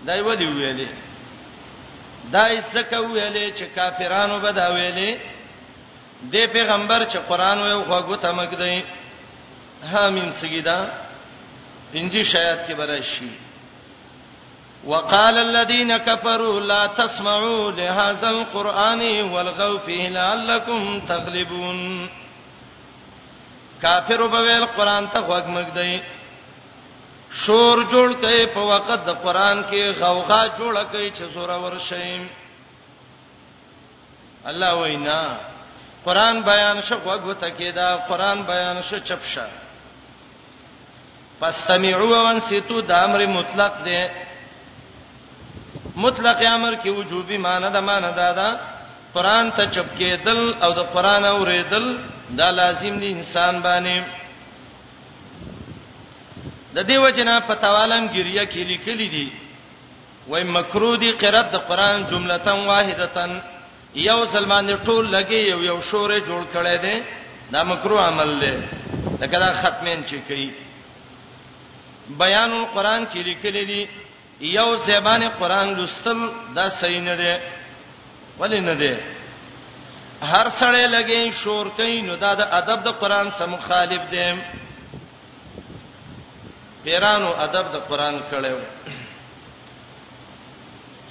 دای 0.06 0.20
ودی 0.26 0.46
ویلې 0.48 0.90
دای 2.34 2.52
څه 2.72 2.96
ویلې 3.08 3.46
چې 3.58 3.64
کافرانو 3.76 4.36
به 4.44 4.50
دا 4.58 4.66
ویلې 4.74 5.10
د 6.32 6.36
پیغمبر 6.54 7.00
چې 7.12 7.18
قران 7.30 7.58
وې 7.58 7.84
خوغو 7.88 8.16
ته 8.22 8.30
مګ 8.38 8.50
دی 8.62 8.84
حامیم 9.92 10.30
سګیدا 10.40 10.78
پنځه 11.92 12.22
شایات 12.32 12.60
کې 12.68 12.72
برشي 12.80 13.30
وقال 14.84 15.36
الذين 15.38 15.96
كفروا 15.98 16.60
لا 16.60 16.86
تسمعوا 16.86 17.70
لهذا 17.70 18.28
القران 18.30 19.02
والغوا 19.32 19.78
فيه 19.78 20.08
لعلكم 20.08 21.00
تغلبون 21.08 22.08
کافر 23.82 24.18
وبویل 24.24 24.64
قران 24.76 25.04
ته 25.12 25.20
غوږ 25.28 25.44
مګدای 25.56 25.92
شور 27.42 27.78
جوړ 27.92 28.08
کړي 28.22 28.42
په 28.54 28.60
وخت 28.70 29.00
د 29.06 29.10
قران 29.24 29.58
کې 29.70 29.82
غوغا 30.00 30.42
جوړ 30.58 30.74
کړي 30.92 31.08
چې 31.16 31.24
زورا 31.34 31.56
ورشي 31.64 32.18
الله 34.50 34.72
وینا 34.82 35.20
قران 36.06 36.36
بیان 36.50 36.76
شو 36.86 36.96
غوږ 37.06 37.24
ته 37.40 37.48
کېدا 37.58 37.88
قران 38.08 38.38
بیان 38.50 38.76
شو 38.88 38.98
چپشا 39.08 39.46
فاستمعوا 41.40 42.18
وانصتوا 42.26 42.80
د 42.90 42.92
امر 43.06 43.20
مطلق 43.38 43.74
دی 43.86 44.00
مطلق 46.04 46.38
امر 46.56 46.72
کې 46.82 46.90
وجوبي 46.98 47.36
معنی 47.46 47.68
ده 47.74 47.80
معنی 47.88 48.10
ده 48.18 48.28
دا 48.38 48.48
قران 49.14 49.46
ته 49.56 49.62
چپ 49.74 49.88
کېدل 49.98 50.40
او 50.64 50.70
د 50.78 50.80
قران 50.94 51.24
اورېدل 51.24 51.86
دا 52.38 52.48
لازم 52.60 52.94
دی 53.02 53.08
انسان 53.12 53.54
باندې 53.66 53.96
د 56.74 56.78
دیو 56.88 57.08
جنا 57.16 57.36
په 57.48 57.54
توالم 57.64 58.04
ګریه 58.14 58.44
کې 58.52 58.64
لیکلي 58.72 59.08
دي 59.14 59.28
وای 60.30 60.44
مکرو 60.56 60.94
دی 60.96 61.10
قرات 61.22 61.48
د 61.52 61.56
قران 61.68 61.98
جملتان 62.10 62.58
واحدتان 62.70 63.32
یو 64.08 64.20
سلمان 64.34 64.66
ټول 64.86 65.04
لګي 65.16 65.40
یو 65.52 65.60
یو 65.70 65.78
شوره 65.90 66.18
جوړ 66.28 66.42
کړي 66.54 66.76
دي 66.84 66.94
دا 67.52 67.62
مکرو 67.64 67.98
عمل 67.98 68.30
دی 68.40 68.54
دا 69.20 69.26
کله 69.32 69.48
ختمین 69.62 70.04
چې 70.10 70.18
کوي 70.28 70.50
بیان 72.22 72.50
القرآن 72.52 73.02
کې 73.06 73.16
لیکلي 73.28 73.64
دي 73.64 73.86
یو 74.58 74.68
زبان 74.86 75.22
قرآن 75.38 75.74
لوستل 75.76 76.20
دا 76.54 76.64
صحیح 76.80 77.00
نه 77.00 77.14
دی 77.14 77.34
ولې 78.38 78.60
نه 78.68 78.74
دی 78.80 78.94
هر 80.30 80.48
سړی 80.60 80.86
لګي 80.94 81.32
شور 81.42 81.66
کوي 81.76 82.00
نو 82.08 82.14
دا 82.16 82.34
د 82.40 82.52
ادب 82.58 82.78
د 82.84 82.88
قران 83.00 83.30
سره 83.38 83.46
مخالف 83.46 84.02
دی 84.10 84.26
پیرانو 86.84 87.30
ادب 87.46 87.66
د 87.74 87.78
قران 87.88 88.14
کړو 88.30 88.58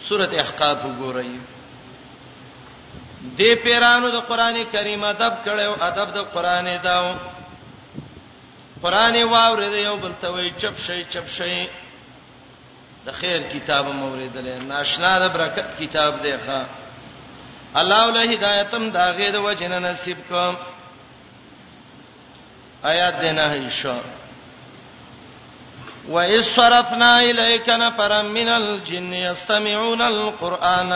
سورته 0.07 0.35
احقاف 0.43 0.77
وګورئ 0.85 1.31
دې 3.37 3.51
پیرانو 3.63 4.09
د 4.15 4.23
قران 4.29 4.55
کریم 4.71 5.03
ادب 5.03 5.33
کړو 5.45 5.71
ادب 5.91 6.09
د 6.17 6.31
قران 6.33 6.67
داو 6.83 7.13
قران 8.81 9.15
واورید 9.23 9.73
یو 9.73 9.95
بل 9.97 10.13
ته 10.21 10.27
وی 10.35 10.49
چپ 10.61 10.77
شي 10.85 11.03
چپ 11.13 11.27
شي 11.37 11.67
د 13.05 13.11
خیر 13.19 13.41
کتاب 13.53 13.85
موریدل 13.87 14.47
ناشنا 14.71 15.17
د 15.19 15.33
برکت 15.33 15.67
کتاب 15.79 16.21
دی 16.23 16.33
ښا 16.45 16.59
الله 17.77 18.11
له 18.11 18.21
هدایتم 18.33 18.89
داغه 18.89 19.29
د 19.31 19.35
وجنه 19.35 19.79
نصیب 19.79 20.17
کوم 20.29 20.55
آیات 22.83 23.15
دینا 23.21 23.49
هیشو 23.53 23.97
وَإِذْ 26.09 26.43
صَرَفْنَا 26.55 27.21
إِلَيْكَ 27.23 27.69
نَفَرًا 27.69 28.21
مِنَ 28.21 28.49
الْجِنِّ 28.49 29.13
يَسْتَمِعُونَ 29.13 30.01
الْقُرْآنَ 30.01 30.93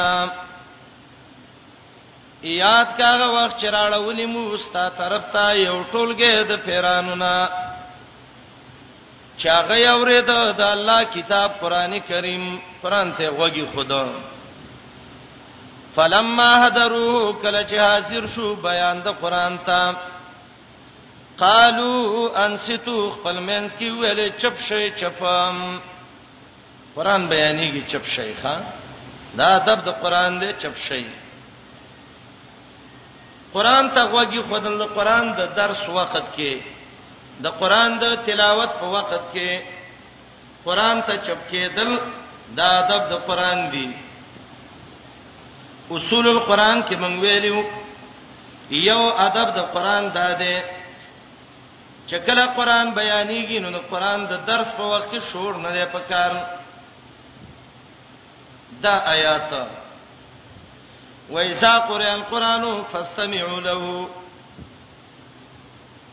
یاد 2.43 2.87
کاغه 2.97 3.27
وخت 3.29 3.57
چراړولې 3.61 4.25
مو 4.25 4.39
وستا 4.53 4.89
طرف 4.89 5.21
ته 5.33 5.55
یو 5.59 5.83
ټولګه 5.91 6.43
د 6.49 6.65
پیرانو 6.65 7.15
نا 7.15 7.49
چاغه 9.37 9.89
اورید 9.91 10.25
د 10.57 10.61
الله 10.61 11.03
کتاب 11.03 11.51
قران 11.61 11.99
کریم 11.99 12.59
قران 12.83 13.13
ته 13.17 13.29
غوږی 13.29 13.65
خدا 13.75 14.05
فلما 15.95 16.51
هدروا 16.67 17.23
کله 17.41 17.61
چې 17.69 17.75
حاضر 17.87 18.23
شو 18.35 18.47
بیان 18.67 18.97
د 19.07 19.09
قران 19.21 19.53
ته 19.65 19.95
قالوا 21.41 22.01
انستو 22.45 22.97
خپل 23.15 23.39
منس 23.47 23.71
کې 23.79 23.89
ویل 23.99 24.29
چپ 24.41 24.55
شي 24.67 24.89
چپم 24.99 25.59
قران 26.95 27.21
بیانېږي 27.31 27.81
چپ 27.91 28.05
شي 28.15 28.31
ښا 28.43 28.55
دا 29.37 29.47
ادب 29.59 29.79
د 29.87 29.89
قران 30.03 30.31
دی 30.41 30.49
چپ 30.61 30.75
شي 30.87 31.05
قران 33.55 33.85
ته 33.95 34.01
غوږی 34.11 34.41
خدل 34.51 34.75
د 34.83 34.85
قران 34.97 35.25
د 35.39 35.41
درس 35.59 35.81
وخت 35.97 36.25
کې 36.37 36.53
د 37.43 37.47
قران 37.59 37.91
د 38.03 38.05
تلاوت 38.25 38.71
په 38.81 38.85
وخت 38.95 39.19
کې 39.33 39.61
قران 40.65 40.97
ته 41.07 41.13
چپ 41.25 41.39
کېدل 41.51 41.99
دا 42.59 42.67
ادب 42.79 43.01
د 43.11 43.15
قران 43.27 43.59
دی 43.73 43.89
اصول 45.93 46.27
القرآن 46.27 46.81
کې 46.87 46.95
مونږ 46.95 47.19
ویلو 47.21 47.57
یو 48.71 49.01
ادب 49.27 49.47
د 49.55 49.59
قرآن 49.73 50.03
دا 50.15 50.27
دی 50.39 50.57
چې 52.09 52.15
کله 52.25 52.45
قرآن 52.57 52.87
بیانېږي 52.93 53.59
نو 53.61 53.77
قرآن 53.91 54.25
د 54.31 54.33
درس 54.49 54.67
په 54.77 54.83
وخت 54.91 55.09
کې 55.11 55.19
شور 55.31 55.53
نه 55.57 55.71
دی 55.73 55.85
پکار 55.91 56.31
دا 58.83 58.93
آیات 59.05 59.51
وایذا 61.29 61.77
قرئ 61.79 62.09
القرآن 62.11 62.63
فاستمعوا 62.93 63.59
له 63.59 64.07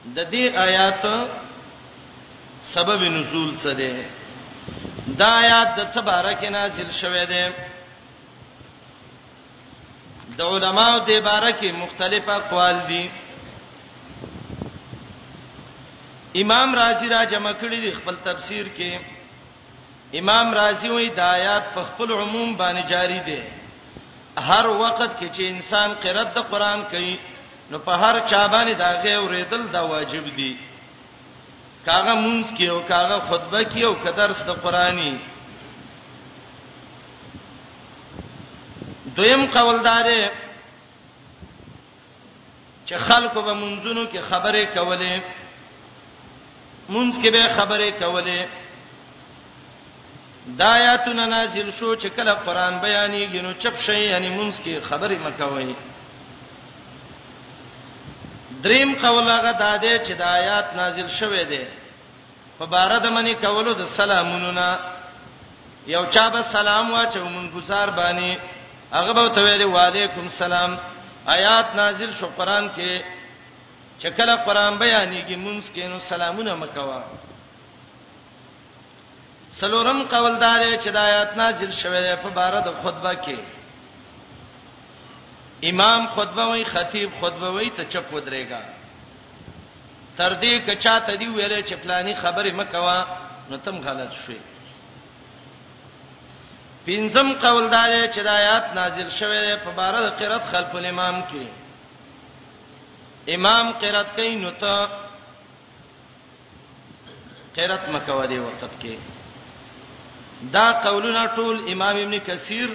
د 0.05 0.19
دې 0.33 0.45
آیات 0.57 1.05
سبب 2.63 3.01
نزول 3.03 3.51
څه 3.59 3.73
دی 3.77 4.05
دا 5.17 5.27
آیات 5.37 5.69
د 5.77 5.81
څه 5.95 6.01
بارکه 6.03 6.51
نازل 6.51 6.91
شوه 6.91 7.25
دی 7.25 7.45
د 10.39 10.43
علماو 10.55 10.97
د 11.09 11.11
بارکه 11.29 11.69
مختلفه 11.83 12.33
اقوال 12.41 12.77
دي 12.91 13.05
امام 16.43 16.69
رازی 16.81 17.09
را 17.15 17.23
جمع 17.33 17.53
کړی 17.63 17.79
دی 17.85 17.91
خپل 17.99 18.15
تفسیر 18.29 18.67
کې 18.77 18.91
امام 20.21 20.47
رازی 20.61 20.89
وی 20.97 21.09
د 21.19 21.21
آیات 21.37 21.65
په 21.75 21.81
خپل 21.89 22.09
عموم 22.23 22.51
باندې 22.63 22.85
جاری 22.93 23.21
دی 23.29 23.41
هر 24.49 24.67
وخت 24.83 25.11
کې 25.19 25.29
چې 25.35 25.43
انسان 25.55 25.89
قرأت 26.03 26.29
د 26.37 26.49
قران 26.53 26.81
کوي 26.93 27.17
نو 27.71 27.79
په 27.87 27.93
هر 28.03 28.17
چا 28.31 28.43
باندې 28.55 28.75
داغه 28.85 29.11
اوریدل 29.19 29.63
دا 29.77 29.83
واجب 29.93 30.25
دی 30.37 30.53
کاغه 31.87 32.15
مونږ 32.25 32.57
کې 32.57 32.67
او 32.73 32.81
کاغه 32.93 33.19
خطبه 33.29 33.61
کې 33.65 33.83
او 33.89 33.95
کدرس 34.05 34.41
د 34.49 34.61
قرآنی 34.65 35.15
دویم 39.17 39.47
قوالدار 39.47 40.07
چې 42.87 42.93
خلکو 42.97 43.41
به 43.43 43.53
منځونو 43.55 44.05
کې 44.13 44.17
خبره 44.31 44.65
کولې 44.67 45.15
منځ 46.95 47.13
کې 47.23 47.31
به 47.31 47.49
خبره 47.57 47.91
کولې 48.03 48.41
دایاتنا 50.61 51.27
نازل 51.27 51.71
شو 51.79 51.97
چې 51.97 52.07
کله 52.17 52.33
قران 52.35 52.75
بیانېږي 52.85 53.41
نو 53.43 53.53
چپ 53.53 53.77
شي 53.87 54.05
یعنی 54.13 54.29
منځ 54.39 54.55
کې 54.65 54.85
خبره 54.89 55.17
مکوي 55.25 55.75
دریم 58.65 58.95
قول 59.03 59.29
هغه 59.29 59.53
داده 59.53 60.05
چې 60.07 60.11
د 60.21 60.23
آیات 60.23 60.75
نازل 60.77 61.09
شوه 61.09 61.43
دی 61.45 61.61
په 62.59 62.67
بار 62.67 62.99
د 62.99 63.07
منی 63.17 63.35
کولو 63.35 63.75
د 63.75 63.85
سلامونو 63.97 64.53
نه 64.53 64.79
یو 65.87 66.05
چا 66.15 66.29
به 66.31 66.43
سلام 66.43 66.91
واچو 66.93 67.25
مونږ 67.25 67.55
گزار 67.57 67.89
باندې 67.91 68.31
هغه 68.99 69.13
به 69.19 69.25
ته 69.37 69.41
ویلي 69.47 69.67
وعلیکم 69.77 70.25
السلام 70.33 70.73
آیات 71.37 71.69
نازل 71.81 72.11
شو 72.19 72.27
قران 72.39 72.65
کې 72.77 72.93
چې 74.01 74.09
کله 74.19 74.35
قران 74.47 74.73
بیانېږي 74.83 75.37
مونږ 75.47 75.63
کې 75.75 75.85
نو 75.93 75.99
سلامونه 76.11 76.53
مکوا 76.63 77.01
سلورم 79.61 80.03
قوالدار 80.13 80.61
چې 80.83 80.89
د 80.97 80.97
آیات 80.97 81.31
نازل 81.37 81.71
شوه 81.81 82.15
په 82.23 82.29
بار 82.37 82.55
د 82.67 82.71
خطبه 82.83 83.13
کې 83.25 83.37
امام 85.71 86.03
خطبه 86.15 86.43
وای 86.47 86.65
خطیب 86.65 87.11
خطبه 87.21 87.49
وای 87.51 87.71
ته 87.77 87.83
چپ 87.93 88.07
ودرېګا 88.15 88.63
تر 90.17 90.33
دې 90.43 90.53
کچا 90.69 90.95
ته 91.07 91.13
دی 91.17 91.27
ویلې 91.27 91.61
چې 91.69 91.75
پلاني 91.83 92.15
خبره 92.23 92.53
مکوا 92.61 92.99
نو 93.51 93.57
تم 93.57 93.77
غلط 93.89 94.13
شوي 94.13 94.41
پنځم 96.87 97.29
قول 97.43 97.65
دا 97.73 97.83
چې 98.15 98.21
د 98.27 98.29
آیات 98.41 98.65
نازل 98.79 99.09
شوه 99.19 99.57
په 99.65 99.71
بار 99.79 99.95
د 100.05 100.09
قرات 100.19 100.45
خلف 100.51 100.73
الامام 100.81 101.17
کې 101.31 101.45
امام 103.37 103.67
قرات 103.81 104.09
کوي 104.17 104.35
نو 104.43 104.51
ته 104.63 104.75
قرات 107.57 107.83
مکو 107.95 108.23
دی 108.31 108.39
وخت 108.39 108.63
کې 108.83 108.95
دا 110.57 110.67
قولونه 110.85 111.23
ټول 111.37 111.57
امام 111.73 111.97
ابن 112.05 112.15
کثیر 112.29 112.69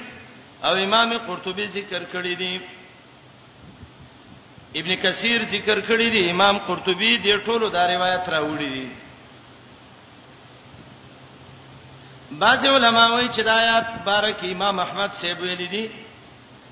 او 0.68 0.74
امام 0.86 1.10
قرطبي 1.28 1.66
ذکر 1.78 2.04
کړی 2.14 2.34
دي 2.42 2.54
ابن 4.80 4.96
کثیر 5.04 5.40
ذکر 5.56 5.78
کړی 5.90 6.08
دی 6.16 6.30
امام 6.32 6.56
قرطبي 6.68 7.12
دې 7.24 7.46
ټولو 7.46 7.68
دا 7.76 7.84
روایت 7.94 8.26
راوړي 8.36 8.70
دي 8.76 8.88
بعض 12.32 12.66
علما 12.66 13.06
وایي 13.08 13.28
چې 13.30 13.42
د 13.44 13.50
آیات 13.50 13.88
بارک 14.06 14.38
امام 14.54 14.80
احمد 14.86 15.12
صاحب 15.22 15.40
ویل 15.42 15.64
دي 15.72 15.88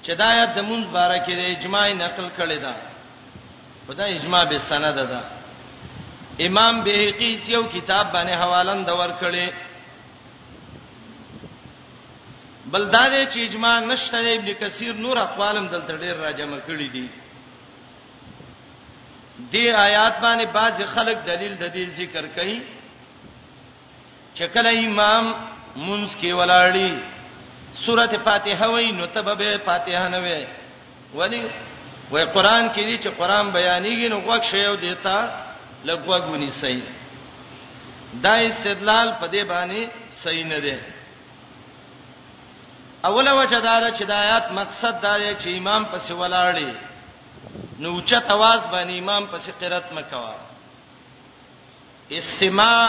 چې 0.06 0.12
د 0.18 0.22
آیات 0.22 0.50
د 0.56 0.60
مونږ 0.70 0.84
بارک 0.98 1.26
د 1.28 1.42
اجماع 1.56 1.88
نقل 2.04 2.28
کړي 2.38 2.60
ده 2.66 2.74
خدای 3.88 4.12
اجماع 4.18 4.44
به 4.52 4.60
سند 4.70 4.98
ده 5.12 5.22
امام 6.48 6.76
بهقي 6.84 7.32
یو 7.56 7.64
کتاب 7.76 8.06
باندې 8.14 8.36
حوالن 8.44 8.84
د 8.84 8.90
ور 9.00 9.12
کړي 9.22 9.48
بلدار 12.72 13.12
چې 13.26 13.38
اجماع 13.48 13.76
نشته 13.92 14.18
ابن 14.36 14.50
کثیر 14.60 14.94
نور 15.06 15.18
اقوالم 15.18 15.68
دلته 15.68 15.98
ډیر 16.04 16.16
راجمع 16.26 16.60
کړي 16.68 16.88
دي 16.96 17.08
دې 19.52 19.66
آیات 19.88 20.16
باندې 20.24 20.46
بعض 20.52 20.82
خلک 20.96 21.18
دلیل 21.28 21.54
د 21.58 21.66
دې 21.76 21.84
ذکر 22.00 22.26
کوي 22.36 22.60
چې 24.38 24.46
کله 24.56 24.72
امام 24.88 25.26
مونږ 25.86 26.06
کې 26.20 26.32
ولاړی 26.40 26.90
سورته 27.84 28.18
فاتحه 28.28 28.68
وای 28.74 28.90
نو 29.00 29.06
تبه 29.18 29.50
فاتحه 29.70 30.06
نه 30.16 30.20
وای 30.26 30.46
ولی 31.20 31.42
وای 32.12 32.26
قران 32.36 32.64
کې 32.74 32.84
دي 32.90 32.98
چې 33.04 33.10
قران 33.20 33.46
بیانېږي 33.58 34.08
نو 34.14 34.18
غوښ 34.28 34.42
شیو 34.52 34.76
دیتا 34.86 35.18
لګوګونی 35.86 36.50
صحیح 36.62 36.84
دا 38.26 38.34
استدلال 38.50 39.08
په 39.22 39.26
دې 39.28 39.44
باندې 39.54 39.80
صحیح 40.24 40.46
نه 40.52 40.60
دی 40.66 40.76
اوله 43.08 43.32
وجه 43.40 43.60
دا 43.60 43.76
ده 43.80 43.90
چې 43.98 44.04
د 44.12 44.14
آیات 44.28 44.46
مقصد 44.62 44.94
دا 45.02 45.14
دی 45.18 45.32
چې 45.40 45.50
امام 45.62 45.82
پسې 45.92 46.12
ولاړی 46.22 46.72
نو 47.80 48.02
چت 48.02 48.26
आवाज 48.38 48.62
باندې 48.72 48.98
امام 49.04 49.24
پسې 49.34 49.50
قرات 49.62 49.88
مکوا 49.94 50.36
استماع 52.20 52.82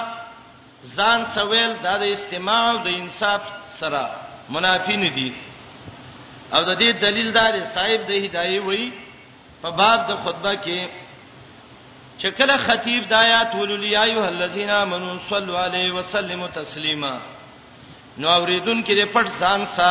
ځان 0.95 1.21
سویل 1.35 1.73
د 1.85 2.03
استماع 2.15 2.63
او 2.73 2.79
د 2.87 2.89
انصاف 3.01 3.43
سره 3.81 4.03
منافی 4.55 4.97
نه 5.05 5.11
دي 5.17 5.31
او 6.57 6.61
د 6.69 6.71
دې 6.81 6.91
دلیل 7.05 7.29
دار 7.39 7.55
صاحب 7.75 8.01
د 8.11 8.13
هدايه 8.25 8.61
وای 8.69 8.85
په 9.63 9.69
باب 9.79 9.99
د 10.11 10.13
خطبه 10.23 10.53
کې 10.65 10.79
چکله 12.23 12.57
خطیب 12.67 13.03
د 13.09 13.13
آیات 13.27 13.51
ولولیا 13.61 14.03
ایه 14.11 14.25
الذین 14.35 14.71
آمنو 14.83 15.11
صلوا 15.31 15.61
علیه 15.69 15.89
وسلموا 15.99 16.49
تسلیما 16.61 17.15
نو 18.19 18.27
اوریدون 18.39 18.79
کې 18.87 18.95
د 19.01 19.03
پټ 19.15 19.27
ځان 19.41 19.61
سا 19.77 19.91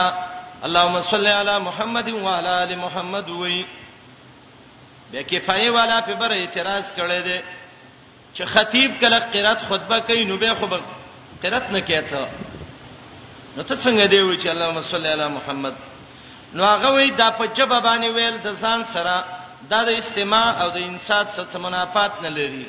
اللهم 0.65 0.97
صل 1.12 1.25
علی 1.27 1.55
محمد 1.67 2.08
و 2.12 2.27
علی 2.38 2.53
آل 2.63 2.75
محمد 2.86 3.29
وای 3.29 3.63
به 5.12 5.23
کفایه 5.31 5.69
والا 5.77 5.97
په 6.08 6.13
بر 6.21 6.31
اعتراض 6.38 6.86
کړی 6.97 7.19
دی 7.27 7.39
چې 8.36 8.43
خطیب 8.54 8.91
کله 9.02 9.19
قرات 9.34 9.60
خطبه 9.69 9.98
کوي 10.08 10.24
نو 10.30 10.36
به 10.41 10.52
خو 10.60 10.65
قرات 11.43 11.65
نه 11.74 11.80
کیته 11.82 12.24
نو 13.56 13.63
ته 13.67 13.76
څنګه 13.84 14.08
دی 14.12 14.19
وی 14.28 14.38
چې 14.41 14.48
اللهم 14.54 14.80
صل 14.91 15.06
علی 15.13 15.28
محمد 15.38 15.76
نو 16.56 16.63
هغه 16.63 16.89
وی 16.98 17.10
دا 17.12 17.30
په 17.39 17.45
جبه 17.58 17.80
باندې 17.88 18.10
ویل 18.17 18.38
د 18.45 18.50
ځان 18.63 18.80
سره 18.93 19.15
دا 19.71 19.80
د 19.88 19.98
استماع 20.02 20.48
او 20.62 20.69
د 20.69 20.78
انصات 20.89 21.28
سره 21.36 21.58
منافات 21.67 22.13
نه 22.24 22.30
لري 22.38 22.67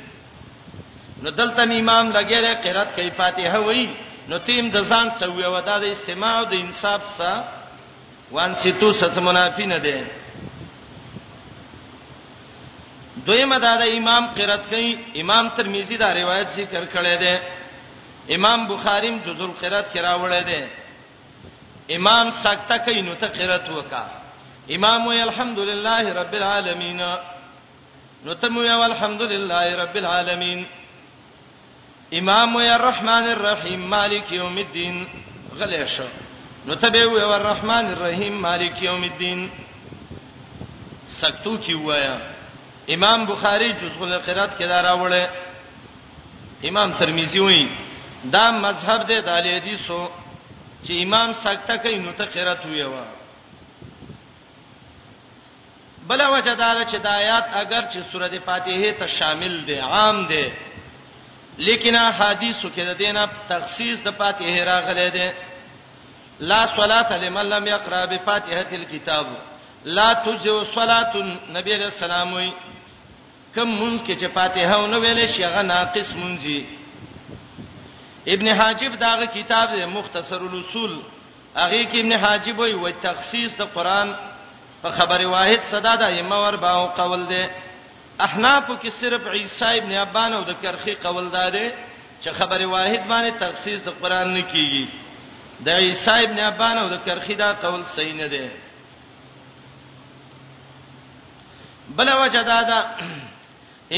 نو 1.23 1.29
دلته 1.39 1.63
امام 1.81 2.07
لګیره 2.17 2.53
قرات 2.67 2.91
کوي 2.97 3.11
فاتحه 3.19 3.61
وی 3.69 3.83
نو 4.29 4.39
تیم 4.47 4.71
د 4.71 4.77
ځان 4.91 5.07
سره 5.19 5.31
وی 5.39 5.47
ودا 5.55 5.77
د 5.79 5.85
استماع 5.95 6.35
او 6.39 6.45
د 6.45 6.55
انصاف 6.65 7.03
سره 7.19 7.45
وان 8.35 8.55
سیتو 8.63 8.93
سره 9.01 9.21
منافی 9.27 9.67
نه 9.67 9.79
دی 9.87 9.99
دویمه 13.27 13.59
دا 13.65 13.73
د 13.83 13.85
امام 13.99 14.25
قرات 14.37 14.65
کوي 14.71 14.91
امام 15.23 15.45
ترمذی 15.57 15.97
دا 16.03 16.09
روایت 16.21 16.49
ذکر 16.59 16.83
کړی 16.95 17.15
دی 17.23 17.35
امام 18.37 18.61
بخاری 18.73 19.09
هم 19.11 19.19
جزء 19.27 19.45
القرات 19.51 19.87
کې 19.93 20.01
راوړی 20.09 20.43
دی 20.49 20.63
امام 21.97 22.31
سکتا 22.45 22.77
کوي 22.87 23.01
نو 23.07 23.15
ته 23.23 23.27
قرات 23.39 23.67
وکا 23.77 24.03
امام 24.77 25.07
وی 25.07 25.21
الحمدلله 25.23 26.13
رب 26.21 26.33
العالمین 26.41 27.01
نو 28.25 28.35
ته 28.45 28.49
مو 28.51 28.63
یو 28.69 28.83
الحمدلله 28.83 29.77
رب 29.83 29.97
العالمین 30.01 30.63
امام 32.21 32.57
وی 32.57 32.69
الرحمن 32.69 33.29
الرحیم 33.37 33.81
مالک 33.97 34.33
یوم 34.33 34.57
الدین 34.65 35.05
غلی 35.59 35.83
شو 35.97 36.09
نو 36.67 36.75
ته 36.85 36.91
به 36.91 37.07
وی 37.17 37.21
الرحمن 37.27 37.85
الرحیم 37.97 38.33
مالک 38.47 38.83
یوم 38.83 39.03
الدین 39.11 39.47
سکتو 41.21 41.57
کی 41.67 41.75
وایا 41.75 42.17
امام 42.89 43.25
بخاری 43.27 43.69
جزء 43.83 44.01
القرات 44.05 44.59
کې 44.59 44.63
دا 44.67 44.83
راوړل 44.83 45.29
امام 46.69 46.93
ترمذی 46.99 47.39
وایي 47.41 47.69
دا 48.35 48.51
مذهب 48.51 49.07
دی 49.09 49.19
د 49.21 49.29
حدیثو 49.29 50.09
چې 50.85 50.91
امام 51.05 51.33
سکته 51.45 51.77
کوي 51.87 51.99
نو 51.99 52.13
ته 52.19 52.25
قرات 52.35 52.67
ویو 52.67 52.93
بل 56.09 56.23
وجه 56.29 56.55
دا 56.55 56.71
چې 56.85 56.95
د 57.03 57.07
آیات 57.07 57.45
اگر 57.63 57.83
چې 57.93 58.13
سوره 58.13 58.31
فاتحه 58.45 58.93
ته 58.99 59.07
شامل 59.19 59.65
دی 59.67 59.75
عام 59.79 60.25
دی 60.27 60.49
لیکن 61.67 61.97
احادیثو 61.97 62.69
کې 62.77 62.81
د 62.87 62.97
دینه 62.99 63.27
تخصیص 63.49 63.99
د 64.05 64.11
فاتحه 64.19 64.65
راغلي 64.65 65.11
دی 65.11 65.29
لا 66.41 66.67
صلاه 66.77 67.13
لمن 67.17 67.47
لم 67.51 67.67
يقرأ 67.67 68.05
بفاتحه 68.05 68.67
الكتاب 68.73 69.27
لا 69.85 70.13
تجزئ 70.13 70.65
صلاه 70.75 71.37
نبی 71.53 71.75
رسول 71.77 72.11
الله 72.11 72.53
کم 73.57 73.69
مونږ 73.81 73.97
کې 74.07 74.15
چې 74.21 74.29
فاتحه 74.39 74.75
ونه 74.83 74.99
ویلې 75.05 75.27
شي 75.35 75.43
هغه 75.45 75.63
ناقص 75.73 76.09
مونږی 76.23 76.59
ابن 78.35 78.47
حاجب 78.61 78.93
داغه 79.03 79.27
کتاب 79.37 79.69
مختصر 79.97 80.41
الاصول 80.51 80.93
هغه 81.57 81.83
کې 81.85 81.99
ابن 82.05 82.13
حاجب 82.25 82.57
وایي 82.63 82.75
و 82.83 82.85
تخصیص 83.05 83.51
د 83.61 83.63
قران 83.77 84.09
په 84.83 84.89
خبره 84.99 85.27
واحد 85.35 85.61
صدا 85.71 85.95
د 86.03 86.05
ایمه 86.17 86.39
ور 86.43 86.57
باو 86.65 86.85
قول 86.99 87.23
دی 87.31 87.45
احناف 88.27 88.65
کې 88.83 88.91
صرف 89.01 89.23
عیسی 89.39 89.75
ابن 89.81 89.93
ابان 90.01 90.31
او 90.39 90.43
د 90.49 90.51
کرخي 90.65 90.95
قول 91.05 91.27
داده 91.37 91.67
چې 92.23 92.29
خبره 92.41 92.67
واحد 92.75 93.03
باندې 93.13 93.33
تخصیص 93.45 93.81
د 93.87 93.89
قران 94.03 94.27
نه 94.35 94.43
کیږي 94.53 94.85
د 95.71 95.73
عیسی 95.87 96.21
ابن 96.27 96.39
ابان 96.51 96.77
او 96.83 96.87
د 96.95 96.97
کرخي 97.09 97.35
دا 97.41 97.49
قول 97.65 97.83
صحیح 97.97 98.15
نه 98.21 98.27
دی 98.37 98.49
بل 101.97 102.09
وجدادا 102.23 102.81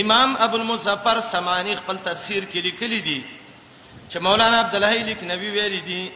امام 0.03 0.35
ابو 0.43 0.57
المظفر 0.57 1.19
سمانی 1.33 1.75
خپل 1.77 1.97
تفسیر 2.05 2.45
کې 2.51 2.63
لیکلی 2.63 3.01
دی 3.01 3.21
چې 4.11 4.19
مولانا 4.23 4.61
عبد 4.61 4.75
الله 4.75 4.99
لیک 5.07 5.23
نبی 5.25 5.51
ویل 5.51 5.79
دی 5.87 6.11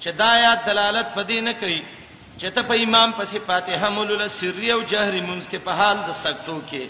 چې 0.00 0.08
دا 0.16 0.30
آیات 0.36 0.64
دلالت 0.66 1.14
پدې 1.14 1.40
نه 1.42 1.52
کوي 1.52 1.82
چې 2.38 2.46
ته 2.50 2.62
په 2.62 2.74
امام 2.82 3.12
پسې 3.18 3.38
فاتحه 3.46 3.88
مولل 3.90 4.28
سری 4.40 4.70
او 4.72 4.82
جهری 4.82 5.20
منځ 5.20 5.44
کې 5.50 5.56
په 5.64 5.70
حال 5.72 5.96
د 6.06 6.12
سکتو 6.24 6.60
کې 6.70 6.86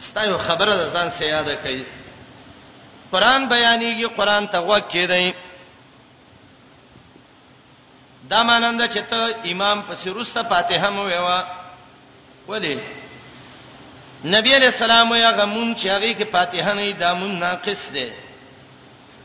ستایو 0.00 0.38
خبره 0.38 0.72
د 0.74 0.82
ځان 0.94 1.10
سره 1.10 1.26
یاد 1.26 1.48
کړئ 1.64 1.84
قران 3.12 3.48
بیانېږي 3.48 4.04
قران 4.16 4.46
ته 4.48 4.58
وګ 4.60 4.88
کېدای 4.92 5.34
دا 8.30 8.42
مانند 8.42 8.80
چې 8.82 9.00
ته 9.10 9.50
امام 9.52 9.82
پسې 9.88 10.08
روسته 10.08 10.42
فاتحه 10.42 10.90
مو 10.90 11.04
ویوا 11.04 11.38
ولی 12.48 12.78
نبی 14.24 14.54
علیہ 14.54 14.68
السلام 14.68 15.12
یې 15.12 15.32
هغه 15.32 15.44
مون 15.50 15.68
چې 15.76 15.86
هغه 15.88 16.12
کې 16.18 16.32
فاتحه 16.32 16.72
نه 16.74 16.92
دا 16.92 17.12
مون 17.14 17.38
ناقص 17.40 17.84
ده 17.92 18.06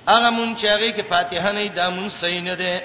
هغه 0.08 0.30
مون 0.30 0.56
چې 0.56 0.66
هغه 0.68 0.90
کې 0.98 1.04
فاتحه 1.10 1.52
نه 1.52 1.68
دا 1.68 1.90
مون 1.90 2.10
صحیح 2.10 2.42
نه 2.44 2.56
ده 2.56 2.82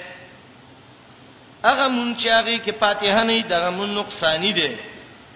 هغه 1.65 1.87
مون 1.87 2.15
چې 2.15 2.27
هغه 2.29 2.57
کې 2.65 2.71
فاتحه 2.79 3.23
نه 3.23 3.41
دا 3.41 3.69
مون 3.69 3.89
نقصانی 3.97 4.51
ده 4.53 4.71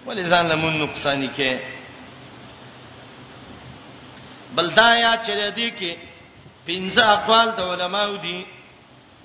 ولې 0.06 0.24
ځان 0.32 0.46
له 0.46 0.54
مون 0.56 0.76
نقصانی 0.82 1.30
کې 1.38 1.56
بلدایا 4.56 5.12
چې 5.26 5.32
دې 5.56 5.70
کې 5.78 5.92
پنځه 6.66 7.02
اقوال 7.16 7.48
د 7.56 7.60
علماو 7.72 8.16
دي 8.16 8.44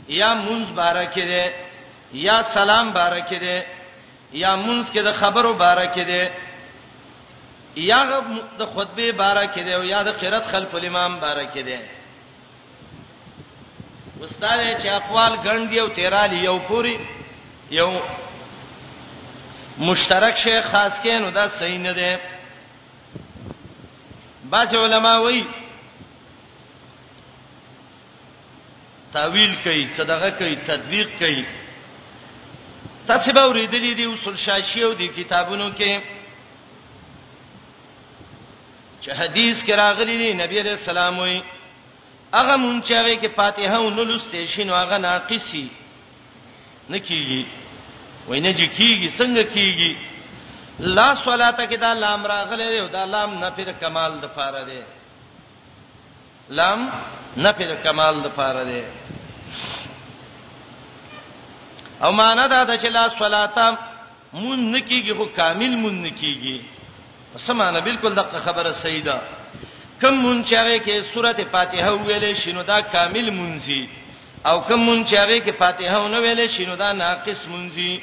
یا 0.09 0.33
مونږ 0.45 0.65
بارکه 0.75 1.25
ده 1.25 1.51
یا 2.13 2.43
سلام 2.53 2.91
بارکه 2.91 3.37
ده 3.39 3.63
یا 4.33 4.55
مونږ 4.65 4.87
کې 4.93 4.99
د 5.01 5.11
خبرو 5.13 5.53
بارکه 5.53 6.03
ده 6.03 6.21
یا 7.75 8.21
د 8.57 8.65
خطبه 8.65 9.11
بارکه 9.11 9.63
دی 9.63 9.73
او 9.73 9.83
یا 9.83 10.03
د 10.03 10.09
قرات 10.11 10.45
خلف 10.45 10.75
الامام 10.75 11.19
بارکه 11.19 11.61
دی 11.63 11.77
استاد 14.23 14.59
چې 14.81 14.87
اقوال 14.91 15.33
ګڼ 15.43 15.69
دی 15.71 15.79
او 15.79 15.87
تیرال 15.89 16.33
یو 16.33 16.57
پوری 16.67 16.97
یو 17.71 17.89
مشترک 19.77 20.35
شی 20.37 20.61
خاص 20.71 20.99
کین 21.01 21.23
او 21.23 21.31
دا 21.31 21.47
صحیح 21.47 21.77
نه 21.79 21.93
دی 21.93 22.15
بعض 24.49 24.73
علما 24.75 25.17
وایي 25.19 25.47
تعویل 29.13 29.55
کوي 29.63 29.87
صدقه 29.97 30.29
کوي 30.31 30.55
تدبیق 30.55 31.09
کوي 31.19 31.45
تاسو 33.07 33.31
به 33.31 33.49
ورېدلې 33.53 33.95
دي 33.95 34.05
اصول 34.13 34.37
شاشیو 34.37 34.93
دي 34.93 35.07
کتابونو 35.07 35.71
کې 35.75 35.99
چې 39.03 39.09
حدیث 39.19 39.57
کې 39.65 39.73
راغلي 39.83 40.15
دی 40.21 40.29
نبی 40.43 40.57
عليه 40.61 40.75
السلام 40.81 41.15
وي 41.23 41.37
هغه 42.39 42.55
مونږ 42.63 42.79
چې 42.87 42.93
هغه 42.99 43.13
کې 43.21 43.29
فاتحه 43.39 43.77
ونلسته 43.85 44.45
شنو 44.53 44.75
هغه 44.81 44.97
ناقصي 45.05 45.65
نکیږي 46.89 47.41
وینه 48.29 48.51
چې 48.59 48.65
کیږي 48.77 49.09
څنګه 49.17 49.43
کیږي 49.55 49.91
لا 50.97 51.07
صلاته 51.25 51.63
کې 51.69 51.77
دا 51.85 51.93
لام 52.03 52.21
راغلي 52.33 52.67
دی 52.73 52.81
دا 52.97 53.05
لام 53.13 53.31
نه 53.43 53.49
پر 53.57 53.71
کمال 53.85 54.13
د 54.23 54.35
فاره 54.35 54.61
دی 54.69 54.81
لام 56.59 56.89
نه 57.45 57.51
پر 57.59 57.71
کمال 57.83 58.21
د 58.25 58.35
فاره 58.37 58.63
دی 58.69 58.83
او 62.03 62.11
معنا 62.19 62.45
دا 62.53 62.63
ده 62.69 62.77
چې 62.77 62.89
لا 62.99 63.09
صلاته 63.23 63.65
مون 64.33 64.61
نکیږي 64.77 65.13
خو 65.17 65.25
کامل 65.39 65.75
مون 65.85 66.03
نکیږي 66.07 66.59
سمانه 67.37 67.81
بالکل 67.81 68.13
دغه 68.13 68.39
خبره 68.39 68.73
صحیح 68.83 69.03
ده 69.03 69.19
کم 70.01 70.09
مون 70.09 70.43
چاغه 70.43 70.79
کې 70.79 71.13
سورته 71.13 71.43
فاتحه 71.51 71.91
ویلې 71.91 72.33
شینو 72.35 72.63
دا 72.63 72.81
کامل 72.81 73.29
مونځي 73.29 73.89
او 74.45 74.61
کم 74.61 74.75
مون 74.79 75.05
چاغه 75.05 75.39
کې 75.45 75.51
فاتحه 75.51 75.99
ونه 76.03 76.19
ویلې 76.21 76.47
شینو 76.55 76.75
دا 76.75 76.93
ناقص 76.93 77.45
مونځي 77.47 77.99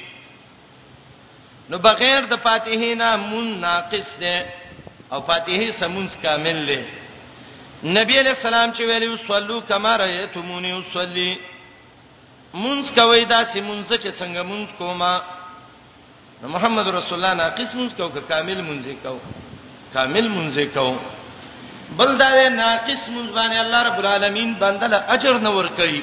نو 1.71 1.79
بغیر 1.79 2.21
د 2.33 2.37
فاتحه 2.37 2.95
نه 2.95 3.17
مون 3.17 3.49
ناقص 3.61 4.09
ده 4.21 4.47
او 5.13 5.21
فاتحه 5.21 5.71
سمونس 5.81 6.13
کامل 6.23 6.57
له 6.69 6.83
نبی 7.85 8.19
علیہ 8.21 8.29
السلام 8.37 8.71
چې 8.73 8.81
ویلو 8.81 9.17
صلو 9.29 9.61
کما 9.69 9.97
رایتمونی 9.99 10.73
وصلی 10.73 11.37
مونږ 12.55 12.95
کوي 12.95 13.25
دا 13.25 13.45
سیمونځ 13.53 13.89
چې 14.03 14.11
څنګه 14.19 14.43
مونږ 14.43 14.69
کومه 14.79 15.21
نو 16.43 16.49
محمد 16.49 16.89
رسول 16.89 17.19
الله 17.19 17.35
ناقص 17.35 17.75
مونږ 17.75 17.91
کو 17.97 18.09
که 18.09 18.21
کامل 18.29 18.61
مونږ 18.63 18.83
کو 19.05 19.19
کامل 19.95 20.29
مونږ 20.29 20.65
کو 20.75 20.95
بل 21.99 22.11
دا 22.19 22.49
ناقص 22.49 23.09
مونږ 23.09 23.29
باندې 23.33 23.59
الله 23.63 23.83
رب 23.89 23.99
العالمین 24.03 24.53
بندل 24.63 24.95
اجر 25.15 25.39
نه 25.47 25.51
ور 25.57 25.69
کوي 25.83 26.03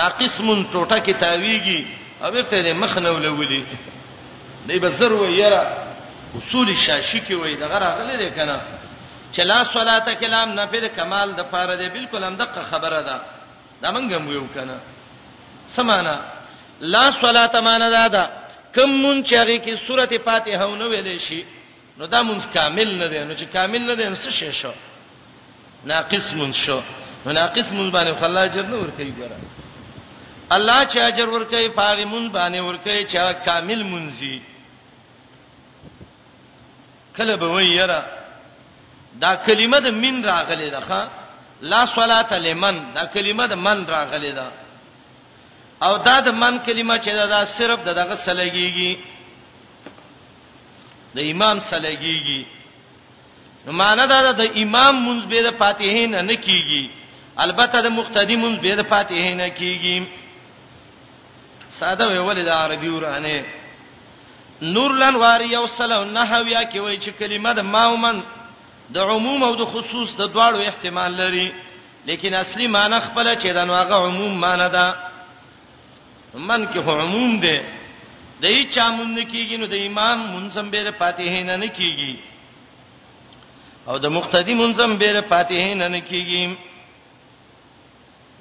ناقص 0.00 0.40
مون 0.40 0.66
ټوټه 0.72 0.98
کې 1.04 1.14
تاویږي 1.24 1.80
او 2.22 2.32
ورته 2.32 2.56
دې 2.56 2.74
مخ 2.82 2.98
نه 2.98 3.10
ولولي 3.10 3.62
دی 4.68 4.78
بزر 4.84 5.12
و 5.12 5.24
یرا 5.28 5.62
اصول 6.36 6.74
شاشی 6.74 7.20
کې 7.28 7.32
وای 7.40 7.54
دغه 7.64 7.78
راغلی 7.86 8.16
دی 8.22 8.30
کنه 8.36 8.60
چلا 9.38 9.64
صلاته 9.72 10.14
کلام 10.20 10.48
نه 10.58 10.66
په 10.70 10.88
کمال 11.00 11.32
د 11.40 11.52
پاره 11.56 11.74
دی 11.80 11.88
بالکل 11.98 12.24
هم 12.24 12.36
دغه 12.42 12.62
خبره 12.70 13.02
ده 13.08 13.20
دا 13.82 13.90
منګم 13.92 14.32
یو 14.36 14.46
کنه 14.54 14.78
سمانا 15.74 16.16
لا 16.94 17.10
صلاته 17.10 17.60
معنا 17.68 18.08
ده 18.16 18.24
کوم 18.74 18.90
مون 19.00 19.22
چې 19.24 19.32
هغه 19.42 19.56
کې 19.58 19.76
سورته 19.86 20.18
فاتحه 20.28 20.64
ونه 20.66 20.86
ویلې 20.88 21.20
شي 21.26 21.44
نو 21.98 22.06
دا 22.14 22.22
مون 22.28 22.38
کامل 22.56 22.94
نه 23.02 23.06
دی 23.12 23.20
نو 23.24 23.34
چې 23.36 23.44
کامل 23.56 23.84
نه 23.90 23.94
دی 24.00 24.04
نو 24.14 24.16
څه 24.16 24.30
شي 24.30 24.52
شو 24.60 24.70
ناقص 25.90 26.32
مون 26.38 26.52
شو 26.60 26.80
نو 27.26 27.32
ناقص 27.38 27.70
مون 27.76 27.92
باندې 27.92 28.20
خلا 28.22 28.42
اجر 28.48 28.62
نه 28.72 28.76
ور 28.80 28.90
کوي 28.96 29.12
ګره 29.20 29.38
الله 30.56 30.80
چې 30.84 30.96
اجر 31.10 31.28
ور 31.36 31.44
کوي 31.54 31.68
پاره 31.78 32.04
مون 32.14 32.26
باندې 32.32 32.58
ور 32.58 32.76
کوي 32.88 33.06
چې 33.08 33.46
کامل 33.50 33.82
مونږي 33.82 34.40
کله 37.16 37.36
به 37.36 37.46
ویرا 37.56 38.02
دا 39.22 39.36
کلمه 39.46 39.78
د 39.86 39.96
من 40.04 40.24
راغلي 40.24 40.70
ده 40.70 41.08
لا 41.72 41.86
صلاه 41.94 42.38
لمن 42.46 42.80
دا 42.94 43.04
کلمه 43.04 43.46
د 43.52 43.58
من 43.66 43.84
راغلي 43.90 44.32
ده 44.38 44.46
او 45.86 45.94
دا 46.06 46.16
د 46.26 46.28
من 46.42 46.54
کلمه 46.66 46.94
چې 47.04 47.12
دا 47.34 47.40
صرف 47.58 47.78
دغه 47.88 48.14
سلګيږي 48.26 48.92
د 51.16 51.18
امام 51.32 51.56
سلګيږي 51.70 52.42
نو 53.66 53.70
معنا 53.82 54.04
دا 54.12 54.18
د 54.42 54.44
امام 54.62 54.94
منځ 55.06 55.22
به 55.30 55.40
د 55.46 55.50
فاتحه 55.60 56.02
نه 56.12 56.20
نه 56.28 56.36
کیږي 56.46 56.82
البته 57.44 57.76
د 57.86 57.88
مقتدی 57.98 58.36
منځ 58.44 58.56
به 58.64 58.72
د 58.80 58.82
فاتحه 58.92 59.30
نه 59.40 59.48
کیږي 59.60 59.96
ساده 61.78 62.04
ویول 62.08 62.38
د 62.44 62.48
عربي 62.62 62.90
ورانه 62.96 63.36
نور 64.74 64.90
لنوار 65.02 65.40
یو 65.56 65.64
سلام 65.78 66.04
نه 66.16 66.22
هویا 66.32 66.62
کی 66.70 66.78
وای 66.80 66.96
چې 67.04 67.10
کلمه 67.20 67.50
د 67.58 67.60
ماومن 67.74 68.18
د 68.94 68.96
عموم 69.08 69.40
او 69.48 69.54
د 69.60 69.64
خصوص 69.72 70.10
د 70.20 70.22
دواړو 70.34 70.60
احتمال 70.70 71.10
لري 71.22 71.48
لیکن 72.08 72.30
اصلي 72.34 72.66
معنی 72.76 72.98
خپل 73.06 73.26
چې 73.42 73.48
د 73.58 73.58
نوغه 73.70 73.96
عموم 74.06 74.32
معنی 74.44 74.68
ده 74.76 74.86
من 76.34 76.64
کې 76.72 76.78
عموم 77.00 77.38
دی 77.40 77.58
د 78.40 78.44
هیڅ 78.44 78.78
عموم 78.78 79.10
نه 79.14 79.24
کیږي 79.24 79.56
نو 79.58 79.66
د 79.66 79.74
امام 79.86 80.18
منظم 80.34 80.70
به 80.70 80.90
فاتحه 80.98 81.42
نه 81.44 81.56
نه 81.56 81.66
کیږي 81.68 82.16
او 83.86 83.98
د 83.98 84.06
مقتدی 84.06 84.54
منظم 84.54 84.96
به 84.98 85.20
فاتحه 85.28 85.74
نه 85.74 85.88
نه 85.88 86.00
کیږي 86.00 86.56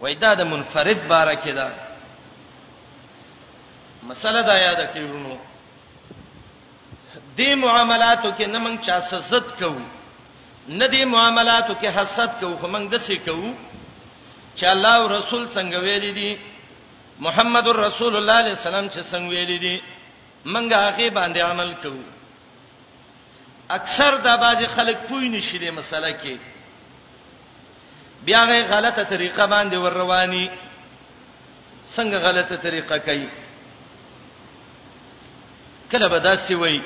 وای 0.02 0.16
دا 0.16 0.34
د 0.34 0.42
منفرد 0.54 1.08
باره 1.08 1.34
کې 1.36 1.50
ده 1.58 1.74
مسله 4.04 4.42
دا 4.42 4.56
یاد 4.58 4.80
کړو 4.94 5.38
دې 7.38 7.56
معاملاتو 7.56 8.32
کې 8.38 8.46
نه 8.48 8.60
مونږ 8.60 8.78
چا 8.86 9.02
سزت 9.12 9.60
کوو 9.60 9.82
نه 10.68 10.88
دې 10.88 11.04
معاملاتو 11.06 11.74
کې 11.74 11.88
حسد 11.98 12.40
کوو 12.40 12.58
خو 12.58 12.68
مونږ 12.68 12.86
دسي 12.96 13.18
کوو 13.28 13.54
چې 14.58 14.64
الله 14.74 14.96
او 14.96 15.08
رسول 15.18 15.44
څنګه 15.56 15.78
ویلي 15.86 16.12
دي 16.20 16.32
محمد 17.20 17.68
رسول 17.68 18.16
الله 18.16 18.34
علیه 18.40 18.52
السلام 18.58 18.88
چې 18.90 19.00
څنګه 19.12 19.30
ویل 19.30 19.60
دي 19.60 19.82
منګه 20.46 20.78
هغه 20.78 21.10
باندې 21.10 21.40
عمل 21.40 21.74
کوو 21.84 22.02
اکثر 23.78 24.18
د 24.26 24.38
باج 24.42 24.64
خلک 24.76 24.98
پوی 25.10 25.30
نشي 25.30 25.58
د 25.60 25.64
مسله 25.74 26.12
کې 26.22 26.36
بیا 28.26 28.44
غي 28.46 28.62
غلطه 28.64 29.04
طریقه 29.04 29.46
باندې 29.48 29.76
ور 29.78 29.94
رواني 29.94 30.50
څنګه 31.96 32.18
غلطه 32.18 32.56
طریقه 32.56 32.98
کوي 32.98 33.30
کله 35.92 36.08
به 36.08 36.20
داسې 36.20 36.52
وای 36.60 36.82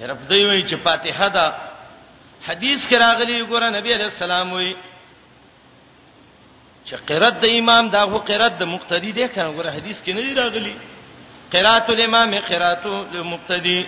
رب 0.00 0.20
دی 0.28 0.44
وای 0.44 0.62
چې 0.68 0.74
فاتحه 0.82 1.28
ده 1.28 1.46
حدیث 2.46 2.86
کې 2.88 2.94
راغلی 2.98 3.46
ګوره 3.46 3.68
نبی 3.76 3.92
عليه 3.94 4.04
السلام 4.06 4.52
وای 4.52 4.74
چې 6.86 6.94
قرات 7.06 7.36
د 7.42 7.44
امام 7.60 7.84
دا 7.94 8.02
هو 8.12 8.18
قرات 8.28 8.52
د 8.60 8.64
مقتدی 8.74 9.12
دی 9.18 9.28
کنه 9.34 9.50
غره 9.56 9.70
حدیث 9.76 9.96
کې 10.04 10.12
نه 10.16 10.22
دی 10.22 10.34
راغلی 10.34 10.76
قرات 11.52 11.90
الامام 11.90 12.34
قرات 12.48 12.86
المقتدی 12.86 13.86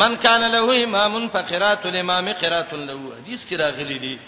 من 0.00 0.16
کان 0.16 0.42
له 0.54 0.82
امام 0.84 1.28
فقرات 1.28 1.86
الامام 1.86 2.32
قرات 2.32 2.74
له 2.74 2.98
حدیث 3.18 3.46
کې 3.46 3.56
راغلی 3.64 3.98
دی 4.04 4.18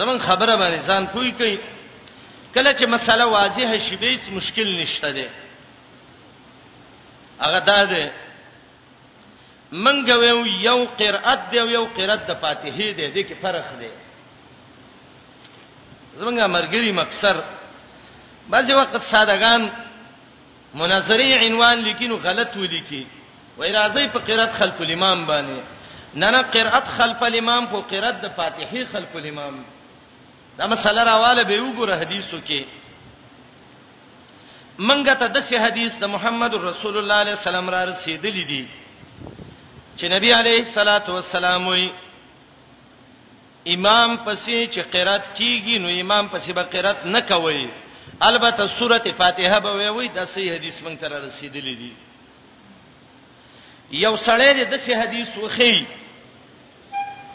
زمون 0.00 0.18
خبره 0.18 0.56
باندې 0.56 0.86
ځان 0.88 1.06
پوي 1.12 1.30
کوي 1.32 1.58
کله 2.54 2.72
چې 2.74 2.84
مسله 2.86 3.24
واضحه 3.26 3.78
شي 3.78 3.96
به 3.96 4.06
هیڅ 4.06 4.28
مشکل 4.32 4.76
نشته 4.82 5.10
دی 5.12 5.26
هغه 7.46 7.58
دا 7.58 7.84
دی 7.84 8.04
منګه 9.72 10.62
یو 10.68 10.84
قرات 10.98 11.50
دی 11.50 11.56
یو 11.58 11.84
قرات 11.86 12.26
د 12.26 12.34
فاتحه 12.42 12.92
دی 12.92 13.08
د 13.08 13.18
کې 13.18 13.34
فرق 13.42 13.78
دی 13.80 13.88
زمونږه 16.18 16.46
مرګري 16.54 16.92
مکسر 17.00 17.36
بعضی 18.50 18.74
وخت 18.74 18.94
سادهغان 19.10 19.62
مناظری 20.80 21.32
عنوان 21.46 21.76
لیکینو 21.78 22.16
غلط 22.24 22.52
ولیکي 22.56 23.06
وای 23.58 23.72
راځي 23.72 24.04
په 24.14 24.18
قرات 24.28 24.52
خلف 24.58 24.76
الامام 24.80 25.26
باندې 25.26 25.58
نه 26.14 26.30
نه 26.30 26.42
قرات 26.42 26.86
خلف 26.96 27.22
الامام 27.22 27.66
په 27.66 27.78
قرات 27.90 28.16
د 28.24 28.28
فاتحه 28.36 28.84
خلف 28.92 29.16
الامام 29.16 29.64
دا 30.58 30.66
مسله 30.66 31.02
راواله 31.04 31.42
به 31.44 31.60
وګوره 31.62 31.96
حدیثو 32.02 32.38
کې 32.48 32.62
منګه 34.78 35.14
ته 35.20 35.26
د 35.28 35.38
څه 35.48 35.54
حدیث 35.64 35.92
د 36.00 36.04
محمد 36.14 36.54
رسول 36.54 36.64
الله 36.64 36.80
صلی 36.82 36.98
الله 36.98 37.14
علیه 37.20 37.34
وسلم 37.34 37.70
را 37.70 37.84
رسیدلی 37.84 38.44
دي 38.44 38.68
چې 39.98 40.04
نبی 40.10 40.32
علیه 40.32 40.58
الصلاۃ 40.66 41.08
والسلام 41.08 41.66
وایي 41.68 41.90
امام 43.66 44.16
پسې 44.24 44.66
چې 44.72 44.80
قرات 44.92 45.34
کیږي 45.36 45.78
نو 45.78 45.88
امام 46.00 46.28
پسې 46.32 46.52
به 46.52 46.62
قرات 46.62 47.04
نه 47.06 47.20
کوي 47.20 47.68
البته 48.20 48.66
سوره 48.78 48.98
فاتحه 49.16 49.58
به 49.60 49.72
وی 49.72 49.88
وی 49.88 50.08
د 50.08 50.24
صحیح 50.26 50.54
حدیث 50.54 50.80
مونږ 50.82 50.96
ته 51.00 51.08
رسیدلې 51.08 51.74
دي 51.80 51.92
یو 53.90 54.16
سړی 54.16 54.64
د 54.70 54.76
صحیح 54.84 54.96
حدیث 54.98 55.28
وخی 55.44 55.86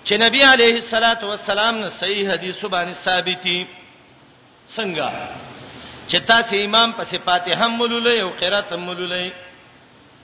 چې 0.05 0.13
نبی 0.25 0.41
عليه 0.43 0.75
الصلاه 0.75 1.19
والسلام 1.23 1.75
نه 1.79 1.87
صحیح 1.89 2.29
حدیث 2.31 2.65
باندې 2.65 2.93
ثابتي 3.05 3.67
څنګه 4.75 5.11
چې 6.07 6.17
تاسو 6.27 6.55
امام 6.65 6.93
پسې 6.97 7.15
فاتحه 7.25 7.67
مولولې 7.77 8.19
او 8.21 8.29
قرات 8.39 8.73
مولولې 8.73 9.29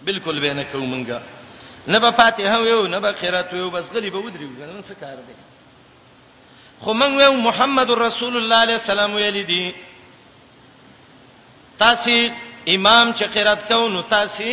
بالکل 0.05 0.39
به 0.39 0.53
نه 0.53 0.63
کوو 0.63 0.85
مونږه 0.85 1.21
نه 1.87 1.99
به 1.99 2.11
فاتحه 2.11 2.59
ویو 2.61 2.87
نه 2.87 2.99
به 2.99 3.11
قرات 3.11 3.53
ویو 3.53 3.69
بس 3.69 3.85
غلی 3.93 4.09
به 4.09 4.17
ودریو 4.17 4.49
غنن 4.59 4.81
څه 4.83 4.93
کار 4.99 5.15
دی 5.17 5.35
خو 6.83 6.91
موږ 6.93 7.13
و 7.29 7.31
محمد 7.45 7.89
رسول 7.97 8.37
الله 8.37 8.55
علیه 8.65 8.77
السلام 8.81 9.11
ویل 9.15 9.35
دي 9.47 9.63
تاسو 11.81 12.13
امام 12.75 13.09
چې 13.17 13.23
قرات 13.33 13.65
کوو 13.67 13.89
نو 13.95 14.01
تاسو 14.13 14.49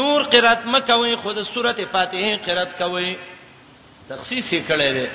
نور 0.00 0.18
قرات 0.34 0.60
مکوئ 0.74 1.14
خود 1.22 1.36
سورته 1.46 1.84
فاتحه 1.94 2.30
قرات 2.44 2.70
کوئ 2.82 3.08
تخصیص 4.10 4.52
یې 4.52 4.70
کړی 4.70 4.90
دی 4.96 5.06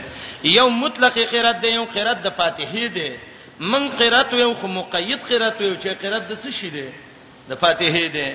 یو 0.54 0.68
مطلق 0.80 1.16
قرات 1.34 1.58
دی 1.62 1.70
یو 1.74 1.86
قرات 1.94 2.20
د 2.24 2.28
فاتحه 2.40 2.84
دی 2.96 3.10
من 3.76 3.84
قرات 4.02 4.30
یو 4.40 4.52
خو 4.62 4.68
مقید 4.74 5.20
قرات 5.30 5.56
یو 5.68 5.76
چې 5.82 5.88
قرات 6.02 6.24
د 6.34 6.36
څه 6.44 6.50
شي 6.60 6.70
دی 6.74 6.90
د 7.54 7.62
فاتحه 7.62 8.04
دی 8.18 8.26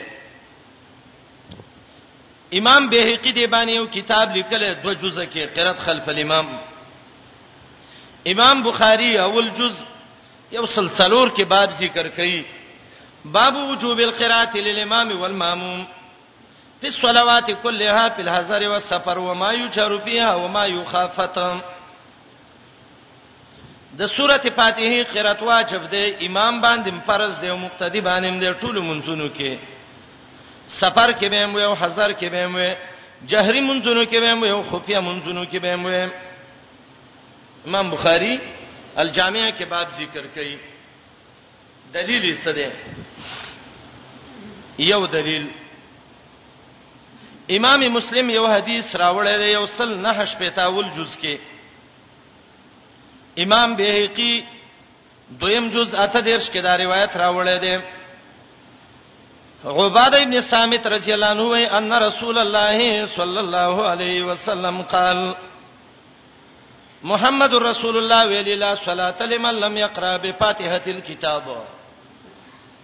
امام 2.62 2.88
بهقي 2.94 3.32
دی 3.40 3.46
باندې 3.46 3.70
یو 3.80 3.86
کتاب 3.98 4.34
لیکل 4.38 4.66
دوه 4.74 4.94
جزء 5.04 5.20
کې 5.24 5.54
قرات 5.60 5.78
خلف 5.88 6.06
الامام 6.14 6.48
امام 8.32 8.56
بخاری 8.62 9.18
اول 9.18 9.48
جز 9.56 9.74
یو 10.52 10.66
سلسلور 10.74 11.28
کې 11.36 11.42
باب 11.50 11.70
ذکر 11.82 12.06
کړي 12.16 12.38
باب 13.36 13.54
وجوب 13.68 13.98
القراءه 14.06 14.54
للامام 14.68 15.08
والماموم 15.20 15.80
في 16.80 16.86
الصلوات 16.88 17.48
كلها 17.50 18.04
في 18.16 18.22
الحضر 18.22 18.62
والسفر 18.72 19.18
وما 19.28 19.50
يجهر 19.58 19.92
بها 20.08 20.32
وما 20.42 20.64
يخافت 20.66 21.36
د 21.38 21.40
سوره 24.16 24.44
فاتحه 24.58 24.98
قرات 25.14 25.40
واجب 25.52 25.82
دی 25.94 26.04
امام 26.26 26.62
باندې 26.66 26.90
فرض 27.06 27.34
دی 27.40 27.48
او 27.54 27.58
مقتدی 27.64 28.00
باندې 28.10 28.28
دی 28.40 28.54
ټول 28.54 28.78
منځونو 28.90 29.26
کې 29.40 29.52
سفر 30.82 31.08
کې 31.12 31.24
به 31.30 31.44
مو 31.54 31.58
او 31.70 31.74
حضر 31.80 32.10
کې 32.12 32.24
به 32.36 32.44
مو 32.54 32.66
جهري 33.28 33.60
منځونو 33.60 34.04
کې 34.04 34.16
به 34.22 34.30
مو 34.42 34.46
او 34.52 34.60
خفیه 34.70 35.00
منځونو 35.00 35.52
کې 35.52 35.56
به 35.66 35.74
مو 35.86 35.92
امام 37.66 37.90
بخاری 37.90 38.38
الجامع 39.02 39.42
کې 39.58 39.62
باب 39.68 39.86
ذکر 39.98 40.24
کړي 40.34 40.56
دلیل 41.94 42.22
یې 42.28 42.36
څه 42.44 42.50
دی 42.58 42.68
یو 44.88 45.00
دلیل 45.14 45.44
امام 47.56 47.80
مسلم 47.94 48.26
یو 48.30 48.46
حدیث 48.46 48.86
راوړی 49.02 49.34
دی 49.42 49.48
یو 49.52 49.66
سل 49.76 49.90
نه 49.94 50.08
هش 50.18 50.30
پېتاول 50.42 50.86
جز 50.96 51.12
کې 51.22 51.34
امام 53.44 53.68
بهقي 53.80 54.34
دویم 55.40 55.64
جز 55.74 55.88
اته 55.94 56.20
دیرش 56.20 56.46
کې 56.50 56.58
دا 56.68 56.72
روایت 56.84 57.12
راوړی 57.22 57.58
دی 57.66 57.76
عباده 59.64 60.18
ابن 60.22 60.40
صامت 60.48 60.86
رضی 60.94 61.10
الله 61.12 61.30
عنه 61.30 61.44
ان 61.80 61.90
رسول 62.02 62.36
الله 62.44 62.78
صلی 63.16 63.38
الله 63.44 63.74
علیه 63.88 64.18
وسلم 64.30 64.76
قال 64.94 65.20
محمد 67.04 67.54
رسول 67.54 67.96
الله 67.96 68.26
ویلی 68.28 68.54
لا 68.54 68.76
صلاه 68.84 69.22
لمن 69.26 69.54
لم 69.60 69.76
يقرا 69.76 70.16
بفاتحه 70.18 70.82
الكتاب 70.86 71.56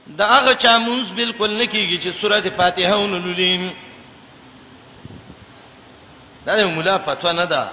دا 0.07 0.25
هغه 0.27 0.55
چا 0.55 0.79
مونږ 0.79 1.13
بالکل 1.17 1.59
نکیږي 1.63 1.99
چې 2.03 2.21
سوره 2.21 2.41
فاتحه 2.41 2.95
ونلولیم 2.97 3.71
دا 6.47 6.57
نه 6.57 6.65
مولا 6.67 6.99
فتوا 6.99 7.33
نه 7.33 7.45
ده 7.45 7.69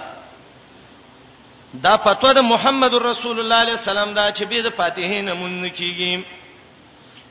دا 1.74 1.96
فتوا 1.96 2.32
د 2.32 2.38
محمد 2.40 2.94
رسول 2.94 3.40
الله 3.40 3.54
علیه 3.54 3.72
السلام 3.72 4.14
دا 4.14 4.32
چې 4.32 4.42
به 4.44 4.62
د 4.62 4.68
فاتحه 4.70 5.20
نه 5.22 5.34
مونږ 5.34 5.64
نکیږي 5.64 6.24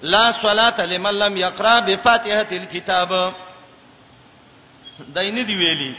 لا 0.02 0.32
صلاه 0.32 0.82
لمن 0.86 1.12
لم 1.14 1.38
يقرا 1.38 1.80
بفاتحه 1.80 2.48
الكتاب 2.52 3.34
داینه 5.14 5.42
دی 5.42 5.56
ویلی 5.56 5.96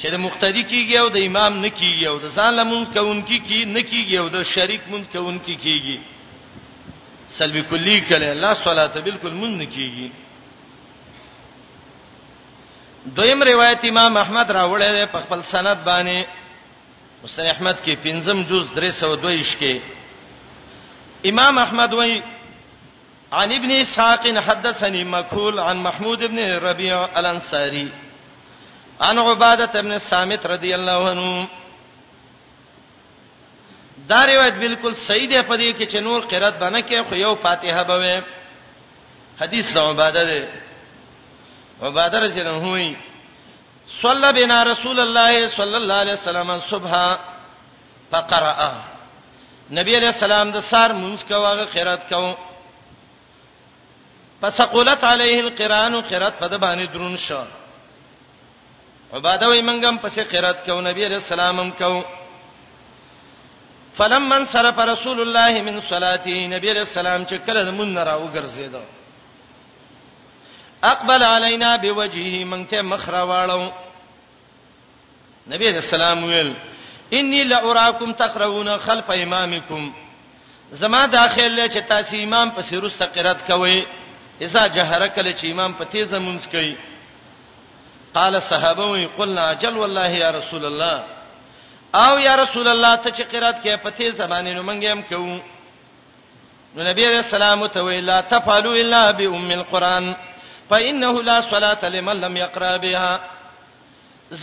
چې 0.00 0.06
د 0.12 0.16
مقتدی 0.26 0.62
کیږي 0.70 0.96
او 1.02 1.08
د 1.08 1.18
امام 1.28 1.52
نه 1.64 1.70
کیږي 1.80 2.04
او 2.10 2.16
د 2.18 2.26
ځان 2.36 2.52
لمون 2.58 2.82
کوونکی 2.96 3.38
کی 3.48 3.58
نه 3.74 3.80
کیږي 3.90 4.16
او 4.22 4.28
د 4.28 4.44
شریک 4.54 4.82
مون 4.90 5.02
کوونکی 5.14 5.54
کیږي 5.64 5.96
سلبی 7.38 7.62
کلی 7.70 7.96
کله 8.08 8.28
الله 8.34 8.52
صلاته 8.64 8.98
بالکل 9.06 9.32
مون 9.40 9.52
نه 9.60 9.66
کیږي 9.76 10.08
دویم 13.16 13.40
روایت 13.50 13.80
امام 13.90 14.16
احمد 14.16 14.48
راوړل 14.50 15.06
په 15.12 15.18
خپل 15.24 15.40
سند 15.52 15.78
باندې 15.84 16.18
مستن 17.22 17.46
احمد 17.46 17.76
کې 17.84 17.94
پنځم 18.04 18.38
جز 18.50 18.64
322 18.76 19.56
کې 19.60 19.74
امام 21.30 21.58
احمد 21.58 21.92
وایي 21.94 22.22
عن 23.40 23.52
ابن 23.52 23.70
ساقن 23.90 24.38
حدثني 24.38 25.04
مكحول 25.04 25.58
عن 25.58 25.76
محمود 25.88 26.24
بن 26.24 26.38
ربيع 26.62 27.18
الانصاري 27.20 27.86
ان 29.10 29.18
عباده 29.18 29.78
ابن 29.80 29.92
الصامت 29.92 30.46
رضی 30.46 30.72
الله 30.74 31.10
عنه 31.10 31.48
دا 34.08 34.24
روایت 34.24 34.54
بالکل 34.54 34.94
صحیح 35.06 35.28
ده 35.28 35.42
په 35.42 35.56
دې 35.56 35.76
کې 35.76 35.86
چې 35.92 35.94
نور 35.96 36.20
قرات 36.22 36.54
باندې 36.58 36.80
کې 36.90 37.08
خو 37.08 37.14
یو 37.14 37.34
فاتحه 37.34 37.82
بوي 37.82 38.22
حدیث 39.40 39.64
د 39.74 39.78
عباده 39.78 40.24
ده 40.24 40.48
عباده 41.82 42.20
رجل 42.26 42.46
هوئی 42.46 42.94
صلی 44.02 44.32
بنا 44.42 44.62
رسول 44.64 45.00
الله 45.00 45.48
صلی 45.56 45.74
الله 45.76 45.94
علیه 45.94 46.14
وسلم 46.14 46.58
صبح 46.70 47.14
فقرأ 48.10 48.58
نبی 49.78 49.96
علیہ 49.96 50.08
السلام 50.14 50.50
د 50.50 50.60
سار 50.70 50.90
مونږ 50.90 51.28
کواغه 51.32 51.64
خیرات 51.72 52.08
کوو 52.08 52.34
پس 54.40 54.60
قولت 54.60 55.04
علیه 55.14 55.40
القران 55.46 56.00
قرات 56.00 56.38
په 56.38 56.46
د 56.48 56.56
باندې 56.60 56.92
درون 56.94 57.16
شو 57.26 57.44
عباده 59.16 59.48
وي 59.48 59.60
منګم 59.62 59.96
پسې 60.02 60.22
قرات 60.32 60.58
کو 60.66 60.80
نبی 60.80 61.04
عليه 61.06 61.16
السلام 61.22 61.60
هم 61.60 61.70
کو 61.78 62.00
فلمن 63.96 64.44
صرف 64.52 64.78
رسول 64.78 65.20
الله 65.20 65.62
من 65.62 65.80
صلاته 65.90 66.46
نبی 66.54 66.70
عليه 66.70 66.80
السلام 66.88 67.24
چې 67.26 67.34
کله 67.46 67.70
مون 67.70 67.98
را 67.98 68.14
وګرځید 68.18 68.74
اقبل 70.82 71.22
علينا 71.22 71.76
بوجهه 71.76 72.44
مونږ 72.44 72.64
ته 72.70 72.82
مخ 72.82 73.08
را 73.08 73.22
واړو 73.24 73.72
نبی 75.52 75.66
عليه 75.68 75.82
السلام 75.86 76.24
ویل 76.24 76.52
انی 77.12 77.44
لاراکم 77.44 78.12
تقرؤون 78.12 78.78
خلف 78.78 79.10
امامکم 79.10 79.92
زما 80.72 81.06
داخله 81.06 81.68
چې 81.68 81.88
تاسو 81.88 82.16
امام 82.16 82.50
پسې 82.56 82.72
روسته 82.74 83.06
قرات 83.06 83.46
کوئ 83.52 83.84
اذا 84.40 84.66
جهره 84.66 85.06
کله 85.06 85.32
چې 85.32 85.44
امام 85.50 85.72
په 85.80 85.84
تیزه 85.84 86.18
مونږ 86.18 86.48
کوي 86.52 86.76
قال 88.14 88.42
صحابه 88.42 88.84
وی 88.86 89.06
قلنا 89.06 89.50
اجل 89.50 89.78
والله 89.78 90.08
یا 90.10 90.30
رسول 90.30 90.64
الله 90.64 90.96
او 91.94 92.18
یا 92.18 92.34
رسول 92.36 92.68
الله 92.68 92.94
ته 92.96 93.10
چې 93.10 93.22
قرات 93.34 93.56
کې 93.62 93.82
په 93.84 93.90
تیز 93.90 94.14
زمانه 94.16 94.52
نو 94.54 94.62
مونږ 94.62 94.84
هم 94.84 95.02
کوو 95.02 95.36
نو 96.76 96.80
نبی 96.90 97.06
علیہ 97.06 97.16
السلام 97.26 97.66
ته 97.66 97.80
وی 97.82 98.00
لا 98.00 98.20
تفعلوا 98.20 98.74
الا 98.76 99.10
بام 99.10 99.50
القران 99.50 100.14
فانه 100.70 101.22
لا 101.22 101.40
صلاه 101.50 101.84
لمن 101.88 102.16
لم 102.20 102.36
يقرا 102.36 102.76
بها 102.76 103.20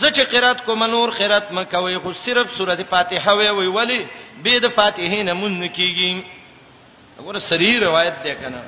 زچ 0.00 0.20
قرات 0.32 0.64
کو 0.64 0.76
منور 0.76 1.10
خیرات 1.10 1.52
مکوي 1.52 1.98
خو 1.98 2.12
صرف 2.24 2.46
سوره 2.58 2.74
فاتحه 2.90 3.32
وی 3.38 3.48
وی 3.48 3.66
ولی 3.66 4.06
به 4.42 4.58
د 4.58 4.66
فاتحه 4.68 5.22
نه 5.22 5.32
مون 5.32 5.68
کیږي 5.68 6.22
وګوره 7.20 7.38
سری 7.38 7.78
روایت 7.80 8.22
ده 8.24 8.34
کنه 8.34 8.62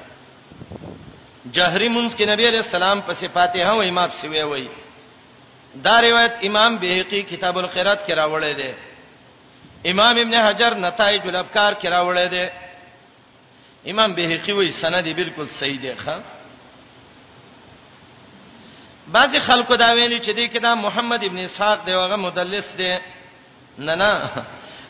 جهری 1.52 1.88
منس 1.88 2.14
کې 2.14 2.22
نبی 2.28 2.46
علیہ 2.48 2.58
السلام 2.66 3.00
په 3.00 3.12
صفاته 3.14 3.64
هم 3.72 3.78
امام 3.88 4.08
سی 4.20 4.28
وی 4.28 4.42
وی 4.42 4.68
دا 5.74 6.00
روایت 6.00 6.38
امام 6.44 6.76
بهقي 6.78 7.22
کتاب 7.22 7.58
الخيرات 7.58 8.06
کې 8.06 8.12
راوړی 8.14 8.54
دی 8.54 8.74
امام 9.90 10.18
ابن 10.18 10.34
حجر 10.34 10.74
نتایج 10.74 11.20
الابکار 11.26 11.72
کې 11.74 11.84
راوړی 11.88 12.28
دی 12.30 12.48
امام 13.90 14.14
بهقي 14.14 14.52
وایي 14.52 14.72
سند 14.72 15.06
بالکل 15.14 15.46
صحیح 15.58 15.78
دی 15.82 15.92
ښا 16.04 16.18
بعضی 19.12 19.38
خلکو 19.40 19.74
دا 19.74 19.92
ویلي 19.94 20.18
چې 20.20 20.30
دی 20.36 20.48
کدا 20.48 20.74
محمد 20.74 21.24
ابن 21.24 21.38
اسحاق 21.38 21.84
دی 21.86 21.92
هغه 21.92 22.16
مدلس 22.16 22.76
دی 22.78 22.96
نه 23.78 23.94
نه 23.94 24.30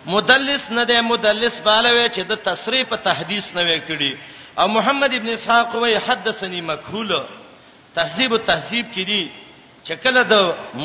مدلس 0.07 0.71
نه 0.71 0.85
دی 0.85 1.01
مدلس 1.01 1.61
بالوي 1.61 2.09
چې 2.09 2.21
د 2.29 2.35
تصریح 2.45 2.85
په 2.91 2.97
تحدیث 2.97 3.55
نه 3.55 3.63
وی 3.63 3.81
کړي 3.81 4.13
او 4.61 4.69
محمد 4.69 5.15
ابن 5.15 5.29
اسحاق 5.29 5.75
وایي 5.75 5.99
حدثني 5.99 6.61
مکحول 6.61 7.15
تهذیب 7.95 8.33
التهذیب 8.33 8.87
کې 8.93 8.99
دی 9.07 9.42
چې 9.87 9.95
کله 10.05 10.23
د 10.31 10.35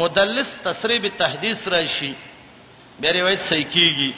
مدلس 0.01 0.49
تسریب 0.67 1.03
تحدیث 1.21 1.59
راشي 1.73 2.13
به 2.99 3.07
روایت 3.19 3.41
صحیح 3.49 3.67
کیږي 3.75 4.11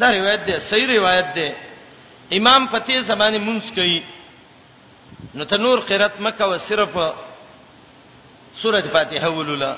دا 0.00 0.06
روایت 0.18 0.40
ده 0.48 0.54
صحیح 0.70 0.86
روایت 0.96 1.26
ده 1.36 1.46
امام 2.38 2.62
پتی 2.74 2.94
زمانه 3.12 3.38
مونږ 3.38 3.62
کوي 3.76 3.98
نو 5.36 5.42
تنور 5.52 5.78
قرات 5.90 6.14
مکه 6.24 6.44
و 6.46 6.54
صرف 6.68 6.92
سورۃ 8.62 8.86
فاتحه 8.94 9.28
ولولا 9.38 9.72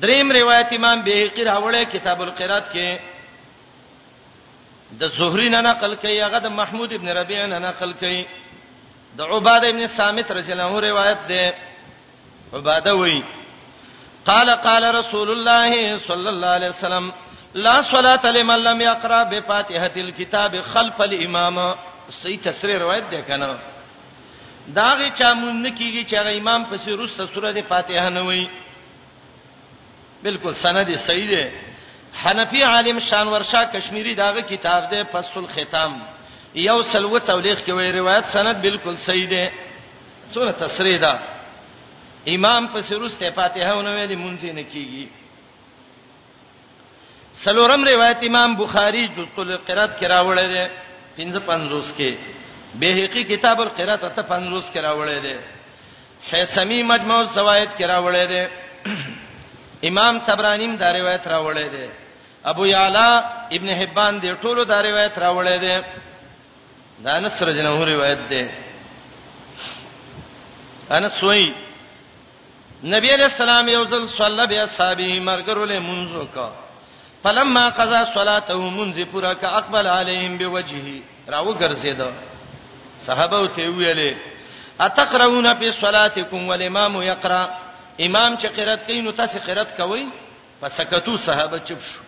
دریم 0.00 0.26
روایت 0.32 0.68
امام 0.78 0.98
بیهقی 1.06 1.42
راوړی 1.50 1.82
کتاب 1.94 2.18
القرات 2.26 2.66
کې 2.74 2.88
د 5.00 5.02
زهری 5.18 5.48
نه 5.48 5.60
نقل 5.60 5.94
کوي 5.94 6.20
هغه 6.22 6.38
د 6.44 6.46
محمود 6.60 6.92
ابن 6.92 7.08
ربیع 7.20 7.46
نه 7.46 7.58
نقل 7.58 7.92
کوي 8.04 8.24
د 9.18 9.20
عباده 9.34 9.68
ابن 9.72 9.82
صامت 9.98 10.28
رضی 10.38 10.52
الله 10.52 10.66
عنه 10.70 10.80
روایت 10.90 11.18
ده 11.30 11.44
عباده 12.58 12.92
وی 13.02 13.16
قال 14.26 14.50
قال 14.66 14.84
رسول 15.00 15.28
الله 15.30 15.72
صلى 16.08 16.28
الله 16.28 16.48
عليه 16.48 16.68
وسلم 16.76 17.12
لا 17.54 17.76
صلاه 17.94 18.22
لمن 18.36 18.58
لم 18.68 18.80
يقرا 18.80 19.22
بفاتحه 19.32 19.90
الكتاب 19.96 20.52
خلف 20.72 21.00
الامام 21.00 21.56
صحیح 22.20 22.38
تفسیر 22.44 22.72
روایت 22.82 23.06
ده 23.10 23.22
کنه 23.22 23.48
داغه 24.74 25.08
چا 25.18 25.28
مونږ 25.42 25.66
کیږي 25.78 26.04
چې 26.08 26.14
هغه 26.14 26.36
امام 26.36 26.62
پسې 26.70 26.88
روسه 26.88 27.26
سوره 27.34 27.62
فاتحه 27.62 28.08
نه 28.08 28.20
وای 28.22 28.48
بالکل 30.24 30.54
سند 30.54 30.96
صحیح 31.06 31.30
ده 31.30 31.50
حنفی 32.22 32.62
عالم 32.62 32.98
شانورشاه 33.00 33.64
کشمیری 33.64 34.14
داغه 34.14 34.40
کتاب 34.42 34.90
ده 34.90 35.04
فصل 35.04 35.46
ختم 35.46 35.92
یو 36.54 36.80
سلو 36.92 37.18
تولیخ 37.18 37.58
کې 37.64 37.72
وی 37.72 37.92
روایت 37.92 38.24
سند 38.32 38.56
بالکل 38.62 38.94
صحیح 39.06 39.28
ده 39.30 39.50
څونه 40.34 40.52
تصریح 40.52 40.98
ده 41.00 41.18
امام 42.34 42.66
په 42.68 42.80
سرسته 42.80 43.30
فاتحه 43.30 43.74
ونه 43.78 43.90
ویلي 43.94 44.16
مونږ 44.16 44.44
نه 44.54 44.62
کیږي 44.72 45.06
سلورم 47.44 47.84
روایت 47.84 48.18
امام 48.22 48.54
بخاری 48.56 49.06
جزء 49.16 49.38
القرات 49.38 50.00
کې 50.00 50.04
راوړی 50.06 50.46
دی 50.48 50.68
55 51.22 51.94
کې 51.98 52.14
بهقي 52.74 53.24
کتاب 53.24 53.60
القرات 53.60 54.00
ته 54.00 54.22
50 54.22 54.72
کې 54.72 54.78
راوړی 54.80 55.20
دی 55.22 55.36
حسمی 56.30 56.82
مجموع 56.82 57.18
الزوائد 57.18 57.68
کې 57.78 57.84
راوړی 57.86 58.26
دی 58.28 58.46
امام 59.88 60.18
تبرانیم 60.26 60.76
دا 60.76 60.90
روایت 60.92 61.26
راوړی 61.28 61.68
دی 61.74 61.86
ابو 62.44 62.66
یعلا 62.66 63.18
ابن 63.56 63.68
حبان 63.68 64.20
دې 64.20 64.42
ټولو 64.42 64.64
دا 64.64 64.80
روایت 64.82 65.18
راوړی 65.18 65.58
دی 65.60 65.76
دا 67.04 67.18
نصر 67.20 67.52
جنہو 67.56 67.84
روایت 67.86 68.18
ده 68.30 68.46
انس 70.96 71.22
وای 71.24 71.46
نبی 72.94 73.08
علیہ 73.14 73.24
السلام 73.24 73.68
یوزل 73.68 74.06
صلی 74.16 74.46
بیا 74.48 74.66
صحابی 74.76 75.18
مرګرول 75.28 75.78
منزو 75.80 76.24
کا 76.34 76.48
فلما 77.22 77.64
قضا 77.78 78.02
صلاته 78.14 78.58
منذ 78.76 78.98
پورا 79.12 79.32
کا 79.40 79.48
اقبل 79.60 79.86
علیهم 79.86 80.38
بوجهه 80.38 81.02
راو 81.32 81.54
ګرځید 81.62 82.02
صحابه 83.06 83.40
ته 83.46 83.70
ویلې 83.70 84.12
اتقرؤون 84.86 85.46
فی 85.58 85.70
صلاتکم 85.80 86.48
والامام 86.48 87.02
یقرأ 87.02 87.42
امام 88.06 88.36
چې 88.36 88.46
قرات 88.56 88.86
کوي 88.86 89.00
نو 89.00 89.10
تاسو 89.22 89.38
قرات 89.46 89.76
کوئ 89.80 90.02
فسکتو 90.60 91.16
صحابه 91.18 91.58
چپ 91.64 91.80
شو 91.80 92.02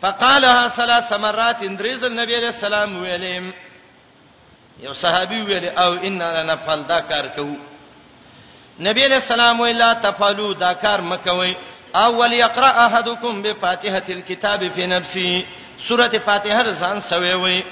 فقالها 0.00 0.68
ثلاث 0.76 1.12
مرات 1.20 1.62
اندریز 1.70 2.04
النبی 2.04 2.34
علیہ 2.34 2.48
السلام 2.54 3.00
ویلیم 3.02 3.50
یو 4.86 4.92
صحابي 4.94 5.40
ویل 5.42 5.64
او 5.68 5.92
ان 6.08 6.18
لنا 6.22 6.54
فل 6.64 6.82
دا 6.88 6.98
کار 7.10 7.24
کوو 7.36 7.54
نبی 8.86 9.04
علیہ 9.04 9.16
السلام 9.22 9.60
ویلا 9.60 9.92
تفالو 10.02 10.52
دا 10.62 10.72
کار 10.82 10.98
مکوئ 11.12 11.52
اول 12.04 12.32
یقرا 12.32 12.68
احدکم 12.86 13.42
بفاتحه 13.42 14.02
الكتاب 14.08 14.64
فی 14.74 14.86
نفسی 14.86 15.44
سوره 15.88 16.18
فاتحه 16.26 16.62
رسان 16.62 17.00
سوی 17.10 17.32
وی 17.34 17.62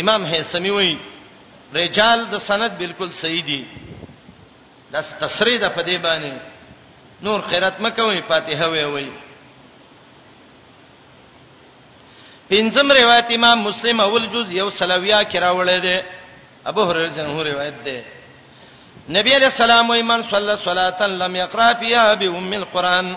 امام 0.00 0.24
هیثمی 0.26 0.70
وی 0.70 0.92
رجال 1.74 2.24
د 2.30 2.38
سند 2.46 2.70
بالکل 2.78 3.10
صحیح 3.22 3.42
دی 3.46 3.62
دا 4.92 5.00
تصریح 5.20 5.60
ده 5.60 5.68
په 5.68 5.82
دې 5.82 5.98
باندې 6.02 6.32
نور 7.22 7.40
خیرت 7.50 7.80
مکوئ 7.80 8.20
فاتحه 8.28 8.66
وی 8.68 8.84
وی 8.94 9.10
پنځم 12.50 12.92
روایت 12.92 13.30
امام 13.34 13.60
مسلم 13.68 14.00
اول 14.00 14.26
جز 14.32 14.52
یو 14.52 14.70
سلویا 14.70 15.22
کراولې 15.22 15.78
ده 15.86 15.96
ابو 16.66 16.82
هريره 16.82 17.08
څنګه 17.12 17.42
روایت 17.52 17.76
ده 17.84 18.02
نبی 19.18 19.34
علیہ 19.36 19.46
السلام 19.46 19.90
وی 19.90 20.02
من 20.02 20.20
صلی 20.30 20.52
صلاتا 20.64 21.06
لم 21.06 21.36
یقرا 21.36 21.72
فیها 21.80 22.14
بام 22.14 22.52
القران 22.58 23.14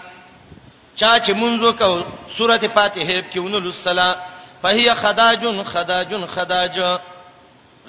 چا 0.96 1.12
چې 1.26 1.32
منځو 1.34 1.72
کو 1.80 2.06
سورته 2.38 2.68
فاتحه 2.68 3.22
کې 3.32 3.38
ونل 3.38 3.68
الصلا 3.68 4.16
فهي 4.64 4.94
خداجن 4.96 5.64
خداجن 5.64 6.26
خداج 6.26 6.80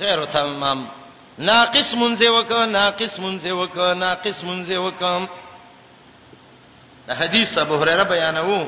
غیر 0.01 0.25
تمام 0.25 0.87
ناقص 1.39 1.95
منځ 1.95 2.23
وک 2.29 2.53
ناقص 2.53 3.19
منځ 3.21 3.45
وک 3.51 3.77
ناقص 3.79 4.45
منځ 4.45 4.71
وک 4.73 5.29
دا 7.09 7.15
حدیث 7.15 7.59
ابو 7.59 7.75
هريره 7.77 8.03
بیانو 8.03 8.67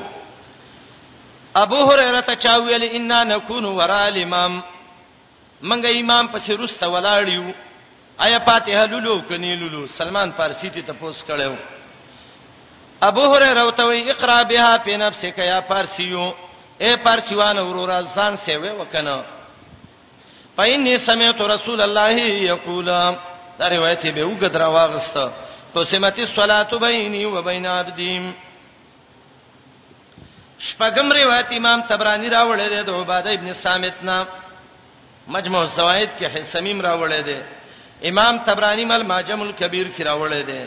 ابو 1.55 1.85
هريره 1.91 2.19
ته 2.19 2.35
چا 2.35 2.57
ویل 2.57 2.83
انا 2.83 3.23
نكون 3.23 3.65
ورا 3.65 4.03
الامام 4.07 4.61
منګه 5.63 5.89
امام 6.01 6.25
پسې 6.27 6.51
روسته 6.57 6.87
ولاړیو 6.87 7.51
آیا 8.17 8.39
فاتحه 8.45 8.85
لولو 8.93 9.21
کني 9.29 9.55
لولو 9.55 9.87
سلمان 9.97 10.29
فارسی 10.37 10.69
ته 10.75 10.81
تپوس 10.87 11.23
کړو 11.27 11.55
ابو 13.09 13.25
هريره 13.35 13.63
وتوي 13.65 14.11
اقرا 14.11 14.43
بها 14.43 14.77
په 14.77 14.97
نفسك 14.97 15.37
يا 15.51 15.59
فارسيو 15.69 16.33
اے 16.83 16.95
فارسیوان 17.03 17.57
ورور 17.57 17.91
ځان 18.15 18.35
سیوي 18.45 18.69
وکنه 18.71 19.23
پاینې 20.57 20.97
سمعت 21.05 21.41
رسول 21.53 21.81
الله 21.81 22.09
یقول 22.51 22.85
دا 23.59 23.67
روایت 23.69 24.05
به 24.07 24.23
وګدرا 24.23 24.65
واغسته 24.67 25.31
تو 25.73 25.83
سمتی 25.83 26.21
الصلاه 26.21 26.77
بيني 26.87 27.25
وبين 27.25 27.65
عبدي 27.65 28.31
شپږم 30.59 31.11
روایت 31.13 31.51
امام 31.53 31.81
تبرانی 31.81 32.27
راوړل 32.29 32.69
دی 32.69 32.83
د 32.83 32.89
عباده 32.89 33.29
ابن 33.33 33.53
صامت 33.53 33.93
نه 34.03 34.25
مجموع 35.27 35.61
الزوائد 35.63 36.09
کې 36.19 36.25
حسمیم 36.35 36.81
راوړی 36.81 37.21
دی 37.25 37.39
امام 38.09 38.37
تبرانی 38.45 38.85
مل 38.85 39.03
ماجم 39.11 39.41
الکبیر 39.41 39.87
کې 39.97 40.01
راوړی 40.03 40.43
دی 40.47 40.63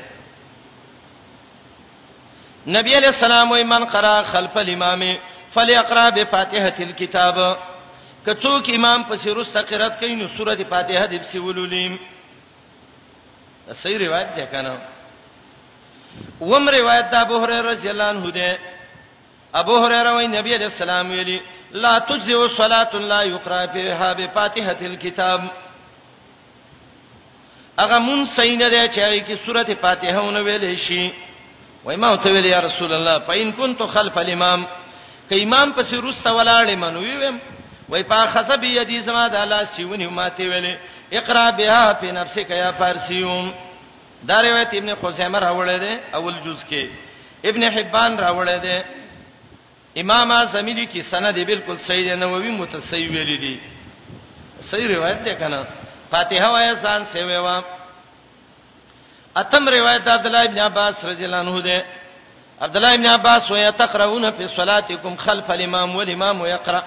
نبی 2.78 2.96
علیہ 2.96 3.08
السلام 3.08 3.48
من 3.68 3.84
قرأ 3.92 4.22
خلف 4.32 4.56
الامام 4.58 5.02
فليقرأ 5.54 6.10
بفاتحه 6.10 6.74
الكتاب 6.80 7.38
کڅوک 8.26 8.70
امام 8.74 9.02
پسې 9.04 9.26
روسته 9.28 9.60
قرأت 9.62 10.00
کوي 10.00 10.14
نو 10.14 10.28
سورته 10.36 10.64
فاتحه 10.64 11.06
دې 11.06 11.18
پسې 11.22 11.36
ولولیم 11.36 11.96
صحیح 13.82 13.98
روایت 13.98 14.34
ده 14.36 14.44
کنه 14.46 14.78
وم 16.40 16.68
روایت 16.68 17.10
ده 17.10 17.20
ابو 17.20 17.38
هريره 17.38 17.60
رضی 17.72 17.88
الله 17.90 18.04
عنه 18.08 18.30
ده 18.30 18.58
ابو 19.54 19.78
هريره 19.78 20.14
وایي 20.14 20.28
نبی 20.28 20.54
علیہ 20.54 20.66
السلام 20.66 21.10
ویلي 21.10 21.38
لا 21.74 21.98
تجزئ 21.98 22.44
الصلاه 22.44 22.94
لا 22.96 23.22
يقرا 23.22 23.66
فيها 23.66 24.12
بفاتحه 24.12 24.76
الكتاب 24.80 25.44
اغه 27.80 27.98
مون 27.98 28.26
سینه 28.36 28.68
ده 28.68 28.88
چې 28.90 29.24
کی 29.26 29.36
سورته 29.46 29.74
فاتحه 29.82 30.18
ونه 30.20 30.44
ویلې 30.44 30.78
شي 30.88 31.10
وای 31.84 31.96
ما 31.96 32.16
ته 32.16 32.30
ویل 32.32 32.44
یا 32.46 32.60
رسول 32.60 32.92
الله 32.92 33.18
پاین 33.18 33.52
كنت 33.52 33.82
خلف 33.82 34.18
الامام 34.18 34.64
ک 35.28 35.32
امام 35.32 35.72
پس 35.72 35.94
رسته 35.94 36.32
ولاړې 36.38 36.70
منو 36.76 37.00
ویم 37.00 37.38
وای 37.88 38.02
په 38.02 38.26
خسب 38.26 38.64
یدی 38.64 39.02
سما 39.02 39.28
د 39.28 39.36
الله 39.36 39.64
سیونی 39.76 40.06
ماته 40.06 40.42
ویلې 40.50 40.74
اقرا 41.12 41.50
بها 41.50 41.92
په 41.92 42.04
نفسك 42.12 42.50
یا 42.50 42.70
فارسیوم 42.72 43.52
دا 44.28 44.40
روایت 44.42 44.74
ابن 44.74 44.94
خزیمه 44.94 45.38
راوړل 45.40 45.80
دي 45.80 45.98
اول 46.14 46.34
جز 46.44 46.62
کې 46.70 46.84
ابن 47.44 47.64
حبان 47.74 48.18
راوړل 48.18 48.58
دي 48.62 48.80
امام 50.02 50.30
اعظمی 50.32 50.72
دی 50.74 50.84
کی 50.92 51.02
سند 51.10 51.36
بالکل 51.46 51.76
صحیح 51.86 52.04
دی 52.10 52.14
نووی 52.20 52.50
متصحیح 52.50 53.08
ویل 53.10 53.40
دی 53.40 53.54
صحیح 54.70 54.96
روایت 54.96 55.24
ده 55.24 55.34
کنه 55.34 55.60
فاتحه 56.10 56.48
وایا 56.54 56.74
سان 56.82 57.04
سیوه 57.12 57.38
وا 57.38 57.62
اتم 59.36 59.68
روایت 59.68 60.08
عبد 60.08 60.26
الله 60.26 60.42
ابن 60.44 60.58
عباس 60.58 61.04
رضی 61.04 61.24
الله 61.24 61.36
عنه 61.38 61.60
ده 61.62 61.84
عبد 62.60 62.76
الله 62.76 62.94
ابن 62.94 63.06
عباس 63.06 63.50
ویا 63.50 63.70
تقرؤون 63.70 64.30
فی 64.30 64.46
صلاتکم 64.56 65.16
خلف 65.16 65.50
الامام 65.50 65.96
والامام 65.96 66.44
یقرأ 66.46 66.82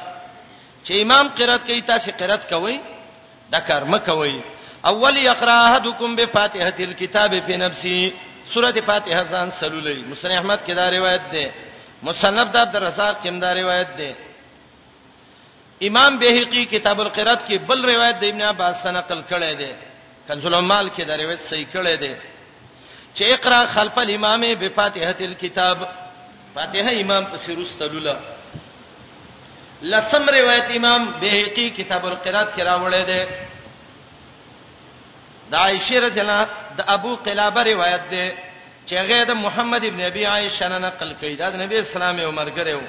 چې 0.85 0.91
امام 1.01 1.27
قرات 1.27 1.63
کوي 1.67 1.81
تاسو 1.81 2.11
قرات 2.19 2.49
کوئ 2.53 2.77
دا 3.51 3.59
کار 3.59 3.83
مکوئ 3.83 4.41
اول 4.85 5.17
یقرأ 5.17 5.51
احدکم 5.51 6.15
بفاتحه 6.15 6.73
الكتاب 6.79 7.39
فی 7.45 7.57
نفسه 7.57 8.11
سورۃ 8.53 8.79
فاتحه 8.79 9.23
ځان 9.23 9.49
سلولې 9.61 10.09
مصنف 10.11 10.31
احمد 10.33 10.59
کې 10.67 10.71
دا 10.75 10.89
روایت 10.91 11.21
ده 11.31 11.66
مصنف 12.03 12.47
د 12.53 12.57
عبدالرزاق 12.65 13.15
کمدا 13.23 13.51
روایت 13.61 13.91
ده 13.97 14.09
امام 15.89 16.17
بهقي 16.19 16.65
کتاب 16.65 17.01
القرات 17.01 17.47
کې 17.47 17.55
بل 17.69 17.85
روایت 17.85 18.15
د 18.21 18.25
ابن 18.25 18.41
عباس 18.41 18.85
نقل 18.85 19.21
کړي 19.29 19.53
ده 19.53 19.77
کنزل 20.27 20.53
المال 20.53 20.89
کې 20.89 21.03
دا 21.05 21.15
روایت 21.17 21.39
صحیح 21.49 21.65
کړي 21.73 21.99
ده 22.01 22.17
چې 23.15 23.21
اقرا 23.33 23.65
خلف 23.67 23.97
الامام 23.97 24.41
بفاتحه 24.41 25.15
الكتاب 25.19 25.77
فاتحه 26.55 26.95
امام 27.01 27.23
پسې 27.33 27.49
رستلوله 27.49 28.17
لسم 29.81 30.29
روایت 30.29 30.71
امام 30.75 31.11
بهقي 31.21 31.69
کتاب 31.69 32.05
القرات 32.07 32.55
کې 32.55 32.61
راوړی 32.61 33.05
ده 33.09 33.27
د 35.51 35.55
عائشه 35.55 35.99
رضی 36.05 36.19
الله 36.21 36.47
د 36.77 36.81
ابو 36.97 37.15
قلابه 37.15 37.63
روایت 37.73 38.09
ده 38.11 38.27
چې 38.89 38.93
هغه 39.03 39.23
د 39.29 39.39
محمد 39.45 39.85
ابن 39.85 40.01
ابي 40.09 40.25
عائشه 40.31 40.67
نه 40.73 40.77
نقل 40.87 41.09
کړي 41.21 41.35
دا 41.41 41.47
د 41.53 41.61
نبی 41.63 41.77
اسلام 41.85 42.15
یو 42.25 42.31
مرګره 42.31 42.73
و 42.81 42.83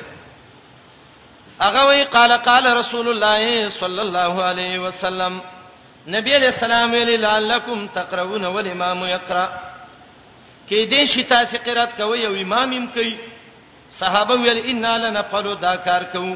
هغه 1.64 1.80
وی 1.88 2.02
قال 2.16 2.32
قال 2.48 2.64
رسول 2.80 3.06
الله 3.12 3.70
صلى 3.80 4.02
الله 4.06 4.42
عليه 4.50 4.74
وسلم 4.88 5.40
نبی 6.16 6.34
علیہ 6.36 6.48
السلام 6.56 6.92
علی 6.98 7.16
لعلکم 7.22 7.86
تقرؤون 7.94 8.44
والامام 8.44 9.02
یقرأ 9.04 9.46
کې 10.68 10.90
دې 10.90 11.04
شي 11.14 11.22
تاسو 11.32 11.56
قرات 11.66 11.92
کوي 12.00 12.26
او 12.26 12.34
امام 12.42 12.72
هم 12.76 12.86
کوي 12.98 13.16
صحابه 14.00 14.34
ویل 14.42 14.58
ان 14.74 14.86
لنفعل 15.06 15.48
دا 15.62 15.74
کار 15.86 16.02
کوو 16.12 16.34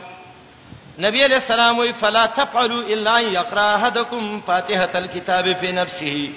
نبی 1.04 1.24
علیہ 1.26 1.40
السلام 1.44 1.78
وی 1.78 1.92
فلا 2.00 2.24
تفعلوا 2.38 2.82
الا 2.96 3.14
یقرأ 3.36 3.68
احدکم 3.76 4.26
فاتحه 4.48 4.90
الكتاب 5.02 5.48
فی 5.60 5.72
نفسه 5.78 6.30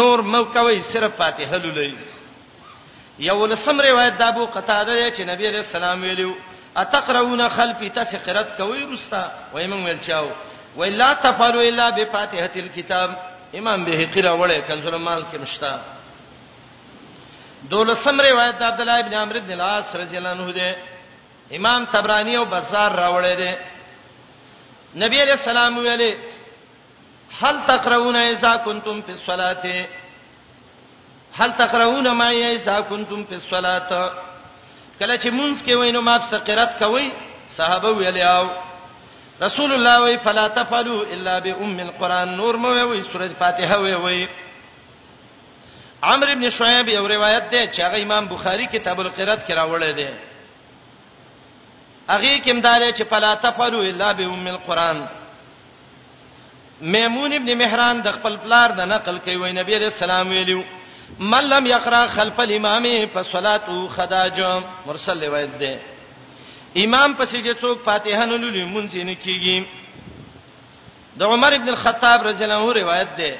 نور 0.00 0.22
مو 0.36 0.44
کوي 0.54 0.80
صرف 0.92 1.16
فاتحه 1.22 1.58
لولې 1.58 2.17
یو 3.20 3.46
لسم 3.46 3.80
روایت 3.80 4.14
د 4.18 4.22
ابو 4.32 4.44
قتاده 4.54 5.10
چې 5.10 5.20
نبی 5.30 5.44
علیہ 5.50 5.58
السلام 5.66 6.02
ویلو 6.02 6.32
اتقرؤون 6.82 7.40
خلفی 7.54 7.88
تاسو 7.96 8.16
قرات 8.24 8.56
کوي 8.56 8.82
رستا 8.90 9.22
وای 9.52 9.66
موږ 9.66 9.80
ولچاو 9.88 10.28
وای 10.76 10.90
لا 10.90 11.12
تفعلوا 11.14 11.62
الا 11.62 11.90
بفاتحه 11.90 12.50
الكتاب 12.56 13.10
امام 13.54 13.84
به 13.84 14.06
قرا 14.14 14.32
وړه 14.42 14.70
کنزل 14.70 14.94
مال 14.96 15.24
کې 15.32 15.38
مشتا 15.40 15.78
دولسم 17.70 18.20
روایت 18.20 18.58
د 18.58 18.62
عبد 18.62 18.80
الله 18.80 18.98
ابن 19.00 19.12
عمرو 19.14 19.40
بن 19.40 19.52
العاص 19.52 19.96
رضی 19.96 20.16
الله 20.18 20.28
عنه 20.30 20.50
ده 20.52 20.76
امام 21.56 21.84
تبرانی 21.92 22.36
او 22.36 22.44
بازار 22.44 22.90
راوړی 22.96 23.38
ده 23.38 23.58
نبی 25.06 25.20
علیہ 25.22 25.32
السلام 25.40 25.78
ویلي 25.78 26.16
هل 27.42 27.60
تقرؤون 27.66 28.16
اذا 28.16 28.56
كنتم 28.56 29.02
في 29.02 29.12
الصلاه 29.12 29.88
هل 31.32 31.52
تقرؤون 31.56 32.10
ما 32.12 32.30
اذا 32.30 32.80
كنتم 32.80 33.24
في 33.24 33.34
الصلاه 33.34 34.12
کله 35.00 35.16
چې 35.16 35.26
مونږ 35.26 35.58
کې 35.66 35.70
وینو 35.70 36.00
ما 36.02 36.18
په 36.18 36.38
قرات 36.38 36.78
کوي 36.78 37.12
صحابه 37.56 37.88
ویلیاو 37.90 38.48
رسول 39.42 39.72
الله 39.72 40.00
وی 40.02 40.18
فلا 40.18 40.48
تفعلوا 40.48 41.04
الا 41.06 41.38
بام 41.38 41.78
القران 41.80 42.36
نور 42.36 42.54
مو 42.56 42.68
وی 42.90 43.02
سوره 43.12 43.28
فاتحه 43.40 43.76
وی 43.78 43.94
وی 43.94 44.28
عمرو 46.02 46.30
ابن 46.30 46.50
شعیب 46.50 46.88
یو 46.88 47.06
روایت 47.08 47.50
ده 47.50 47.72
چې 47.72 47.80
هغه 47.80 48.02
امام 48.02 48.26
بخاری 48.26 48.66
کتاب 48.66 49.00
القرات 49.00 49.38
کې 49.48 49.54
راوړی 49.54 49.92
دی 49.98 50.06
هغه 52.10 52.38
کمدار 52.38 52.80
چې 52.92 53.02
فلا 53.02 53.34
تفعلوا 53.34 53.84
الا 53.84 54.12
بام 54.12 54.46
القران 54.46 55.06
میمون 56.80 57.32
ابن 57.32 57.54
مهران 57.58 58.02
د 58.02 58.10
خپل 58.12 58.36
پلار 58.36 58.70
د 58.72 58.80
نقل 58.80 59.18
کوي 59.18 59.52
نبی 59.52 59.74
رسول 59.78 60.10
الله 60.10 60.30
ویلو 60.34 60.64
من 61.18 61.44
لم 61.48 61.66
يقرا 61.66 62.06
خلف 62.06 62.40
الامام 62.40 63.06
فصلاته 63.14 63.88
خداج 63.88 64.40
مرسل 64.86 65.24
روایت 65.24 65.50
ده 65.60 65.78
امام 66.76 67.14
پسې 67.14 67.44
چې 67.44 67.60
څوک 67.60 67.78
فاتحه 67.84 68.24
نه 68.26 68.36
لولي 68.36 68.64
مونږ 68.66 68.94
نه 68.96 69.14
کیږي 69.14 69.64
د 71.18 71.22
عمر 71.22 71.52
ابن 71.54 71.68
الخطاب 71.68 72.26
رضی 72.26 72.44
الله 72.44 72.62
عنه 72.62 72.72
روایت 72.72 73.16
ده 73.16 73.38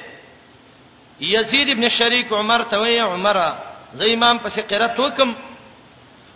یزید 1.19 1.69
ابن 1.69 1.89
شریک 1.89 2.31
عمر 2.31 2.61
ته 2.61 2.77
وی 2.79 2.97
عمره 2.99 3.57
زه 3.93 4.05
امام 4.13 4.37
پسې 4.39 4.59
قرات 4.61 4.99
وکم 4.99 5.33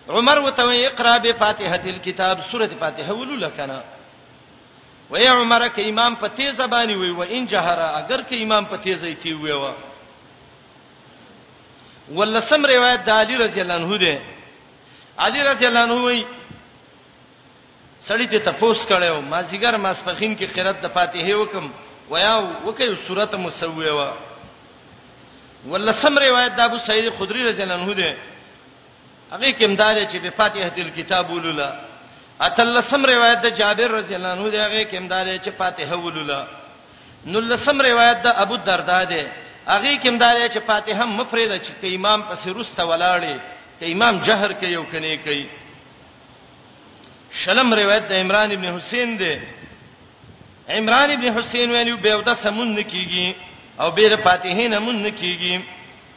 عمر 0.10 0.38
وته 0.40 0.66
وی 0.66 0.86
اقرا 0.86 1.18
به 1.20 1.32
فاتحه 1.34 1.82
الكتاب 1.86 2.40
سوره 2.52 2.68
فاتحه 2.68 3.14
ولول 3.14 3.50
کنا 3.58 3.82
وی 5.10 5.28
عمره 5.28 5.68
کې 5.68 5.80
امام 5.90 6.16
په 6.16 6.28
تیز 6.28 6.56
زبانی 6.58 6.96
وی 6.96 7.10
و 7.10 7.22
ان 7.24 7.48
جهره 7.48 7.98
اگر 7.98 8.22
کې 8.22 8.34
امام 8.44 8.66
په 8.66 8.78
تیزه 8.78 9.16
کې 9.24 9.30
وی 9.34 9.52
و 9.52 9.74
ولسم 12.12 12.66
روایت 12.66 13.04
د 13.06 13.10
علی 13.20 13.36
رضی 13.38 13.62
الله 13.62 13.74
عنه 13.76 13.98
ده 13.98 14.14
علی 15.20 15.42
رضی 15.44 15.66
الله 15.66 15.80
عنه 15.88 15.98
وی 16.06 16.24
سړی 18.08 18.28
ته 18.32 18.40
تپوس 18.52 18.86
کړو 18.86 19.20
ما 19.32 19.44
زیګر 19.44 19.76
ماسپخین 19.80 20.36
کې 20.38 20.46
قرات 20.56 20.82
د 20.82 20.86
فاتحه 20.96 21.34
وکم 21.38 21.72
ویا 22.12 22.36
وکي 22.66 22.96
سورته 23.08 23.38
مسویه 23.38 23.92
وا 23.92 24.12
ولسم 25.68 26.18
روایت 26.18 26.56
د 26.56 26.60
ابو 26.60 26.78
سعید 26.88 27.10
خدری 27.18 27.44
رضی 27.44 27.62
الله 27.64 27.74
عنه 27.76 27.94
ده 27.94 28.10
هغه 29.32 29.52
کمدار 29.52 29.96
چې 30.06 30.18
په 30.24 30.30
فاتحه 30.30 30.70
تل 30.76 30.90
کتاب 30.98 31.30
ولولا 31.32 31.70
اتلسم 32.42 33.06
روایت 33.06 33.40
د 33.42 33.48
جابر 33.56 33.92
رضی 33.92 34.16
الله 34.16 34.30
عنه 34.32 34.50
ده 34.50 34.66
هغه 34.68 34.84
کمدار 34.84 35.26
چې 35.38 35.50
فاتحه 35.58 35.96
ولولا 35.96 36.46
نلسم 37.26 37.82
روایت 37.82 38.18
د 38.24 38.28
ابو 38.28 38.54
الدرداء 38.56 39.04
ده 39.06 39.24
هغه 39.68 39.96
کوم 40.04 40.18
دای 40.18 40.50
چې 40.50 40.60
فاتحه 40.68 41.06
مفرده 41.06 41.58
چې 41.60 41.72
کې 41.82 41.88
امام 41.96 42.22
پسې 42.30 42.50
روسته 42.56 42.84
ولاړې 42.90 43.36
کې 43.80 43.86
امام 43.96 44.16
جهر 44.28 44.52
کوي 44.60 44.76
او 44.76 44.84
کني 44.92 45.18
کوي 45.18 45.46
شلم 47.44 47.74
روایت 47.74 48.04
د 48.10 48.14
عمران 48.24 48.52
ابن 48.52 48.66
حسین 48.78 49.18
دی 49.20 49.36
عمران 50.78 51.12
ابن 51.12 51.26
حسین 51.38 51.72
ویلو 51.72 51.98
به 52.04 52.16
ودا 52.16 52.36
سمون 52.44 52.76
نکیږي 52.78 53.36
او 53.80 53.92
به 53.92 54.16
فاتحه 54.16 54.68
نه 54.68 54.80
مون 54.80 55.04
نکیږي 55.06 55.60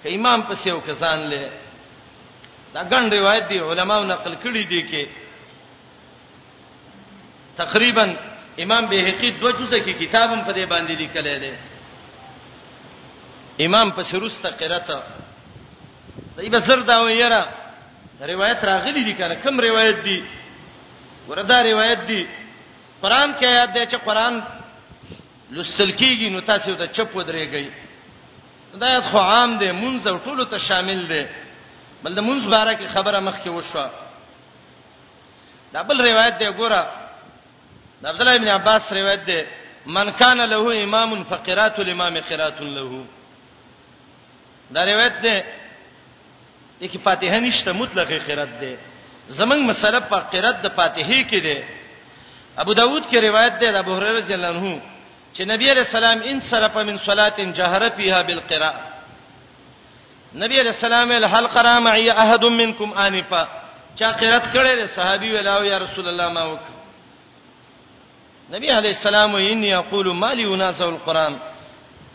کې 0.02 0.12
امام 0.14 0.40
پسې 0.48 0.68
او 0.72 0.80
کسان 0.80 1.30
لې 1.30 1.44
دا 2.74 2.82
ګڼ 2.90 3.12
روایت 3.14 3.44
دی 3.50 3.58
علماو 3.60 4.04
نقل 4.04 4.34
کړي 4.44 4.62
دي 4.72 4.80
کې 4.90 5.04
تقریبا 7.56 8.12
امام 8.62 8.86
بهقي 8.86 9.30
دوه 9.30 9.50
جزء 9.52 9.78
کې 9.78 9.94
کتابم 10.02 10.40
په 10.40 10.52
دې 10.52 10.64
باندې 10.72 10.92
لیکل 11.02 11.38
دی 11.42 11.52
امام 13.60 13.90
په 13.92 14.02
سرست 14.02 14.46
قرات 14.60 14.88
دی 16.36 16.48
بسر 16.48 16.80
دا 16.80 17.00
ویرا 17.02 17.44
روایت 18.20 18.64
راغلی 18.64 19.04
دي 19.04 19.12
کنه 19.14 19.34
کم 19.34 19.60
روایت 19.60 19.96
دي 20.04 20.24
وردا 21.28 21.62
روایت 21.62 21.98
دي 22.00 22.26
قران 23.02 23.34
کې 23.40 23.44
آیات 23.44 23.72
دی 23.74 23.86
چې 23.86 23.94
قران 24.04 24.42
لوستل 25.50 25.90
کیږي 25.96 26.30
نو 26.32 26.40
تاسو 26.40 26.74
ته 26.74 26.86
چپ 26.86 27.16
ودرېږي 27.16 27.70
دا 28.74 28.86
آیات 28.86 29.04
خو 29.10 29.18
عام 29.18 29.58
دی 29.58 29.72
مونږ 29.72 30.20
ټول 30.24 30.44
ته 30.50 30.58
شامل 30.58 31.06
دی 31.08 31.24
بل 32.02 32.14
د 32.14 32.20
مونږ 32.20 32.48
باره 32.50 32.72
کې 32.74 32.86
خبره 32.94 33.20
مخ 33.20 33.34
کې 33.44 33.48
وشوه 33.48 33.90
دا 35.72 35.82
بل 35.82 36.00
روایت 36.06 36.38
دی 36.38 36.52
ګوره 36.52 36.82
د 38.02 38.06
عبد 38.06 38.20
الله 38.20 38.34
ابن 38.36 38.48
عباس 38.48 38.92
روایت 38.92 39.24
دی 39.26 39.42
من 39.86 40.10
کان 40.10 40.38
له 40.40 40.82
امام 40.84 41.24
فقرات 41.24 41.78
الامام 41.78 42.16
قرات 42.28 42.60
له 42.60 43.04
دا 44.74 44.84
روایت 44.84 45.20
ده 45.22 45.44
یکی 46.80 46.98
فاتحه 46.98 47.40
نشته 47.40 47.72
مطلق 47.72 48.12
قرات 48.12 48.48
ده 48.60 48.78
زمنګ 49.28 49.62
مسله 49.70 50.00
په 50.00 50.16
قرات 50.18 50.62
د 50.62 50.68
فاتحه 50.68 51.22
کې 51.30 51.38
ده 51.46 51.58
ابو 52.58 52.72
داود 52.74 53.02
کې 53.10 53.14
روایت 53.16 53.58
ده 53.58 53.70
د 53.70 53.76
ابو 53.76 53.94
هريره 53.96 54.18
رضی 54.18 54.34
الله 54.34 54.46
عنه 54.48 54.82
چې 55.36 55.40
نبی 55.40 55.70
عليه 55.70 55.82
السلام 55.82 56.22
ان 56.22 56.40
صرف 56.40 56.76
من 56.76 56.98
صلاه 56.98 57.34
جهر 57.58 57.90
فيها 57.90 58.22
بالقراءه 58.22 58.80
نبی 60.34 60.58
عليه 60.60 60.70
السلام 60.70 61.12
هل 61.12 61.46
قرأ 61.46 61.78
معي 61.80 62.10
احد 62.10 62.44
منكم 62.44 62.92
انفا 62.92 63.48
چا 64.00 64.04
قرات 64.04 64.44
کړي 64.54 64.74
له 64.78 64.86
صحابي 64.86 65.30
ویلاو 65.32 65.64
یا 65.64 65.78
رسول 65.78 66.08
الله 66.08 66.28
ما 66.28 66.42
وک 66.44 66.66
نبی 68.50 68.70
عليه 68.70 68.88
السلام 68.90 69.36
اني 69.36 69.74
اقول 69.76 70.14
ما 70.14 70.34
لي 70.34 70.54
اناس 70.54 70.80
القران 70.80 71.38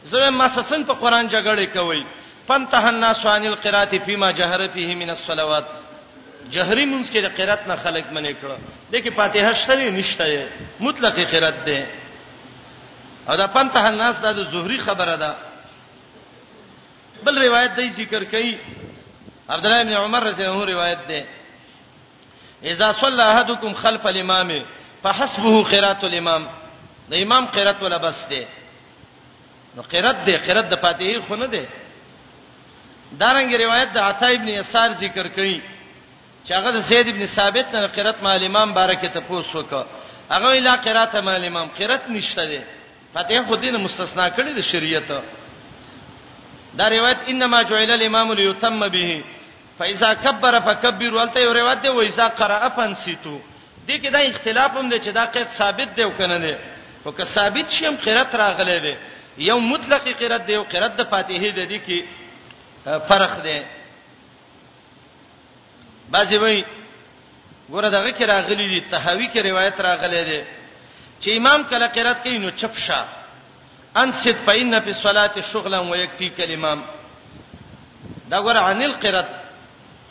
زه 0.03 0.29
ما 0.29 0.47
سسن 0.49 0.83
په 0.85 0.93
قران 0.93 1.27
جګړه 1.29 1.65
کوي 1.73 2.05
فانتهى 2.49 2.89
الناس 2.89 3.25
عن 3.25 3.45
القراءه 3.45 3.97
فيما 3.97 4.31
جهر 4.31 4.69
فيه 4.69 4.95
من 4.95 5.09
الصلوات 5.09 5.65
جهری 6.51 6.85
مونږ 6.85 7.05
کې 7.13 7.17
د 7.25 7.27
قرات 7.37 7.67
نه 7.67 7.75
خلق 7.75 8.05
منې 8.13 8.33
کړو 8.41 8.57
د 8.91 8.95
کې 9.03 9.09
فاتحه 9.17 9.53
شته 9.53 9.89
نشته 9.91 10.47
مطلق 10.79 11.15
قرات 11.31 11.55
ده 11.65 11.85
او 13.29 13.35
دا 13.35 13.47
پنته 13.47 13.87
الناس 13.89 14.15
د 14.19 14.43
زهري 14.53 14.77
خبره 14.77 15.15
ده 15.15 15.35
بل 17.23 17.37
روایت 17.45 17.71
دی 17.77 17.89
ذکر 17.89 18.23
کړي 18.23 18.55
عبد 19.49 19.65
الله 19.65 19.83
بن 19.83 19.93
عمر 19.93 20.23
رضی 20.23 20.41
الله 20.43 20.55
عنه 20.63 20.71
روایت 20.73 20.99
ده 21.07 21.27
اذا 22.71 22.91
صلى 23.01 23.23
احدكم 23.33 23.73
خلف 23.73 24.07
الامام 24.07 24.51
فحسبه 25.03 25.63
قرات 25.63 26.03
الامام 26.03 26.47
د 27.09 27.13
امام 27.13 27.45
قرات 27.45 27.83
ولا 27.83 27.97
بس 27.97 28.25
ده 28.31 28.45
نو 29.75 29.81
قرات 29.81 30.15
ده 30.25 30.37
قرات 30.37 30.65
د 30.65 30.75
فاتحه 30.75 31.21
خو 31.27 31.35
نه 31.35 31.45
ده 31.45 31.65
دارنګ 33.19 33.55
روایت 33.59 33.89
د 33.93 33.97
عطا 34.09 34.27
ابن 34.37 34.47
یسار 34.49 34.89
ذکر 34.99 35.27
کړي 35.35 35.59
چې 36.45 36.51
هغه 36.57 36.71
د 36.77 36.79
زید 36.89 37.07
ابن 37.13 37.25
ثابت 37.25 37.65
نه 37.75 37.87
قرات 37.97 38.23
مال 38.23 38.43
امام 38.45 38.69
بارکه 38.77 39.07
ته 39.15 39.19
پوښتنه 39.29 39.55
وکړه 39.55 39.85
هغه 40.33 40.47
ویلا 40.51 40.75
قرات 40.85 41.15
مال 41.27 41.45
امام 41.45 41.67
قرات 41.79 42.09
نشته 42.15 42.43
ده 42.51 42.61
فتح 43.13 43.43
خدین 43.49 43.75
مستثنا 43.85 44.27
کړی 44.37 44.51
د 44.59 44.61
شریعت 44.71 45.07
دا 46.77 46.85
روایت 46.95 47.17
انما 47.31 47.61
جعل 47.69 47.91
الامام 47.91 48.33
ليتم 48.39 48.81
به 48.95 49.23
فاذا 49.79 50.13
كبر 50.13 50.59
فكبر 50.65 51.13
ولته 51.15 51.39
یو 51.41 51.53
روایت 51.53 51.81
دی 51.83 51.89
وایذا 51.89 52.27
قرأ 52.39 52.69
فانصتوا 52.75 53.39
دې 53.87 53.95
کې 54.03 54.09
دا 54.15 54.19
اختلاف 54.31 54.71
هم 54.77 54.89
دی 54.89 54.99
چې 54.99 55.09
دا 55.19 55.25
قید 55.33 55.47
ثابت 55.57 55.95
دی 55.97 56.03
او 56.03 56.11
کنه 56.17 56.37
دی 56.37 56.55
او 57.05 57.11
که 57.11 57.23
ثابت 57.23 57.71
شي 57.71 57.85
هم 57.87 57.95
قرات 58.05 58.35
راغلی 58.35 58.79
دی 58.79 58.95
یو 59.45 59.59
مطلق 59.59 60.07
قرات 60.19 60.45
دی 60.47 60.55
او 60.55 60.63
قرات 60.63 60.95
د 60.97 61.01
فاتحه 61.11 61.49
دی 61.57 61.65
دې 61.65 61.79
کې 61.87 61.97
فرق 62.85 63.33
دی 63.43 63.61
بعضی 66.11 66.37
وایي 66.37 66.65
ګوره 67.71 67.89
دغه 67.89 68.11
کې 68.11 68.21
راغلي 68.23 68.65
دي 68.73 68.81
تهاوی 68.91 69.27
کې 69.33 69.39
روایت 69.49 69.81
راغلي 69.81 70.23
دي 70.23 70.41
چې 71.21 71.29
امام 71.37 71.63
کله 71.63 71.87
قرات 71.87 72.23
کوي 72.23 72.37
نو 72.37 72.49
چپ 72.51 72.75
شه 72.77 73.05
انصت 74.01 74.37
پاین 74.45 74.79
په 74.85 74.93
صلات 75.03 75.39
شغلا 75.51 75.79
و 75.81 75.95
یک 75.95 76.09
پی 76.17 76.29
کلمام 76.29 76.81
دا 78.29 78.41
ګوره 78.41 78.57
عن 78.59 78.81
القرات 78.81 79.29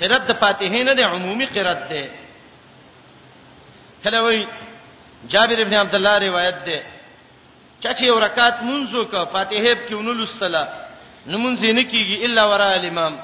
قرات 0.01 0.23
د 0.27 0.33
فاتحه 0.33 0.83
نه 0.83 0.93
د 0.93 1.01
عمومي 1.01 1.47
قرات 1.47 1.83
ده 1.91 2.05
کله 4.05 4.21
وایي 4.23 4.49
جابر 5.29 5.61
ابن 5.61 5.75
عبد 5.75 5.95
الله 5.95 6.19
روایت 6.19 6.59
ده 6.67 6.83
چا 7.81 7.93
چې 7.95 8.03
یو 8.03 8.21
رکعت 8.21 8.57
منځو 8.63 9.11
کا 9.11 9.25
فاتحه 9.25 9.75
په 9.75 9.89
کې 9.89 9.93
ونلو 9.93 10.27
صلاه 10.27 10.69
نمونځ 11.27 11.61
نه 11.79 11.85
کیږي 11.85 12.25
الا 12.25 12.43
ورا 12.47 12.69
الامام 12.73 13.15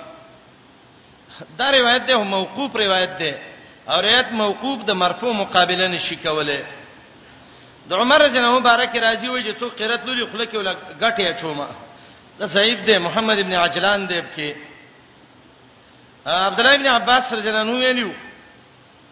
دا 1.59 1.71
روایت 1.73 2.03
ده 2.07 2.17
موقوف 2.25 2.77
روایت 2.77 3.19
ده 3.19 3.33
او 3.89 4.01
روایت 4.01 4.33
موقوف 4.33 4.85
د 4.85 4.91
مرفوع 4.91 5.33
مقابله 5.33 5.89
نشي 5.89 6.17
کوله 6.17 6.61
د 7.89 7.93
عمر 7.93 8.29
جنو 8.35 8.61
مبارک 8.61 8.97
راضي 8.97 9.29
وي 9.29 9.43
چې 9.45 9.55
تو 9.61 9.69
قرات 9.79 10.05
لولي 10.07 10.27
خله 10.27 10.45
کې 10.47 10.55
ولا 10.57 10.73
غټه 11.01 11.41
چوما 11.41 11.69
دا 12.39 12.47
صحیح 12.49 12.85
ده 12.85 12.99
محمد 12.99 13.39
ابن 13.39 13.55
عجلان 13.55 14.07
دیب 14.09 14.25
کې 14.37 14.53
عبد 16.27 16.61
الله 16.61 16.75
ابن 16.75 16.87
عباس 16.87 17.33
رضی 17.33 17.49
الله 17.49 17.61
عنه 17.61 17.73
ویلو 17.79 18.13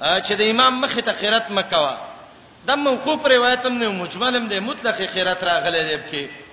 چې 0.01 0.33
د 0.39 0.43
امام 0.51 0.81
مخه 0.81 1.01
ته 1.01 1.13
قرات 1.25 1.51
مکوا 1.51 1.97
د 2.69 2.79
موقوف 2.87 3.27
روایت 3.37 3.67
هم 3.67 3.79
نه 3.79 3.89
مجمل 3.91 4.37
هم 4.37 4.49
ده 4.49 4.61
مطلق 4.61 5.03
قرات 5.15 5.45
راغله 5.51 5.83
دیب 5.83 6.03
کې 6.13 6.44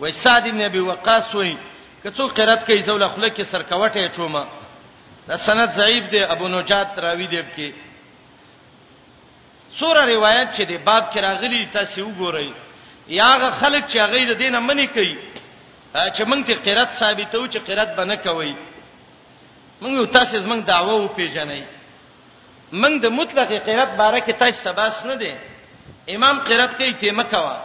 وای 0.00 0.12
سعد 0.24 0.44
ابن 0.46 0.60
ابي 0.70 0.80
وقاص 0.90 1.34
وای 1.34 1.54
کڅو 2.02 2.24
قرات 2.36 2.60
کوي 2.66 2.82
زول 2.88 3.04
خپل 3.12 3.28
کې 3.36 3.44
سرکوټه 3.52 4.08
چوما 4.16 4.42
دا 5.28 5.36
سند 5.46 5.70
ضعیف 5.80 6.02
دی 6.12 6.20
ابو 6.34 6.46
نجات 6.54 6.98
راوی 7.04 7.26
دی 7.32 7.42
کې 7.56 7.68
سوره 9.80 10.02
روایت 10.14 10.48
چې 10.56 10.62
دی 10.68 10.76
باب 10.88 11.04
کې 11.12 11.18
راغلی 11.28 11.60
تاسو 11.76 12.00
وګورئ 12.06 12.48
یاغه 13.20 13.48
خلک 13.60 13.84
چې 13.90 13.96
هغه 13.96 14.24
د 14.30 14.32
دینه 14.42 14.60
منی 14.68 14.86
کوي 14.96 15.14
چې 15.94 16.22
مونږ 16.30 16.40
ته 16.46 16.54
قرات 16.66 16.90
ثابتو 17.00 17.46
چې 17.48 17.58
قرات 17.68 17.90
بنه 18.00 18.16
کوي 18.24 18.54
مونږ 19.82 19.94
یو 20.00 20.04
تاسو 20.18 20.40
زمونږ 20.44 20.60
دعوه 20.72 20.92
او 20.98 21.08
پیژنې 21.18 21.62
مونږ 22.72 22.94
د 23.04 23.06
مطلق 23.18 23.48
قرات 23.68 23.90
باره 24.00 24.20
کې 24.20 24.32
تاسو 24.44 24.58
سباس 24.64 25.04
نه 25.10 25.14
دي 25.22 25.32
امام 26.16 26.38
قرات 26.50 26.74
کوي 26.78 26.92
ته 27.02 27.12
مکوا 27.22 27.56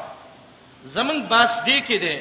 زمون 0.94 1.18
باس 1.32 1.50
دې 1.66 1.78
کې 1.88 1.98
ده 2.04 2.16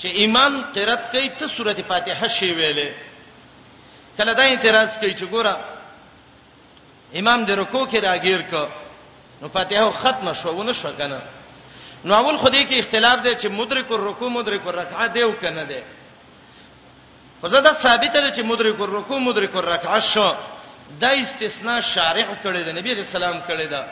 چې 0.00 0.08
امام 0.24 0.52
قرات 0.74 1.02
کوي 1.12 1.28
ته 1.38 1.46
سورته 1.56 1.82
فاتحه 1.82 2.28
شی 2.28 2.54
ویلې 2.54 2.88
کله 4.18 4.32
دا 4.32 4.42
اعتراض 4.42 4.98
کوي 4.98 5.14
چې 5.14 5.24
ګوره 5.32 5.54
امام 7.18 7.46
دې 7.46 7.52
رکوع 7.62 7.84
کې 7.86 7.98
راګیر 8.06 8.42
کو 8.50 8.68
نو 9.42 9.48
فاتحه 9.48 9.90
ختمه 9.90 10.34
شو 10.34 10.50
ونه 10.54 10.72
شو 10.72 10.92
کنه 10.98 11.20
نو 12.04 12.14
اول 12.14 12.36
خدای 12.36 12.66
کې 12.70 12.74
اختلاف 12.78 13.20
دی 13.24 13.34
چې 13.36 13.46
مدرک 13.50 13.92
الرکوع 13.92 14.28
مدرک 14.28 14.66
الرکعه 14.66 15.06
دیو 15.06 15.32
کنه 15.32 15.64
دی 15.64 15.80
خو 17.40 17.48
زه 17.48 17.60
دا 17.60 17.72
ثابت 17.82 18.16
دی 18.16 18.30
چې 18.36 18.42
مدرک 18.44 18.80
الرکوع 18.80 19.18
مدرک 19.18 19.56
الرکعه 19.56 20.00
شو 20.14 20.34
دا 21.00 21.08
استثناء 21.08 21.80
شارع 21.80 22.26
کړی 22.44 22.64
دی 22.66 22.72
نبی 22.72 22.94
رسول 22.94 23.22
الله 23.22 23.42
کړی 23.48 23.66
دی 23.72 23.82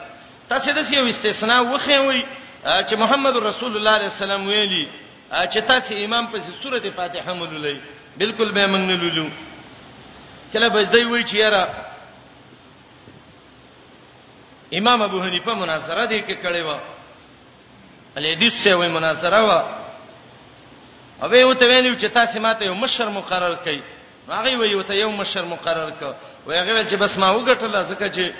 تاسو 0.48 0.72
د 0.72 0.92
یو 0.92 1.06
استثناء 1.06 1.60
وخی 1.72 1.98
وي 1.98 2.24
چې 2.62 2.94
محمد 2.98 3.36
رسول 3.36 3.76
الله 3.76 3.90
علیه 3.90 4.10
السلام 4.14 4.46
ویلي 4.46 4.88
چې 5.30 5.58
تاسو 5.66 5.94
امام 6.04 6.26
په 6.32 6.38
سورته 6.62 6.90
فاتحه 6.96 7.32
مولولې 7.34 7.76
بالکل 8.18 8.50
به 8.52 8.66
موږ 8.66 8.80
نه 8.90 8.96
لولو 8.96 9.28
کله 10.52 10.68
به 10.68 10.82
دوی 10.84 11.04
وی 11.04 11.24
چې 11.24 11.34
یاره 11.34 11.74
امام 14.78 15.02
ابو 15.02 15.20
حنیفه 15.22 15.54
مناظره 15.54 16.06
دې 16.08 16.22
کې 16.28 16.34
کړې 16.44 16.62
و 16.70 16.78
الیدیس 18.16 18.52
سے 18.62 18.74
وای 18.74 18.88
مناظره 18.88 19.40
و 19.40 19.62
او 21.24 21.34
یو 21.34 21.52
ته 21.54 21.66
ویلو 21.66 21.96
چې 21.98 22.06
تاسو 22.14 22.40
ماته 22.40 22.64
یو 22.64 22.74
مشر 22.74 23.08
مقرر 23.08 23.54
کړئ 23.64 23.78
هغه 24.30 24.56
وی 24.58 24.68
یو 24.70 24.82
ته 24.82 24.94
یو 24.94 25.10
مشر 25.10 25.42
مقرر 25.44 25.90
کړ 26.00 26.14
وای 26.46 26.58
هغه 26.58 26.88
چې 26.90 26.94
بس 26.96 27.16
ما 27.18 27.30
وګټله 27.34 27.88
ځکه 27.90 28.08
چې 28.14 28.30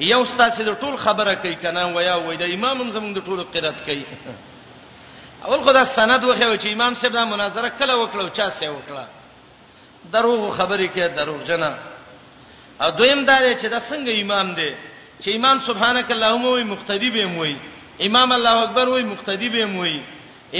یو 0.00 0.24
ستاسو 0.24 0.62
د 0.64 0.70
ټول 0.80 0.96
خبره 1.04 1.34
کوي 1.42 1.54
کنه 1.62 1.84
ویا 1.96 2.14
وای 2.16 2.36
د 2.36 2.42
امام 2.54 2.78
هم 2.80 2.90
زمونږ 2.94 3.12
د 3.18 3.24
ټول 3.26 3.38
قرات 3.54 3.78
کوي 3.86 4.04
اول 5.44 5.60
خدا 5.66 5.84
سند 5.84 6.22
وخیو 6.24 6.56
چې 6.56 6.66
امام 6.74 6.94
صاحب 6.94 7.12
دا 7.12 7.24
مناظره 7.24 7.68
کله 7.78 7.94
وکړو 7.96 8.28
چا 8.36 8.50
سه 8.50 8.70
وکړه 8.70 9.04
دروغ 10.12 10.56
خبرې 10.56 10.88
کې 10.94 11.04
دروغ 11.16 11.42
جنا 11.44 11.72
او 12.80 12.90
دویم 12.90 13.24
دا 13.24 13.36
چې 13.60 13.66
دا 13.68 13.80
څنګه 13.80 14.12
امام 14.22 14.54
دی 14.54 14.70
چې 15.22 15.28
امام 15.36 15.60
سبحانك 15.66 16.12
اللهم 16.12 16.44
وي 16.44 16.64
مقتدی 16.64 17.10
به 17.10 17.26
موي 17.26 17.56
امام 18.06 18.32
الله 18.32 18.62
اکبر 18.64 18.88
وي 18.88 19.02
مقتدی 19.02 19.48
به 19.48 19.64
موي 19.66 20.02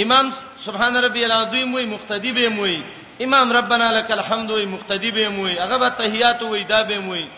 امام 0.03 0.33
سبحان 0.65 0.97
ربي 0.97 1.25
العظیم 1.25 1.75
وي 1.75 1.87
مقتدی 1.87 2.33
به 2.33 2.49
موي 2.49 2.83
امام 3.23 3.53
ربنا 3.53 3.93
لك 3.93 4.11
الحمد 4.13 4.51
وي 4.51 4.67
مقتدی 4.67 5.11
به 5.11 5.29
موي 5.29 5.59
هغه 5.59 5.77
به 5.77 5.89
تحیات 5.89 6.43
وي 6.43 6.65
دا 6.65 6.83
به 6.83 6.99
موي 6.99 7.29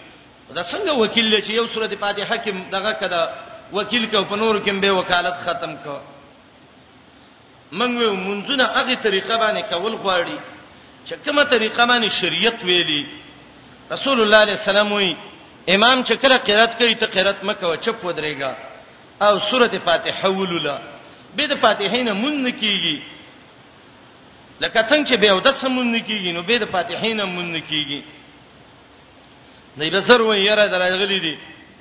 دا 0.57 0.63
څنګه 0.73 0.93
وکیل 1.03 1.41
چې 1.45 1.53
یو 1.61 1.67
سورته 1.75 1.97
فاتحه 2.01 2.37
کې 2.45 2.51
دغه 2.75 2.93
کده 3.01 3.23
وکیل 3.79 4.05
کو 4.11 4.23
په 4.33 4.37
نور 4.43 4.59
کې 4.65 4.81
به 4.81 4.91
وکالت 4.99 5.37
ختم 5.47 5.73
کو 5.85 5.97
منغه 7.79 8.11
منځونه 8.13 8.65
هغه 8.77 8.95
طریقه 9.07 9.37
باندې 9.37 9.63
کول 9.73 9.93
غواړي 9.93 10.39
چې 11.07 11.15
کومه 11.27 11.45
طریقه 11.55 11.85
باندې 11.87 12.09
شریعت 12.21 12.65
ویلي 12.71 13.03
رسول 13.93 14.21
الله 14.21 14.37
علیه 14.45 14.59
السلام 14.63 14.93
وی 14.99 15.13
امام 15.75 16.05
چې 16.05 16.13
کله 16.23 16.37
قرات 16.49 16.79
کوي 16.79 16.95
ته 17.03 17.07
قرات 17.15 17.45
مکه 17.51 17.77
چپ 17.87 18.05
ودرېګا 18.05 18.53
او 19.27 19.35
سورته 19.51 19.79
فاتحه 19.79 20.29
ولولا 20.39 20.79
به 21.37 21.47
د 21.53 21.63
فاتحه 21.67 22.03
نه 22.03 22.13
مونږ 22.23 22.53
کیږي 22.61 22.97
لکه 24.63 24.81
څنګه 24.91 25.07
چې 25.09 25.15
به 25.23 25.33
ودت 25.37 25.55
سمون 25.61 25.97
کیږي 26.09 26.31
نو 26.37 26.43
به 26.43 26.59
د 26.65 26.71
فاتحه 26.75 27.15
نه 27.21 27.25
مونږ 27.25 27.71
کیږي 27.71 28.03
دی 29.79 29.91
بسر 29.91 30.23
و 30.23 30.35
یره 30.37 30.67
درغلی 30.69 31.19
دي 31.21 31.39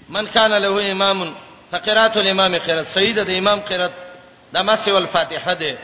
من 0.09 0.27
کان 0.27 0.51
له 0.53 0.91
امام 0.91 1.33
فقرات 1.71 2.17
الامام 2.17 2.57
قرات 2.57 2.87
سید 2.87 3.19
د 3.19 3.29
امام 3.29 3.59
قرات 3.59 3.91
دمس 4.53 4.87
والفاتحه 4.87 5.53
ده 5.53 5.77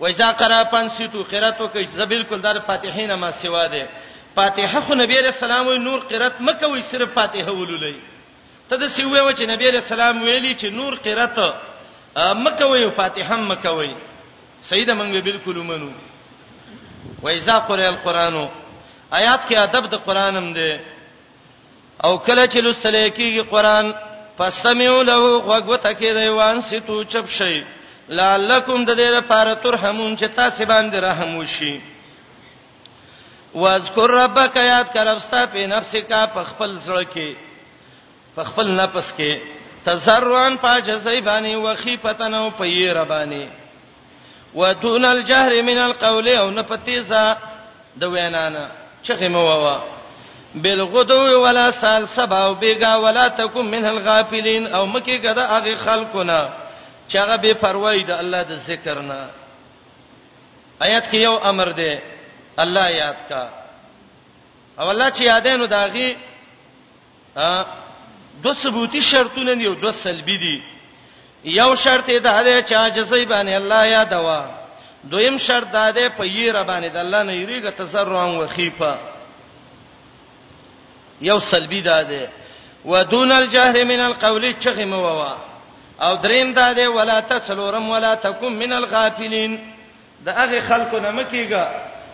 و 0.00 0.06
اذا 0.06 0.32
قرأ 0.32 0.64
پنسیتو 0.64 1.22
قراتو 1.22 1.68
کې 1.74 1.86
زه 1.96 2.04
بالکل 2.04 2.40
دار 2.42 2.60
فاتحین 2.60 3.14
ما 3.14 3.30
سوا 3.42 3.66
ده 3.66 3.88
فاتحه 4.36 4.80
خو 4.80 4.94
نبی 4.94 5.14
رسول 5.16 5.50
الله 5.50 5.78
نور 5.78 6.00
قرات 6.00 6.34
مکوې 6.40 6.82
صرف 6.92 7.12
فاتحه 7.14 7.50
ولولې 7.66 7.94
ته 8.70 8.76
د 8.76 8.88
سیوې 8.88 9.20
و 9.26 9.32
چې 9.32 9.42
نبی 9.42 9.70
رسول 9.70 10.00
الله 10.00 10.22
ویلي 10.24 10.54
چې 10.58 10.64
نور 10.64 10.94
قرات 10.94 11.38
مکوې 12.16 12.96
فاتحه 12.96 13.36
مکوې 13.48 13.90
سید 14.62 14.90
منګ 14.90 15.22
بالکل 15.24 15.56
منو 15.58 15.90
و 17.22 17.28
اذا 17.28 17.58
قرأ 17.58 17.88
القرآن 17.88 18.48
آیات 19.12 19.40
کې 19.50 19.56
ادب 19.56 19.90
د 19.90 19.94
قرانم 19.96 20.52
ده 20.52 20.91
او 22.04 22.18
کله 22.18 22.46
چې 22.46 22.58
لوستل 22.62 22.96
کېږي 23.08 23.42
قران 23.50 23.92
فاستمعوا 24.38 25.02
له 25.02 25.16
غوغوته 25.46 25.92
کې 25.92 26.12
دیوان 26.16 26.60
ستو 26.70 27.02
چپ 27.12 27.26
شي 27.38 27.62
لعلکم 28.08 28.84
د 28.84 28.90
دې 28.90 29.16
لپاره 29.18 29.54
ترحمون 29.54 30.16
چې 30.16 30.24
تاسو 30.36 30.64
باندې 30.64 30.96
رحم 31.06 31.36
وشي 31.36 31.74
واذکر 33.54 34.10
ربک 34.20 34.56
یاد 34.56 34.92
کربستا 34.92 35.44
په 35.54 35.66
نفس 35.74 35.94
کا 36.08 36.26
په 36.34 36.44
خپل 36.50 36.78
سره 36.86 37.04
کې 37.04 37.36
په 38.36 38.44
خپل 38.50 38.66
نفس 38.82 39.14
کې 39.18 39.38
تزرعن 39.84 40.56
پاجزای 40.56 41.20
باندې 41.20 41.54
وخیفتن 41.64 42.34
او 42.34 42.50
پیر 42.58 43.04
باندې 43.04 43.46
ودون 44.54 45.04
الجهر 45.04 45.62
من 45.62 45.78
القول 45.88 46.28
او 46.28 46.50
نفتیزا 46.50 47.24
د 48.00 48.04
وینانا 48.16 48.68
چغه 49.02 49.28
مو 49.28 49.40
ووا 49.46 49.78
بالغدو 50.54 51.44
ولا 51.44 51.70
سال 51.72 52.06
سبا 52.14 52.38
او 52.38 52.54
بیگا 52.54 52.94
ولا 53.02 53.28
تکم 53.28 53.66
من 53.66 53.84
الغافلین 53.84 54.66
او 54.74 54.86
مکی 54.86 55.18
کدا 55.18 55.46
هغه 55.46 55.76
خلقونه 55.76 56.48
چې 57.08 57.14
هغه 57.16 57.36
بے 57.36 57.54
پروايي 57.56 58.02
د 58.04 58.10
الله 58.10 58.42
د 58.42 58.54
ذکر 58.56 58.98
نه 59.02 59.28
آیات 60.82 61.04
کې 61.12 61.14
یو 61.14 61.34
امر 61.44 61.68
دی 61.68 61.98
الله 62.58 62.90
یاد 62.90 63.14
کا 63.28 63.48
او 64.80 64.90
الله 64.90 65.10
چې 65.10 65.20
یادینو 65.22 65.66
داغي 65.66 66.16
ا 67.36 67.64
دو 68.42 68.54
ثبوتی 68.54 69.02
شرطونه 69.02 69.54
دی 69.54 69.66
او 69.66 69.74
دو 69.74 69.92
سلبی 69.92 70.38
دی 70.38 70.62
یو 71.44 71.76
شرط 71.76 72.08
یې 72.08 72.18
ده 72.20 72.42
دی 72.42 72.62
چې 72.68 72.72
عاجزی 72.72 73.26
باندې 73.26 73.54
الله 73.60 73.86
یادوا 73.86 74.44
دویم 75.10 75.38
شرط 75.38 75.66
ده 75.72 75.90
دی 75.90 76.08
په 76.08 76.24
یې 76.24 76.54
ربانه 76.56 76.88
د 76.88 76.96
الله 76.96 77.22
نه 77.22 77.32
یریږي 77.46 77.72
تسرع 77.78 78.22
او 78.22 78.46
خیفه 78.48 79.11
یو 81.20 81.40
سلبی 81.40 81.82
دا 81.82 82.02
ده 82.02 82.28
ودون 82.84 83.32
الجهر 83.32 83.84
من 83.84 84.00
القول 84.00 84.52
چغم 84.58 84.92
ووا 84.92 85.36
او 86.00 86.14
دریم 86.16 86.52
دا 86.52 86.72
ده 86.72 86.88
ولا 86.88 87.20
تسلورم 87.20 87.90
ولا 87.90 88.14
تکم 88.14 88.52
من 88.52 88.72
الغافلین 88.72 89.60
دا 90.26 90.32
هغه 90.32 90.60
خلکو 90.60 90.98
نه 90.98 91.10
مکیګه 91.10 91.66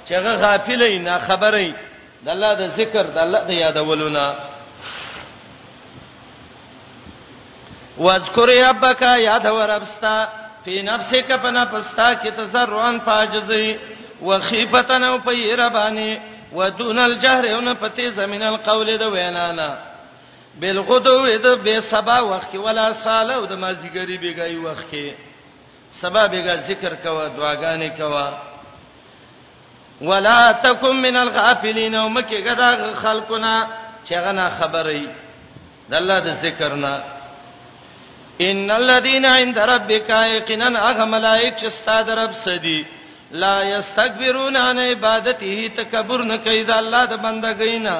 چې 0.08 0.12
هغه 0.12 0.36
غافلې 0.36 0.98
نه 1.04 1.18
خبرې 1.18 1.74
د 2.24 2.28
الله 2.28 2.54
د 2.54 2.68
ذکر 2.68 3.02
د 3.02 3.18
الله 3.18 3.40
د 3.40 3.50
یادولونه 3.50 4.34
واذکر 7.98 8.48
ربک 8.70 9.02
یاد 9.02 9.46
وربستا 9.46 10.28
فی 10.64 10.82
نفسک 10.82 11.32
پنا 11.42 11.64
پستا 11.64 12.14
کی 12.14 12.30
تسرعن 12.30 12.98
فاجزی 13.06 13.76
وخیفتن 14.22 15.02
او 15.04 15.18
پیربانی 15.18 16.18
ودون 16.52 16.98
الجهر 16.98 17.46
ان 17.58 17.74
پتی 17.74 18.10
زمین 18.10 18.42
القول 18.42 18.96
د 18.96 19.02
وینانا 19.02 19.76
بالغدو 20.60 21.36
د 21.38 21.58
به 21.64 21.80
سبا 21.80 22.20
وخت 22.26 22.54
ولا 22.54 22.92
سال 23.04 23.30
او 23.30 23.44
د 23.46 23.52
مازیګری 23.52 24.16
بیګای 24.24 24.56
وخت 24.56 24.86
کې 24.90 25.08
سبا 25.92 26.26
بیګا 26.26 26.54
ذکر 26.68 26.94
کوا 26.94 27.28
دعاګانې 27.28 27.90
کوا 27.98 28.26
ولا 30.00 30.52
تکم 30.52 30.96
من 30.96 31.16
الغافلین 31.16 31.94
او 31.94 32.08
مکه 32.08 32.38
غدا 32.40 32.72
خلقنا 33.02 33.66
چې 34.08 34.14
غنا 34.16 34.50
خبرې 34.60 35.02
د 35.90 35.94
الله 35.94 36.20
د 36.20 36.32
ذکر 36.34 36.74
نه 36.74 37.02
ان 38.40 38.70
الذين 38.70 39.24
عند 39.26 39.58
ربك 39.58 40.10
يقينا 40.10 40.90
اغه 40.90 41.04
ملائکه 41.04 41.56
چې 41.58 41.72
ستاد 41.72 42.08
رب 42.10 42.32
سدي 42.32 42.86
لا 43.30 43.62
یستكبرون 43.62 44.56
عن 44.56 44.78
عبادته 44.78 45.70
تکبر 45.76 46.22
نه 46.22 46.36
کوي 46.36 46.64
دا 46.64 46.78
الله 46.78 47.04
د 47.04 47.14
بندګۍ 47.22 47.78
نه 47.78 47.98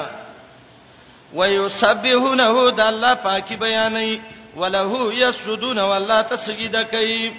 ويسبحونه 1.33 2.69
د 2.71 2.79
الله 2.79 3.13
پاکي 3.13 3.55
بیانې 3.55 4.21
وله 4.55 5.13
یسجدون 5.13 5.79
والله 5.79 6.21
تسجد 6.21 6.75
کوي 6.91 7.31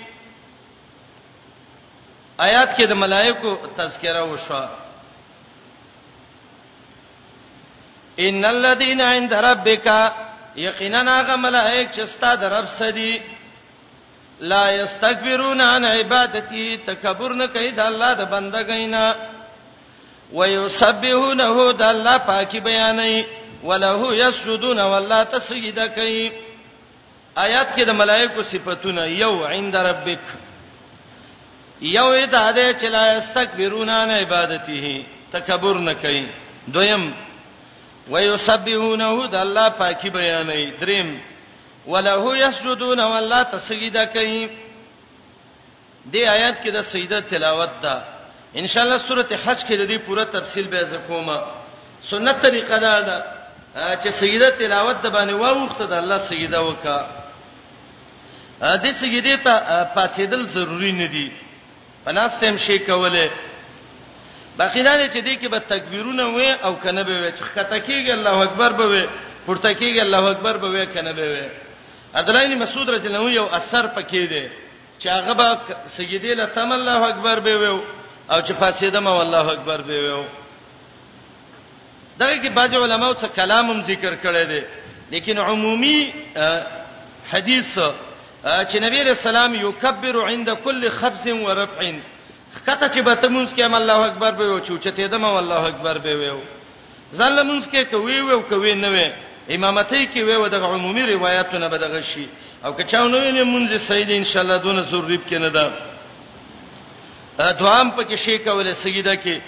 آیات 2.40 2.76
کې 2.76 2.84
د 2.86 2.92
ملائکو 2.92 3.56
تذکرہ 3.76 4.22
وشو 4.24 4.64
ان 8.18 8.44
الذين 8.44 9.00
عند 9.00 9.32
ربك 9.34 9.86
یقینا 10.56 11.20
هغه 11.20 11.36
ملائک 11.36 11.90
چې 11.94 12.02
ستاسو 12.06 12.40
د 12.40 12.44
رب 12.52 12.66
سدي 12.78 13.18
لا 14.40 14.70
یستكبرون 14.70 15.60
عن 15.60 15.84
عبادتي 15.84 16.76
تکبر 16.76 17.32
نه 17.32 17.46
کوي 17.46 17.70
د 17.70 17.80
الله 17.80 18.12
د 18.12 18.22
بندګینا 18.32 19.06
ويسبحونه 20.38 21.72
د 21.72 21.82
الله 21.82 22.16
پاکي 22.18 22.60
بیانې 22.60 23.24
وله 23.64 24.14
یسجدون 24.24 24.80
والله 24.80 25.22
تسجد 25.24 25.78
کوي 25.96 26.30
آیات 27.38 27.68
کې 27.76 27.82
د 27.86 27.90
ملائکو 27.90 28.42
صفاتونه 28.52 29.02
یو 29.22 29.44
عند 29.46 29.76
ربک 29.76 30.22
یو 31.82 32.24
دا 32.26 32.50
ده 32.52 32.72
چې 32.72 32.84
لا 32.84 33.12
یستكبرون 33.16 33.90
عن 33.90 34.10
عبادته 34.10 35.02
تکبر 35.32 35.74
نه 35.78 35.94
کوي 35.94 36.26
دویم 36.68 37.12
ويسبحونه 38.10 39.26
د 39.26 39.34
الله 39.36 39.68
پاکي 39.68 40.10
بیانې 40.10 40.80
دریم 40.80 41.16
وله 41.86 42.38
یسجدون 42.38 43.00
والله 43.00 43.42
تسجدا 43.42 44.04
کوي 44.04 44.48
دې 46.12 46.18
آیات 46.36 46.62
کې 46.64 46.68
د 46.76 46.80
سجده 46.82 47.20
تلاوت 47.20 47.70
ده 47.82 48.02
ان 48.56 48.66
شاء 48.66 48.84
الله 48.84 48.98
سورته 49.08 49.36
حج 49.44 49.64
کې 49.68 49.72
د 49.76 49.88
دې 49.90 49.98
پوره 50.08 50.24
تفصیل 50.24 50.66
به 50.68 50.82
زکوما 50.84 51.38
سنت 52.10 52.42
طریقه 52.42 52.76
ده 52.78 53.00
دا 53.00 53.22
چې 54.02 54.08
سجده 54.20 54.50
تلاوت 54.50 54.96
د 55.02 55.12
باندې 55.12 55.32
واوخته 55.34 55.86
د 55.86 55.92
الله 55.92 56.18
سجده 56.30 56.62
وکا 56.62 57.06
دې 58.60 58.92
سجده 59.02 59.36
ته 59.36 59.84
پاتېدل 59.96 60.46
ضروری 60.54 60.92
نه 60.92 61.06
دي 61.06 61.32
پناستم 62.06 62.56
شي 62.58 62.78
کوله 62.78 63.30
باقی 64.58 64.82
دا 64.82 65.08
چې 65.08 65.20
دې 65.24 65.38
کې 65.40 65.48
به 65.48 65.58
تکبیرونه 65.58 66.24
وې 66.36 66.64
او 66.64 66.76
کنه 66.76 67.02
به 67.02 67.20
وې 67.20 67.30
چې 67.36 67.42
خطا 67.42 67.78
کېږي 67.78 68.10
الله 68.10 68.42
اکبر 68.42 68.72
به 68.72 68.84
وې 68.84 69.08
پورته 69.46 69.74
کېږي 69.74 70.00
الله 70.00 70.30
اکبر 70.30 70.56
به 70.56 70.68
وې 70.68 70.86
کنه 70.96 71.12
به 71.12 71.28
وې 71.42 71.69
عبدالله 72.14 72.48
مسعود 72.56 72.90
رضی 72.90 73.06
الله 73.06 73.18
عنه 73.20 73.30
یو 73.32 73.44
اثر 73.52 73.86
پکې 73.86 74.28
دی 74.28 74.48
چې 75.00 75.06
هغه 75.08 75.32
به 75.34 75.58
سیدی 75.96 76.34
له 76.34 76.46
تم 76.46 76.72
الله 76.72 77.02
اکبر 77.08 77.38
به 77.40 77.56
وو 77.58 77.80
او 78.30 78.40
چې 78.42 78.52
فاسیده 78.52 79.00
ما 79.00 79.14
والله 79.18 79.48
اکبر 79.50 79.80
به 79.80 80.14
وو 80.14 80.24
دغه 82.20 82.42
کې 82.44 82.48
باج 82.48 82.74
علماء 82.74 83.14
څخه 83.14 83.36
کلام 83.36 83.70
هم 83.70 83.82
ذکر 83.82 84.14
کړی 84.24 84.48
دی 84.48 84.60
لیکن 85.10 85.38
عمومي 85.38 86.12
حدیث 87.32 87.78
چې 88.44 88.76
نبی 88.82 89.02
رسول 89.02 89.36
الله 89.36 89.68
یکبر 89.68 90.24
عند 90.28 90.50
كل 90.54 90.88
خبز 90.90 91.26
ورفع 91.28 91.92
کته 92.66 92.88
چې 92.88 92.98
به 93.00 93.14
تمونځ 93.14 93.54
کې 93.54 93.60
الله 93.62 94.06
اکبر 94.06 94.30
به 94.30 94.44
وو 94.48 94.60
چې 94.60 94.84
چته 94.84 95.06
دمه 95.08 95.28
الله 95.38 95.64
اکبر 95.66 95.98
به 95.98 96.14
وو 96.32 96.40
ځان 97.16 97.36
لمونځ 97.38 97.68
کې 97.74 97.90
کوي 97.90 98.20
وو 98.20 98.42
کوي 98.42 98.74
نه 98.74 98.88
وو 98.88 99.10
امامتۍ 99.48 100.06
کې 100.12 100.22
وې 100.22 100.48
د 100.48 100.54
عمومي 100.64 101.02
روایتونه 101.04 101.68
به 101.68 101.76
دغه 101.78 102.00
شي 102.02 102.26
او 102.64 102.72
که 102.76 102.82
چاونه 102.84 103.18
ویلې 103.18 103.42
مونږ 103.46 103.76
سید 103.78 104.10
ان 104.10 104.24
شاء 104.24 104.42
الله 104.42 104.56
دونه 104.56 104.82
ضرورت 104.82 105.20
کې 105.30 105.34
نه 105.34 105.48
ده 105.48 105.72
دوام 107.52 107.90
پکې 107.96 108.16
شي 108.16 108.38
کوله 108.38 108.74
سجده 108.74 109.14
کې 109.16 109.40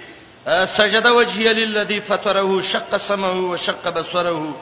سجده 0.76 1.12
وجهي 1.12 1.52
للذي 1.54 2.00
فطره 2.00 2.62
شق 2.62 2.96
سمعه 2.96 3.40
وشق 3.40 3.88
بصره 3.92 4.54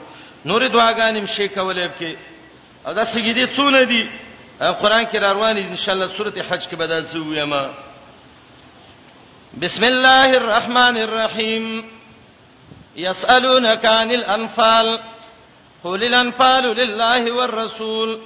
نور 0.45 0.67
دعاګانې 0.67 1.25
شي 1.27 1.47
کوله 1.47 1.89
کې 1.99 2.15
او 2.87 2.93
دا 2.93 3.05
سجدي 3.05 3.47
څونه 3.47 3.83
دي 3.87 4.09
قران 4.59 5.05
کې 5.05 5.15
روان 5.15 5.55
دي 5.55 5.61
ان 5.61 5.75
شاء 5.75 5.95
الله 5.95 6.07
سوره 6.17 6.33
حج 6.49 6.67
کې 6.67 6.75
بدل 6.75 7.05
سو 7.05 7.33
یما 7.33 7.69
بسم 9.57 9.83
الله 9.83 10.25
الرحمن 10.37 10.97
الرحيم 10.97 11.83
يسألونك 12.95 13.85
عن 13.85 14.11
الأنفال 14.11 14.97
قل 15.83 16.03
الانفال 16.03 16.63
لله 16.63 17.31
والرسول 17.31 18.19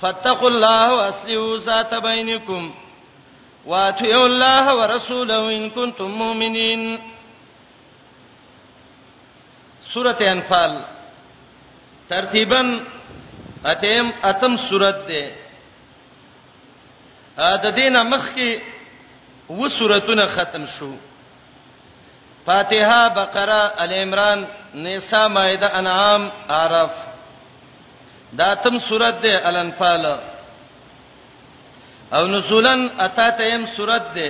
فاتقوا 0.00 0.48
الله 0.50 0.94
واصلحوا 0.94 1.58
ذات 1.58 1.94
بينكم 1.94 2.74
واتقوا 3.66 4.26
الله 4.26 4.74
ورسوله 4.76 5.56
ان 5.56 5.70
كنتم 5.70 6.10
مؤمنين 6.10 7.02
سوره 9.94 10.16
الانفال 10.20 10.84
ترتيبا 12.10 12.84
اتم 13.66 14.12
اتم 14.24 14.56
سوره 14.56 14.90
ده 14.90 15.24
آه، 17.38 17.54
ا 17.54 17.56
د 17.64 17.66
دینه 17.78 18.02
مخ 18.12 18.24
کې 18.36 18.52
و 19.58 19.62
سورتونه 19.78 20.24
ختم 20.36 20.64
شو 20.74 20.90
فاتحه 22.46 23.08
بقره 23.20 23.60
ال 23.82 23.90
عمران 24.02 24.38
نساء 24.84 25.28
مائده 25.34 25.68
انعام 25.80 26.22
عرف 26.50 26.92
دا 28.40 28.54
تم 28.64 28.74
سورته 28.88 29.20
ده 29.24 29.48
الانفال 29.48 30.04
او 32.16 32.24
نزولن 32.32 32.80
اتا 33.04 33.26
تیم 33.38 33.62
سورته 33.76 34.12
ده 34.16 34.28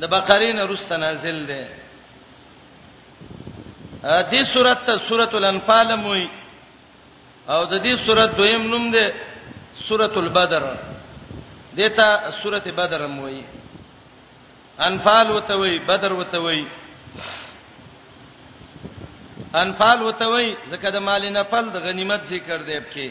د 0.00 0.04
بقرین 0.14 0.58
رست 0.70 0.92
نازل 0.92 1.38
ده 1.50 1.60
ا 4.04 4.22
دې 4.32 4.42
سورته 4.54 4.92
سورته 5.08 5.36
الانفال 5.38 5.88
موي 6.04 6.28
او 7.52 7.60
د 7.72 7.74
دې 7.84 7.94
سورته 8.06 8.32
دویم 8.38 8.62
نوم 8.72 8.90
ده 8.94 9.04
سورته 9.88 10.18
البدر 10.20 10.64
دته 11.76 12.08
سورته 12.42 12.70
بدر 12.72 13.06
موي 13.06 13.44
انفال 14.86 15.30
وتوي 15.30 15.78
بدر 15.78 16.12
وتوي 16.12 16.64
انفال 19.54 20.02
وته 20.02 20.26
وای 20.30 20.48
زکه 20.70 20.88
د 20.94 20.98
مال 21.06 21.24
نه 21.36 21.42
پل 21.50 21.64
د 21.74 21.76
غنیمت 21.86 22.20
ذکر 22.32 22.58
دی 22.68 22.78
کې 22.92 23.08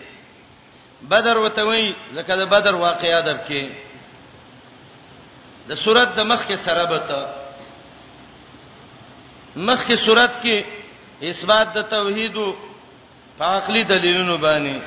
بدر 1.12 1.38
وته 1.38 1.64
وای 1.68 1.86
زکه 2.16 2.36
د 2.42 2.44
بدر 2.54 2.76
واقعیا 2.88 3.20
دی 3.28 3.36
کې 3.48 3.64
د 5.70 5.72
صورت 5.84 6.10
د 6.18 6.20
مخ 6.30 6.42
کې 6.50 6.56
سره 6.66 6.84
بته 6.92 7.22
مخ 9.68 9.80
کې 9.88 9.96
صورت 10.06 10.34
کې 10.44 10.58
اثبات 11.30 11.68
د 11.74 11.80
توحید 11.96 12.36
او 12.38 12.56
عقلی 13.56 13.84
دلیلونو 13.84 14.38
باندې 14.38 14.78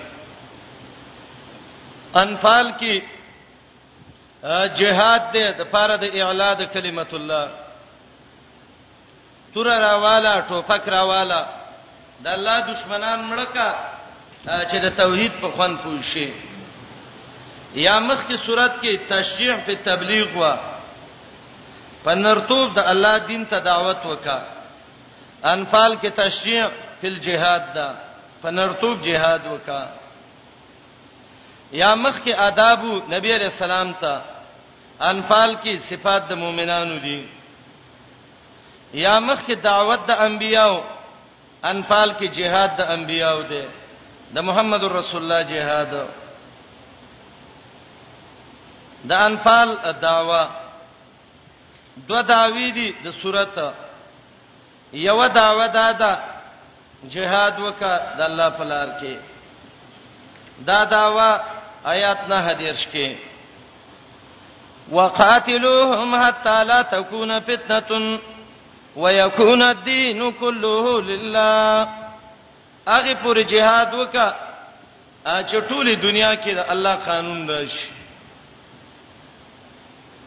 انفال 2.17 2.67
کې 2.81 2.95
جهاد 4.81 5.23
دی 5.33 5.45
د 5.59 5.63
فار 5.73 5.91
د 5.99 6.05
اعلان 6.17 6.55
د 6.59 6.63
کلمت 6.75 7.15
الله 7.15 7.45
تور 9.55 9.67
راواله 9.85 10.33
ټوپک 10.49 10.85
راواله 10.97 11.41
د 12.25 12.27
الله 12.37 12.57
دشمنان 12.73 13.21
مړکا 13.31 13.69
چې 14.71 14.77
د 14.85 14.87
توحید 15.01 15.33
په 15.43 15.49
خوان 15.55 15.73
پوښي 15.85 16.29
یا 17.87 17.97
مخ 18.09 18.21
کی 18.29 18.37
صورت 18.47 18.73
کې 18.83 18.95
تشجیع 19.15 19.55
په 19.67 19.73
تبلیغ 19.89 20.29
وا 20.43 20.53
پنرتوب 22.05 22.75
د 22.77 22.81
الله 22.93 23.17
دین 23.29 23.45
ته 23.53 23.59
دعوت 23.69 24.01
وکا 24.13 24.39
انفال 25.55 25.93
کې 26.03 26.11
تشجیع 26.23 26.65
په 27.01 27.09
جهاد 27.27 27.63
دا 27.77 27.89
پنرتوب 28.43 28.97
جهاد 29.09 29.43
وکا 29.55 29.83
یا 31.83 31.95
مخ 32.05 32.17
کې 32.25 32.33
آداب 32.49 32.81
نبی 33.15 33.31
رسول 33.47 33.71
الله 33.71 33.97
ته 34.01 34.13
انفال 35.13 35.51
کې 35.65 35.73
صفات 35.91 36.23
د 36.31 36.33
مؤمنانو 36.45 36.97
دي 37.07 37.21
یا 38.95 39.19
مخکې 39.21 39.53
دعوت 39.55 40.01
د 40.07 40.11
انبیاو 40.21 40.75
انفال 41.71 42.13
کې 42.21 42.25
جهاد 42.29 42.69
د 42.79 42.91
انبیاو 42.91 43.43
دی 43.43 43.65
د 44.35 44.39
محمد 44.49 44.83
رسول 44.93 45.23
الله 45.23 45.43
جهاد 45.53 45.93
د 49.11 49.13
انفال 49.13 49.77
دعوا 50.03 50.45
دو 51.97 52.21
داوی 52.23 52.71
دي 52.71 52.93
د 53.05 53.13
صورت 53.23 53.59
یو 54.93 55.27
داوا 55.29 55.67
دادا 55.67 56.13
جهاد 57.05 57.55
وکړه 57.59 58.17
د 58.19 58.21
الله 58.29 58.49
په 58.51 58.65
لار 58.65 58.89
کې 59.01 59.17
دا 60.65 60.85
داوا 60.85 61.31
آیات 61.87 62.21
نه 62.29 62.37
حدیث 62.49 62.81
کې 62.93 63.17
وقاتلوهم 64.91 66.15
حتى 66.25 66.65
لا 66.65 66.83
تكون 66.83 67.39
فتنه 67.41 68.19
ويكون 68.97 69.63
الدين 69.63 70.33
كله 70.33 71.03
لله 71.03 71.83
هغه 72.89 73.15
پر 73.25 73.39
جهاد 73.41 73.95
وکا 73.95 74.33
چې 75.27 75.55
ټوله 75.69 75.95
دنیا 75.95 76.35
کې 76.35 76.51
د 76.55 76.71
الله 76.73 76.95
قانون 76.95 77.51
راشي 77.51 77.91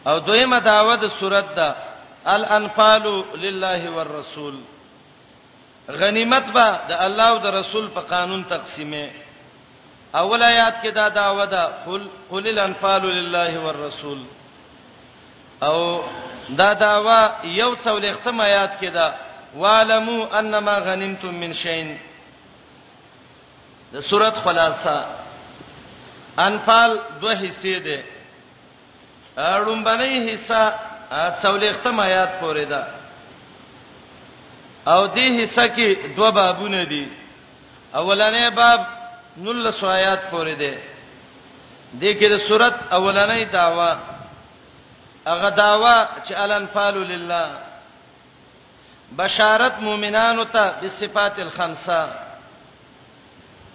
او 0.06 0.18
دویمه 0.18 0.58
داوا 0.58 0.94
د 0.94 1.06
سورته 1.08 1.50
دا 1.54 1.74
الانفال 2.26 3.24
لله 3.34 3.90
والرسول 3.90 4.54
غنیمت 5.90 6.44
به 6.44 6.78
د 6.88 6.92
الله 6.92 7.28
او 7.28 7.38
د 7.38 7.46
رسول 7.46 7.88
په 7.90 8.00
قانون 8.00 8.44
تقسیمه 8.50 9.06
اول 10.14 10.42
آیات 10.42 10.74
کې 10.82 10.88
دا 10.90 11.08
داوا 11.08 11.44
ده 11.44 11.62
قل 11.86 12.08
قل 12.30 12.48
الانفال 12.48 13.02
لله 13.02 13.58
والرسول 13.60 14.22
او 15.62 16.02
دا 16.48 16.72
داوا 16.72 17.30
یو 17.44 17.76
څول 17.84 18.12
ختم 18.12 18.40
آیات 18.40 18.70
کې 18.80 18.86
دا 18.90 19.14
والمو 19.56 20.24
انما 20.38 20.78
غنیمتم 20.78 21.34
من 21.40 21.52
شین 21.62 21.98
د 23.92 23.94
سورۃ 24.08 24.34
خلاصہ 24.44 24.96
انفال 26.46 26.92
دوه 27.20 27.34
حصے 27.42 27.76
دي 27.86 27.98
اړومبنۍ 29.38 30.32
حصہ 30.32 30.62
څول 31.42 31.62
ختم 31.76 31.96
آیات 32.00 32.30
پورې 32.42 32.64
ده 32.72 32.82
او 34.92 35.00
دې 35.06 35.26
حصہ 35.42 35.64
کې 35.76 35.88
دوه 36.16 36.30
بابونه 36.30 36.80
دي 36.84 37.06
اولنې 37.94 38.50
باب 38.54 38.80
نل 39.36 39.72
سو 39.78 39.86
آیات 39.88 40.20
پورې 40.32 40.54
ده 40.62 40.74
دې 42.00 42.10
کې 42.18 42.26
د 42.32 42.34
سورۃ 42.48 42.74
اولنۍ 42.98 43.42
داوا 43.52 43.92
هغه 45.26 45.48
داوا 45.50 46.06
چې 46.28 46.32
الانفال 46.32 46.94
لله 46.94 47.50
بشارت 49.18 49.78
مؤمنانو 49.80 50.44
ته 50.44 50.70
بالصفات 50.80 51.38
الخمسه 51.38 52.08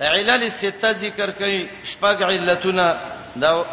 علل 0.02 0.50
سته 0.52 0.92
ذکر 0.92 1.30
کوي 1.32 1.70
شپږ 1.92 2.22
علتونه 2.24 2.98
دا 3.42 3.64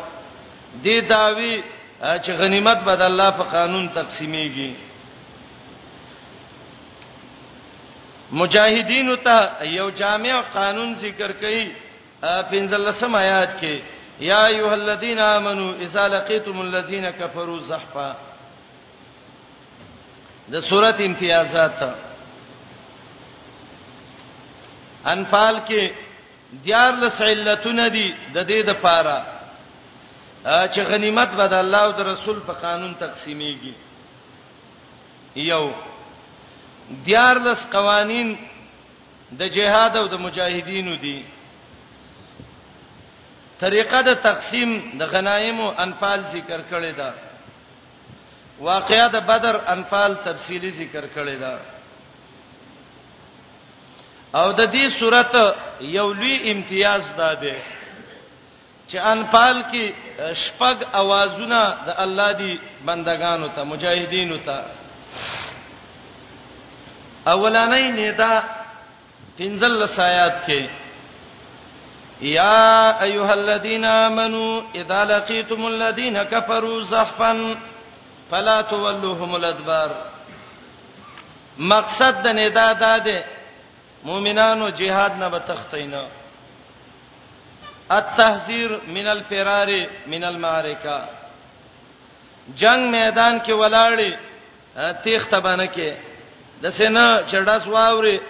دی 0.84 1.00
داوی 1.00 1.62
چې 2.00 2.28
غنیمت 2.30 2.78
بد 2.78 3.02
الله 3.02 3.30
په 3.30 3.42
قانون 3.42 3.90
تقسیمېږي 3.94 4.70
مجاهدین 8.32 9.16
ته 9.16 9.50
یو 9.66 9.90
جامع 9.90 10.42
قانون 10.54 10.94
ذکر 10.94 11.32
کوي 11.32 11.64
پنځلسم 12.22 13.14
آیات 13.16 13.50
کې 13.60 13.97
یا 14.20 14.46
ایها 14.46 14.72
الذين 14.74 15.18
امنوا 15.18 15.74
اذا 15.82 16.06
لقيتم 16.08 16.60
الذين 16.60 17.10
كفروا 17.10 17.58
زحفا 17.60 18.14
د 20.52 20.58
سورته 20.60 21.04
امتیازات 21.06 21.82
انفال 25.06 25.58
کې 25.68 25.90
دیار 26.64 26.92
لسعلتون 27.02 27.88
دي 27.90 28.08
د 28.34 28.38
دې 28.46 28.62
د 28.70 28.80
پاره 28.82 29.16
چې 30.44 30.80
غنیمت 30.90 31.28
به 31.38 31.46
د 31.46 31.54
الله 31.54 31.78
او 31.84 31.92
د 31.92 32.00
رسول 32.12 32.38
په 32.40 32.52
قانون 32.52 32.94
تقسیمېږي 33.00 33.74
یو 35.36 35.72
دیار 37.06 37.36
لس 37.46 37.66
قوانین 37.72 38.36
د 39.32 39.42
جهاد 39.56 39.96
او 39.96 40.06
د 40.06 40.14
مجاهدینو 40.26 40.94
دي 40.96 40.98
دی 40.98 41.18
طریقه 43.60 44.00
د 44.06 44.10
تقسیم 44.28 44.70
د 44.98 45.02
غنایم 45.12 45.58
او 45.64 45.70
انفال 45.84 46.20
ذکر 46.34 46.60
کړی 46.70 46.92
دا 47.00 47.10
واقعیا 48.70 49.06
د 49.08 49.18
بدر 49.30 49.56
انفال 49.74 50.10
تفصیلی 50.26 50.70
ذکر 50.80 51.04
کړی 51.16 51.36
دا 51.44 51.54
او 54.40 54.52
د 54.52 54.60
دې 54.74 54.84
صورت 55.00 55.34
یو 55.80 56.08
لوی 56.18 56.50
امتیاز 56.52 57.02
ده 57.18 57.34
ده 57.34 57.56
چې 58.90 58.96
انفال 59.14 59.56
کې 59.70 59.84
شپږ 60.44 60.76
اوازونه 60.94 61.60
د 61.86 61.94
الله 62.04 62.32
دی 62.32 62.58
بندگانو 62.86 63.48
ته 63.48 63.62
مجاهدینو 63.64 64.36
ته 64.38 64.58
اولانې 67.26 67.86
نه 68.00 68.10
دا 68.12 68.34
پنځل 69.38 69.86
سایات 69.86 70.36
کې 70.46 70.60
یا 72.20 72.98
ایها 73.02 73.32
الذين 73.34 73.84
امنوا 73.84 74.62
اذا 74.74 75.04
لقيتم 75.04 75.66
الذين 75.66 76.22
كفروا 76.22 76.82
زحفا 76.82 77.56
فلا 78.30 78.60
تولوهم 78.62 79.34
الادبار 79.34 79.90
مقصد 81.58 82.22
د 82.22 82.26
ندا 82.28 82.72
ده 82.98 83.24
مؤمنانو 84.04 84.68
جهاد 84.68 85.12
نه 85.18 85.28
بتختینا 85.28 86.08
التحذير 87.92 88.80
من 88.86 89.06
الفرار 89.06 89.86
من 90.06 90.24
المعركه 90.24 91.08
جنگ 92.56 92.90
میدان 92.90 93.38
کې 93.40 93.50
ولاړې 93.50 94.12
تیخ 95.04 95.28
تبانه 95.28 95.66
کې 95.66 95.90
د 96.62 96.70
سینا 96.72 97.20
چړډاس 97.30 97.66
واوري 97.66 98.20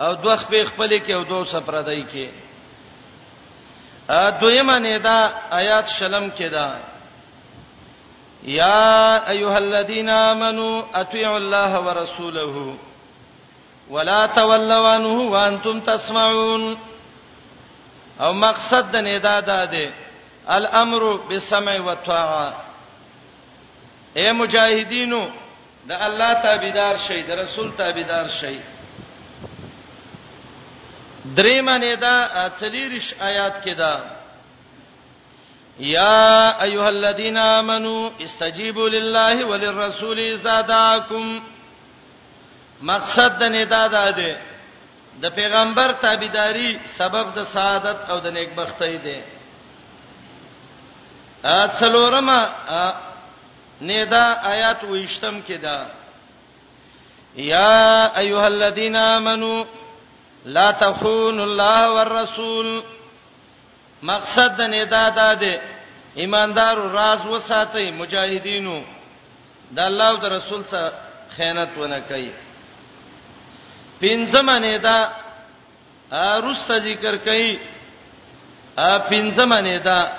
او 0.00 0.12
دوخ 0.14 0.44
په 0.50 0.64
خپل 0.64 0.98
کې 1.06 1.10
او 1.10 1.22
دوه 1.22 1.44
سپردای 1.44 2.02
کې 2.12 2.28
دویمه 4.10 4.78
نه 4.78 4.98
دا 4.98 5.32
آیات 5.50 5.86
شلم 5.88 6.28
کې 6.36 6.48
دا 6.52 6.74
یا 8.42 9.20
ایها 9.28 9.56
الذین 9.56 10.08
آمنو 10.10 10.82
اطیعوا 10.94 11.36
الله 11.36 11.72
ورسوله 11.86 12.76
ولا 13.90 14.26
تولوا 14.26 14.88
عنه 14.94 15.30
وانتم 15.32 15.80
تسمعون 15.80 16.76
او 18.20 18.32
مقصد 18.32 18.90
د 18.92 18.96
نه 18.96 19.18
دا 19.18 19.40
ده 19.40 19.64
دا 19.64 19.88
الامر 20.48 21.16
بالسمع 21.28 21.80
والطاعه 21.80 22.52
اے 24.16 24.32
مجاهدینو 24.32 25.28
د 25.88 25.92
الله 25.92 26.32
تابعدار 26.34 26.96
شئ 27.06 27.22
د 27.26 27.30
رسول 27.30 27.72
تابعدار 27.78 28.26
شئ 28.40 28.58
درې 31.36 31.60
معنی 31.60 31.94
دا 31.96 32.48
څلورش 32.60 33.14
آیات 33.20 33.64
کې 33.64 33.74
دا 33.74 33.96
یا 35.78 36.54
ایها 36.66 36.86
الذین 36.88 37.36
آمنو 37.36 38.10
استجیبوا 38.20 38.88
لله 38.88 39.44
وللرسول 39.44 40.18
اذا 40.20 40.60
دعاکم 40.60 41.38
مقصد 42.90 43.38
د 43.40 43.42
ندا 43.44 43.86
دا 43.86 44.10
دی 44.10 44.34
د 45.22 45.26
پیغمبر 45.34 45.92
تابعداري 45.92 46.78
سبب 46.98 47.34
د 47.34 47.44
سعادت 47.52 48.10
او 48.10 48.18
د 48.20 48.26
نیکبختۍ 48.26 48.98
دی 49.04 49.20
ا 51.44 51.66
څلورمه 51.78 52.38
ندا 53.80 54.24
آیات 54.52 54.84
وشتم 54.84 55.40
کې 55.48 55.52
دا 55.62 55.78
یا 57.36 58.18
ایها 58.20 58.46
الذین 58.46 58.96
آمنو 58.96 59.56
لا 60.44 60.70
تخون 60.70 61.40
الله 61.40 61.90
والرسول 61.92 62.82
مقصد 64.02 64.56
د 64.56 64.60
ندا 64.62 65.34
ده 65.34 65.60
ایماندار 66.16 66.78
راز 66.78 67.26
وساتي 67.26 67.90
مجاهدینو 67.90 68.82
د 69.72 69.78
الله 69.80 70.04
او 70.08 70.16
د 70.16 70.24
رسول 70.24 70.62
سره 70.70 70.92
خیانت 71.36 71.70
ونه 71.80 72.00
کوي 72.00 72.30
پنځم 74.00 74.50
نه 74.50 74.78
دا 74.78 74.98
روس 76.40 76.68
ذکر 76.72 77.16
کوي 77.16 77.58
پنځم 79.10 79.52
نه 79.52 79.78
دا 79.78 80.12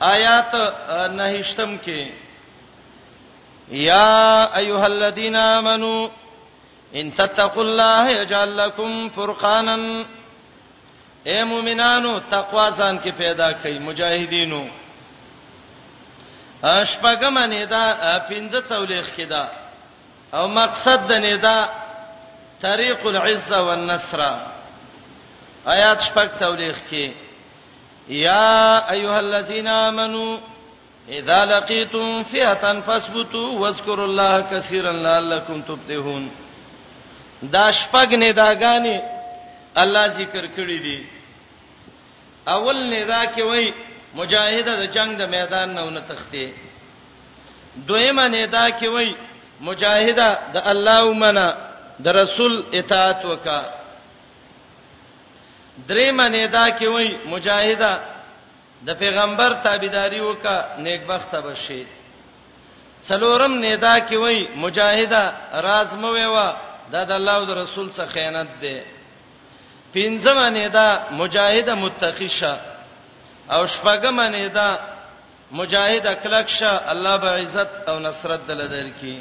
آیات 0.00 0.54
نهشتم 1.12 1.78
کې 1.86 2.08
یا 3.68 4.48
ایها 4.56 4.84
الذین 4.86 5.34
آمنو 5.36 6.08
ان 6.94 7.14
تتقوا 7.14 7.62
الله 7.62 8.08
يجعل 8.10 8.56
لكم 8.56 9.08
فرقانا 9.16 9.76
اے 11.26 11.42
مومنانو 11.44 12.18
تقوا 12.30 12.68
ځان 12.70 12.98
کې 12.98 13.08
پیدا 13.16 13.50
کړئ 13.52 13.78
مجاهدینو 13.80 14.62
اشپګم 16.64 17.38
نه 17.38 17.64
دا 17.64 18.18
پنځه 18.30 18.60
څولېخ 18.68 19.10
کې 19.16 19.22
دا 19.28 19.48
او 20.34 20.48
مقصد 20.48 21.08
د 21.08 21.12
نه 21.12 21.36
دا 21.36 21.66
طریق 22.60 23.06
العزه 23.06 23.62
والنصر 23.62 24.20
آیات 25.66 26.00
شپږ 26.00 26.28
څولېخ 26.40 26.76
کې 26.90 27.12
یا 28.08 28.78
ایها 28.90 29.18
الذين 29.20 29.68
امنوا 29.68 30.38
اذا 31.08 31.44
لقيتم 31.44 32.24
فئه 32.24 32.80
فاثبتوا 32.80 33.58
واذكروا 33.58 34.06
الله 34.06 34.40
كثيرا 34.40 34.92
لعلكم 34.92 35.62
تفلحون 35.62 36.30
دا 37.42 37.66
شپږ 37.80 38.08
نداګانې 38.24 38.96
الله 39.82 40.04
ذکر 40.18 40.44
کړې 40.56 40.78
دي 40.84 40.98
اول 42.48 42.76
ندا 42.90 43.24
کې 43.26 43.42
وای 43.42 43.72
مجاهد 44.14 44.66
د 44.66 44.82
جنگ 44.94 45.16
د 45.18 45.22
میدان 45.28 45.74
نه 45.74 45.82
ونه 45.86 46.00
تخته 46.00 46.48
دویمه 47.88 48.28
ندا 48.28 48.70
کې 48.70 48.88
وای 48.94 49.14
مجاهد 49.60 50.18
د 50.54 50.58
الله 50.70 51.04
ومنه 51.06 51.46
د 52.00 52.06
رسول 52.08 52.64
اطاعت 52.74 53.24
وکا 53.24 53.60
دریمه 55.88 56.28
ندا 56.28 56.64
کې 56.78 56.86
وای 56.94 57.08
مجاهد 57.32 57.82
د 58.86 58.98
پیغمبر 59.02 59.52
تابعداري 59.64 60.20
وکا 60.20 60.56
نیکبخته 60.78 61.40
بشي 61.40 61.82
څلورم 63.08 63.54
ندا 63.66 63.98
کې 64.00 64.14
وای 64.22 64.46
مجاهد 64.54 65.12
راز 65.66 65.94
مو 65.94 66.10
ویوا 66.12 66.67
دا 66.92 67.02
د 67.08 67.12
الله 67.18 67.34
او 67.40 67.46
رسول 67.62 67.86
څخه 67.96 68.10
خیانت 68.14 68.50
ده 68.62 68.74
پنځمه 69.96 70.46
نه 70.56 70.66
دا 70.76 70.88
مجاهد 71.20 71.68
متقی 71.84 72.30
شه 72.38 72.54
او 73.54 73.62
شپږمه 73.74 74.26
نه 74.36 74.48
دا 74.58 74.68
مجاهد 75.60 76.06
کلک 76.22 76.48
شه 76.58 76.72
الله 76.92 77.14
به 77.22 77.30
عزت 77.40 77.70
او 77.90 77.96
نصرت 78.06 78.40
دل 78.48 78.60
درکې 78.76 79.16